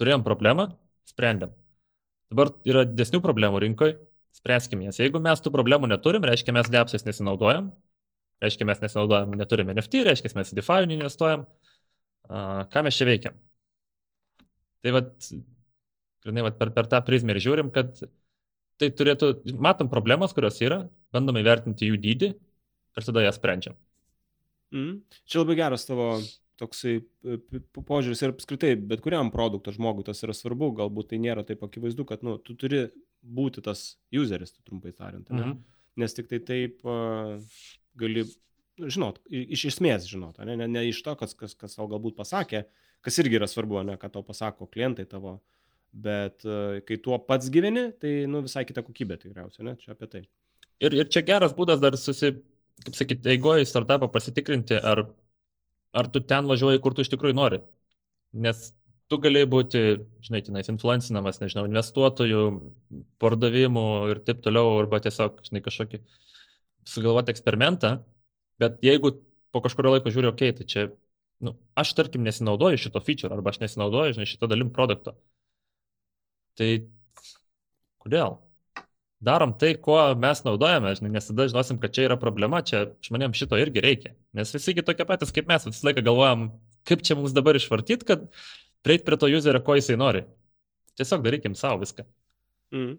[0.00, 0.70] turėjom problemą,
[1.08, 1.52] sprendėm.
[2.32, 3.98] Dabar yra didesnių problemų rinkoje,
[4.40, 4.98] spręskim jas.
[5.00, 7.70] Jeigu mes tų problemų neturim, reiškia mes depsais nesinaudojam,
[8.42, 11.46] reiškia mes nesinaudojam, neturim NFT, reiškia mes į DeFi investuojam,
[12.72, 13.36] ką mes čia veikiam.
[14.80, 15.12] Tai vad,
[16.24, 18.00] grinai, vat, per, per tą prizmę ir žiūrim, kad
[18.80, 23.76] tai turėtų, matom problemas, kurios yra, bandom įvertinti jų dydį ir tada jas sprendžiam.
[24.72, 25.02] Mm.
[25.28, 26.14] Čia labai geras tavo
[26.60, 27.00] toksai
[27.76, 32.06] požiūris ir apskritai, bet kuriam produkto žmogui tas yra svarbu, galbūt tai nėra taip akivaizdu,
[32.08, 32.86] kad nu, tu turi
[33.20, 35.28] būti tas useris, trumpai tariant.
[35.30, 35.58] Mm -hmm.
[35.96, 37.40] Nes tik tai taip uh,
[37.94, 38.24] gali
[38.88, 42.64] žinot, iš esmės žinot, ne, ne, ne iš to, kas, kas, kas tau galbūt pasakė,
[43.04, 45.40] kas irgi yra svarbu, ne, ką tau pasako klientai tavo,
[45.92, 50.06] bet uh, kai tuo pats gyveni, tai nu, visai kita kokybė tikriausiai, ne, čia apie
[50.06, 50.22] tai.
[50.80, 52.32] Ir, ir čia geras būdas dar susi,
[52.84, 55.04] kaip sakyti, eigoje startupą pasitikrinti, ar,
[55.92, 57.60] ar tu ten važiuoji, kur tu iš tikrųjų nori.
[58.32, 58.70] Nes
[59.10, 59.80] tu galėjai būti,
[60.26, 62.44] žinai, tenais influencinamas, nežinau, investuotojų,
[63.22, 66.00] pardavimų ir taip toliau, arba tiesiog, žinai, kažkokį
[66.88, 67.98] sugalvoti eksperimentą,
[68.60, 69.14] Bet jeigu
[69.54, 70.84] po kažkurio laiko žiūri, okei, okay, tai čia,
[71.46, 75.14] nu, aš tarkim nesinaudoju šito feature arba aš nesinaudoju, žinai, šito dalim produkto.
[76.60, 76.68] Tai
[78.04, 78.36] kodėl?
[79.24, 83.40] Darom tai, kuo mes naudojame, žinai, nes tada žinosim, kad čia yra problema, čia žmonėms
[83.40, 84.12] šito irgi reikia.
[84.36, 86.46] Nes visi tokie patys kaip mes, visą laiką galvojam,
[86.88, 88.28] kaip čia mums dabar išvartyti, kad
[88.86, 90.24] prieit prie to userio, ko jisai nori.
[90.98, 92.04] Tiesiog darykim savo viską.
[92.74, 92.98] Mm.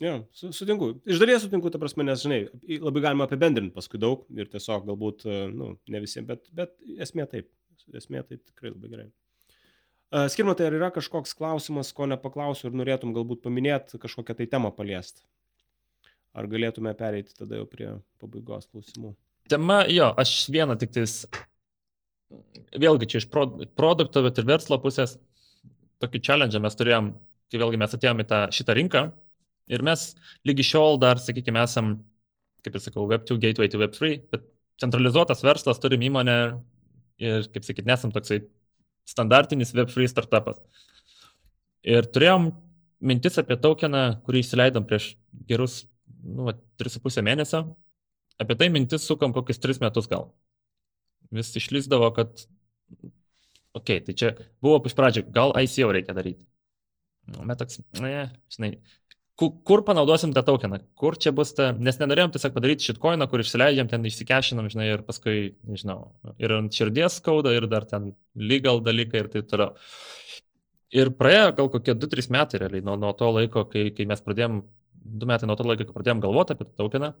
[0.00, 0.90] Jo, sutinku.
[1.08, 2.42] Iš dalies sutinku, ta prasme, nes, žinai,
[2.82, 7.28] labai galima apibendrinti paskui daug ir tiesiog galbūt, e, nu, ne visiems, bet, bet esmė
[7.30, 7.48] taip.
[7.94, 9.04] Esmė tai tikrai labai gerai.
[10.06, 14.46] Uh, Skirma, tai ar yra kažkoks klausimas, ko nepaklausiu ir norėtum galbūt paminėti kažkokią tai
[14.50, 15.22] temą paliesti?
[16.36, 17.88] Ar galėtume pereiti tada jau prie
[18.22, 19.12] pabaigos klausimų?
[19.50, 21.20] Tema, jo, aš vieną tik tais,
[22.76, 23.46] vėlgi čia iš pro,
[23.78, 25.16] produkto, bet ir verslo pusės,
[26.02, 27.12] tokį challenge mes turėjom,
[27.52, 29.04] kai vėlgi mes atėjome į tą, šitą rinką,
[29.66, 30.12] Ir mes
[30.46, 31.96] lygi šiol dar, sakykime, esam,
[32.62, 34.44] kaip ir sakau, Web2 gateway to Web3, bet
[34.82, 36.36] centralizuotas verslas, turim įmonę
[37.22, 38.44] ir, kaip sakyt, nesam toksai
[39.10, 40.60] standartinis Web3 startupas.
[41.86, 42.52] Ir turėjom
[43.06, 45.14] mintis apie tokeną, kurį įsileidom prieš
[45.50, 45.82] gerus,
[46.22, 47.64] nu, 3,5 mėnesio.
[48.42, 50.28] Apie tai mintis sukam kokius 3 metus gal.
[51.34, 52.44] Vis išlysdavo, kad,
[53.00, 53.16] okei,
[53.80, 56.46] okay, tai čia buvo iš pradžio, gal ICO reikia daryti.
[57.32, 58.76] Nu, bet toks, ne, žinai,
[59.36, 63.90] kur panaudosim tą tokeną, kur čia bus ta, nes nenorėjom tiesiog padaryti šitkoiną, kur išsileidžiam,
[63.90, 65.98] ten išsikešinam, žinai, ir paskui, nežinau,
[66.40, 69.74] ir ant širdies skauda, ir dar ten legal dalykai ir taip toliau.
[70.94, 74.60] Ir praėjo gal kokie 2-3 metai realiai nuo, nuo to laiko, kai, kai mes pradėjom,
[75.20, 77.12] 2 metai nuo to laiko, kai pradėjom galvoti apie tokeną,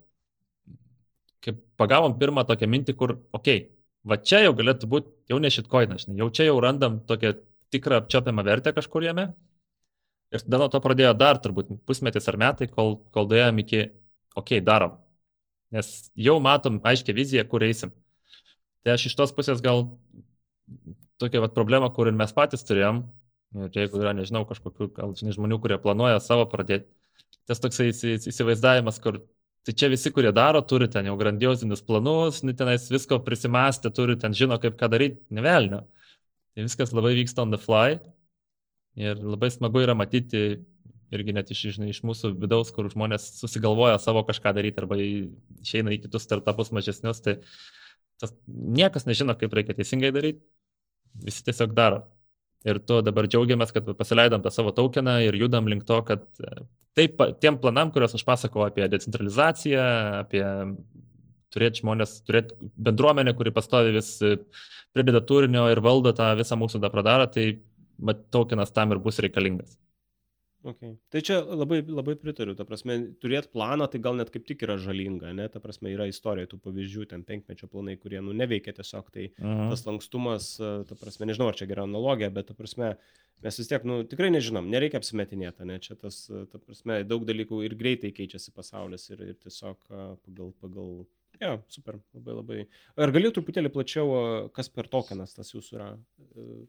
[1.44, 3.75] kai pagavom pirmą tokią mintį, kur, okei, okay,
[4.06, 7.34] va čia jau galėtų būti jau ne šitkoinas, jau čia jau randam tokią
[7.74, 9.30] tikrą apčiopiamą vertę kažkur jame
[10.34, 13.82] Ir tada nuo to pradėjo dar turbūt pusmetis ar metai, kol, kol dėjom iki,
[14.34, 14.96] okei, okay, darom.
[15.74, 17.92] Nes jau matom aiškę viziją, kur eisim.
[18.82, 19.86] Tai aš iš tos pusės gal
[21.22, 23.04] tokia vat, problema, kur ir mes patys turėjom,
[23.62, 26.90] ir jeigu yra, nežinau, kažkokių, gal žinai, žmonių, kurie planuoja savo pradėti,
[27.46, 29.22] tas toksai įsivaizdavimas, kur
[29.66, 34.14] tai čia visi, kurie daro, turi ten jau grandiozinius planus, nu, tenais visko prisimastę, turi
[34.20, 35.82] ten žino, kaip ką daryti, nevelnio.
[36.54, 37.98] Tai viskas labai vyksta on the fly
[38.96, 40.42] Ir labai smagu yra matyti
[41.14, 45.92] irgi net iš, žinai, iš mūsų vidaus, kur žmonės susigalvoja savo kažką daryti arba išeina
[45.94, 47.36] į kitus startupus mažesnius, tai
[48.20, 50.42] tas, niekas nežino, kaip reikia teisingai daryti,
[51.28, 52.02] visi tiesiog daro.
[52.66, 56.24] Ir tu dabar džiaugiamės, kad pasileidom tą savo tokeną ir judam link to, kad
[56.98, 59.84] taip, tiem planam, kuriuos aš pasakau apie decentralizaciją,
[60.24, 60.42] apie
[61.54, 62.56] turėti žmonės, turėti
[62.88, 64.16] bendruomenę, kuri pastovi vis
[64.96, 67.46] prideda turinio ir valdo tą visą mūsų dapradarą, tai
[68.02, 69.76] mat, tokenas tam ir bus reikalingas.
[70.66, 70.96] Okay.
[71.14, 74.74] Tai čia labai, labai pritariu, ta prasme, turėti planą, tai gal net kaip tik yra
[74.82, 79.12] žalinga, ne, ta prasme, yra istorija tų pavyzdžių, ten penkmečio planai, kurie, nu, neveikia tiesiog,
[79.14, 79.68] tai uh -huh.
[79.70, 82.96] tas lankstumas, ta prasme, nežinau, ar čia gera analogija, bet, ta prasme,
[83.44, 87.62] mes vis tiek, nu, tikrai nežinom, nereikia apsimetinėti, ne, čia tas, ta prasme, daug dalykų
[87.64, 91.06] ir greitai keičiasi pasaulis ir, ir tiesiog pagal, pagal,
[91.40, 92.66] ja, super, labai labai.
[92.96, 95.92] Ar galiu truputėlį plačiau, kas per tokenas tas jūsų yra?
[96.34, 96.66] E,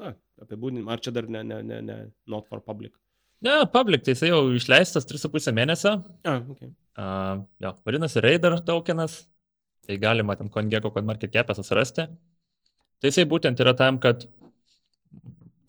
[0.00, 2.96] na, apibūdinimą, ar čia dar ne, ne, ne, ne, not for public?
[3.40, 5.94] Ne, public, tai jisai jau išleistas 3,5 mėnesio.
[6.28, 6.74] Ah, okay.
[7.00, 9.22] uh, jo, vadinasi Raider tokenas.
[9.86, 12.04] Tai galima ten CoinGecko, CoinMarketCap'e susirasti.
[13.00, 14.26] Tai jisai būtent yra tam, kad,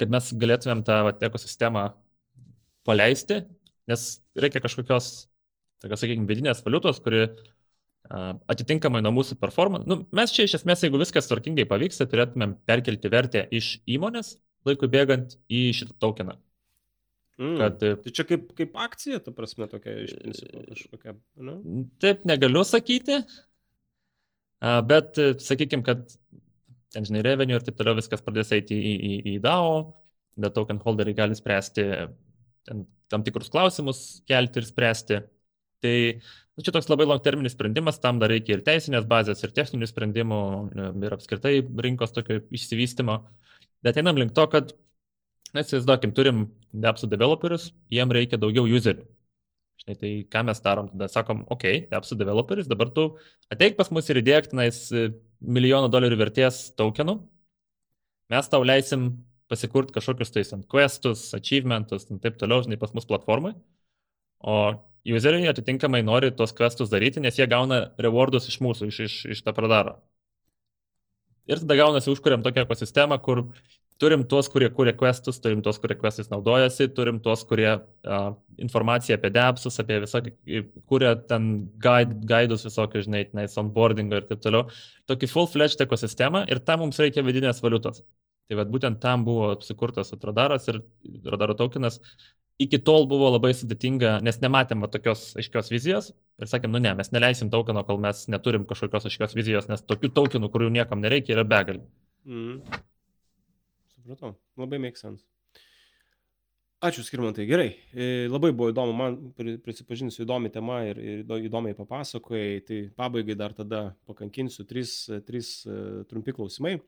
[0.01, 1.85] kad mes galėtumėm tą vat, ekosistemą
[2.87, 3.39] paleisti,
[3.87, 5.09] nes reikia kažkokios,
[5.79, 9.87] tokios, sakykime, vidinės valiutos, kuri uh, atitinkamai nuo mūsų performance.
[9.87, 14.35] Nu, mes čia iš esmės, jeigu viskas tvarkingai pavyks, turėtumėm perkelti vertę iš įmonės
[14.67, 16.35] laikui bėgant į šitą tokeną.
[17.41, 17.55] Mm.
[17.57, 21.15] Kad, tai čia kaip, kaip akcija, ta prasme, tokia iš principo kažkokia.
[21.47, 21.55] Ne?
[22.03, 23.17] Taip negaliu sakyti,
[24.89, 26.03] bet sakykime, kad
[26.93, 29.79] ten, žinai, revenue ir taip toliau viskas pradės eiti į, į, į DAO,
[30.41, 31.87] bet token holderiai gali spręsti
[32.67, 35.19] ten, tam tikrus klausimus, kelti ir spręsti.
[35.81, 39.55] Tai nu, čia toks labai long terminis sprendimas, tam dar reikia ir teisinės bazės, ir
[39.57, 40.43] techninių sprendimų,
[41.07, 41.57] ir apskritai
[41.87, 43.17] rinkos tokio išsivystimo.
[43.81, 44.75] Bet einam link to, kad
[45.51, 49.03] Na, įsivaizduokim, turim depsų developerius, jiem reikia daugiau userių.
[49.81, 53.07] Žinai, tai ką mes darom, tada sakom, ok, depsų developeris, dabar tu
[53.53, 55.07] ateik pas mus ir įdėk tenais e,
[55.41, 57.17] milijono dolerių vertės tokenų,
[58.29, 59.09] mes tau leisim
[59.51, 63.55] pasikurti kažkokius tais ant questus, achievementus ir taip toliau, žinai, pas mus platformai.
[64.45, 64.55] O
[65.17, 69.43] useriai atitinkamai nori tos questus daryti, nes jie gauna rewardus iš mūsų, iš, iš, iš
[69.45, 69.97] tą pradaro.
[71.49, 73.47] Ir tada gaunasi, užkuriam tokią ekosistemą, kur
[74.01, 79.19] turim tuos, kurie kūrė questus, turim tuos, kurie questais naudojasi, turim tuos, kurie uh, informaciją
[79.19, 80.33] apie depsus, apie visokį,
[80.89, 81.51] kūrė ten
[81.83, 84.67] guide, gaidus visokius, žinai, tenais onboardingo ir taip toliau.
[85.11, 88.01] Tokį full-fledged ekosistemą ir tam mums reikia vidinės valiutos.
[88.49, 90.81] Tai vad būtent tam buvo sukurtas atradaras ir
[91.23, 92.01] radaro tokenas.
[92.61, 96.11] Iki tol buvo labai sudėtinga, nes nematėm tokios aiškios vizijos
[96.41, 100.11] ir sakėm, nu ne, mes neleisim tokeno, kol mes neturim kažkokios aiškios vizijos, nes tokių
[100.17, 101.85] tokenų, kurių niekam nereikia, yra begalė.
[102.27, 102.81] Mm.
[104.01, 104.33] Supratau.
[104.57, 105.23] Labai make sense.
[106.81, 107.45] Ačiū, Skirmantai.
[107.45, 107.75] Gerai.
[107.93, 112.63] E, labai buvo įdomu, man prisipažinsiu įdomi tema ir, ir įdomiai papasakojai.
[112.65, 114.95] Tai pabaigai dar tada pakankinsiu tris,
[115.27, 115.75] tris e,
[116.09, 116.79] trumpi klausimai.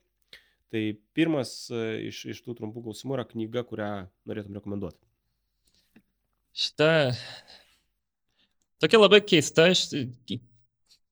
[0.73, 0.81] Tai
[1.13, 3.91] pirmas e, iš, iš tų trumpų klausimų yra knyga, kurią
[4.25, 4.97] norėtum rekomenduoti.
[6.57, 6.89] Šitą.
[8.81, 9.69] Tokia labai keista,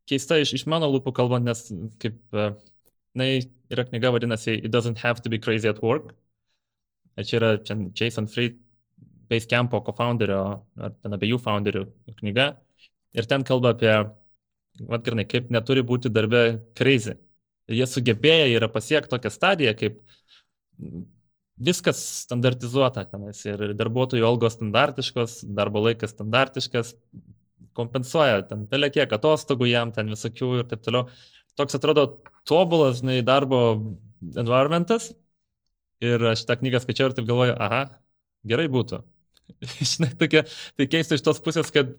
[0.10, 1.68] keista iš, iš mano lūpų kalbant, nes
[2.02, 2.18] kaip
[3.16, 3.28] Na,
[3.72, 6.14] yra knyga vadinasi It doesn't have to be crazy at work.
[7.20, 8.58] Čia yra čia Jason Fried,
[9.32, 10.42] Basecampo co-founderio,
[10.80, 11.86] ar ten abiejų founderių
[12.20, 12.48] knyga.
[13.16, 13.94] Ir ten kalba apie,
[14.88, 16.44] vad grinai, kaip neturi būti darbe
[16.76, 17.16] crazy.
[17.72, 20.00] Ir jie sugebėję yra pasiekti tokią stadiją, kaip
[21.62, 26.96] viskas standartizuota tenais ir darbuotojų algos standartiškos, darbo laikas standartiškas,
[27.78, 31.08] kompensuoja ten belekiek atostogų jam, ten visokių ir taip toliau
[31.60, 32.06] toks atrodo
[32.48, 33.62] tobulas, žinai, darbo
[34.36, 35.12] environmentas.
[36.02, 37.84] Ir aš tą knygą skaičiau ir taip galvoju, aha,
[38.48, 39.02] gerai būtų.
[39.92, 40.46] žinai, tokia,
[40.78, 41.94] tai keista iš tos pusės, kad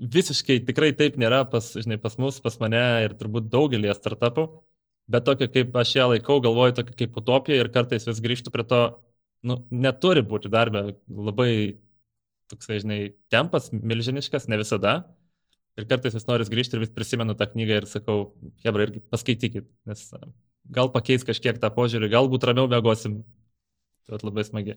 [0.00, 4.46] visiškai tikrai taip nėra pas, žinai, pas mus, pas mane ir turbūt daugelį startupų,
[5.10, 8.64] bet tokia kaip aš ją laikau, galvoju tokia kaip utopija ir kartais vis grįžtu prie
[8.70, 8.82] to,
[9.46, 11.50] nu, neturi būti darbė labai
[12.50, 13.00] toksai, žinai,
[13.32, 14.94] tempas milžiniškas, ne visada,
[15.80, 18.30] Ir kartais vis noriu grįžti ir vis prisimenu tą knygą ir sakau,
[18.64, 20.06] hebra, irgi paskaitykit, nes
[20.76, 23.20] gal pakeis kažkiek tą požiūrį, galbūt ramiau mėgosim.
[24.08, 24.76] Tai labai smagi.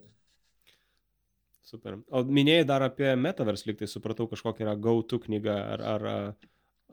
[1.64, 1.98] Super.
[2.14, 6.04] O minėjai dar apie Metaverse, liktai supratau, kažkokia yra GoTo knyga, ar, ar,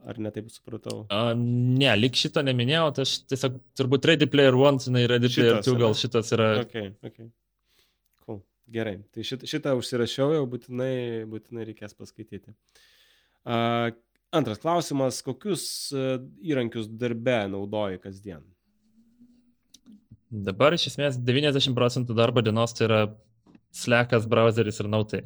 [0.10, 1.04] ar netaip supratau?
[1.14, 5.60] A, ne, lik šito neminėjau, tai aš tiesiog turbūt Ready Player One, žinai, Ready Player
[5.62, 6.54] 2, gal šitas yra.
[6.64, 7.30] Okay, okay.
[8.26, 8.42] Cool.
[8.74, 10.96] Gerai, tai šitą, šitą užsirašiau, jau būtinai,
[11.30, 12.56] būtinai reikės paskaityti.
[12.56, 12.90] Uh,
[13.46, 15.64] Antras klausimas, kokius
[16.40, 18.44] įrankius darbe naudoji kasdien?
[20.32, 23.00] Dabar iš esmės 90 procentų darbo dienos tai yra
[23.76, 25.26] slekas, browseris ir nautai.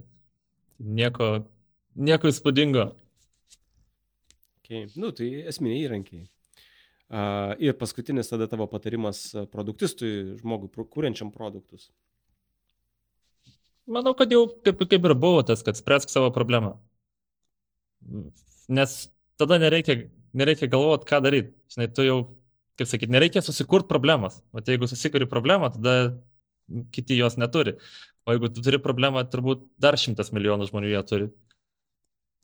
[0.80, 1.46] Nieko,
[1.94, 2.88] nieko įspūdingo.
[4.64, 4.88] Okay.
[4.98, 6.26] Nu, tai esminiai įrankiai.
[7.06, 11.92] Uh, ir paskutinis tada tavo patarimas produktistui, žmogui, kūrenčiam produktus.
[13.86, 16.80] Manau, kad jau kaip, kaip ir buvo tas, kad spręsk savo problemą.
[18.70, 18.98] Nes
[19.40, 20.06] tada nereikia
[20.36, 21.54] nereikia galvoti, ką daryti.
[21.74, 22.18] Žinai, tu jau,
[22.80, 24.42] kaip sakyti, nereikia susikurti problemas.
[24.54, 25.96] O jeigu susikuri problemą, tada
[26.96, 27.78] kiti jos neturi.
[28.26, 31.32] O jeigu tu turi problemą, turbūt dar šimtas milijonų žmonių ją turi.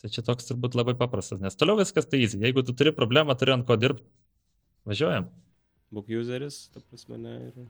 [0.02, 2.40] Tai čia toks turbūt labai paprastas, nes toliau viskas tai easy.
[2.42, 4.08] Jeigu tu turi problemą, turi ant ko dirbti,
[4.90, 5.30] važiuojam.
[5.92, 7.36] Book useris, ta prasme, ne.
[7.52, 7.68] Ir...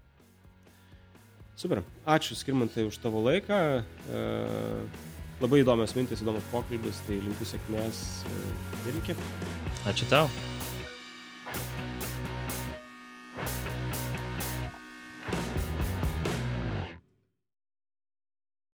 [1.59, 1.81] Super.
[2.07, 3.57] Ačiū Skirmantai už tavo laiką.
[3.81, 4.21] E,
[5.41, 8.05] labai įdomios mintis, įdomus pokalbis, tai linkiu sėkmės
[8.85, 9.17] ir iki.
[9.89, 10.29] Ačiū tau.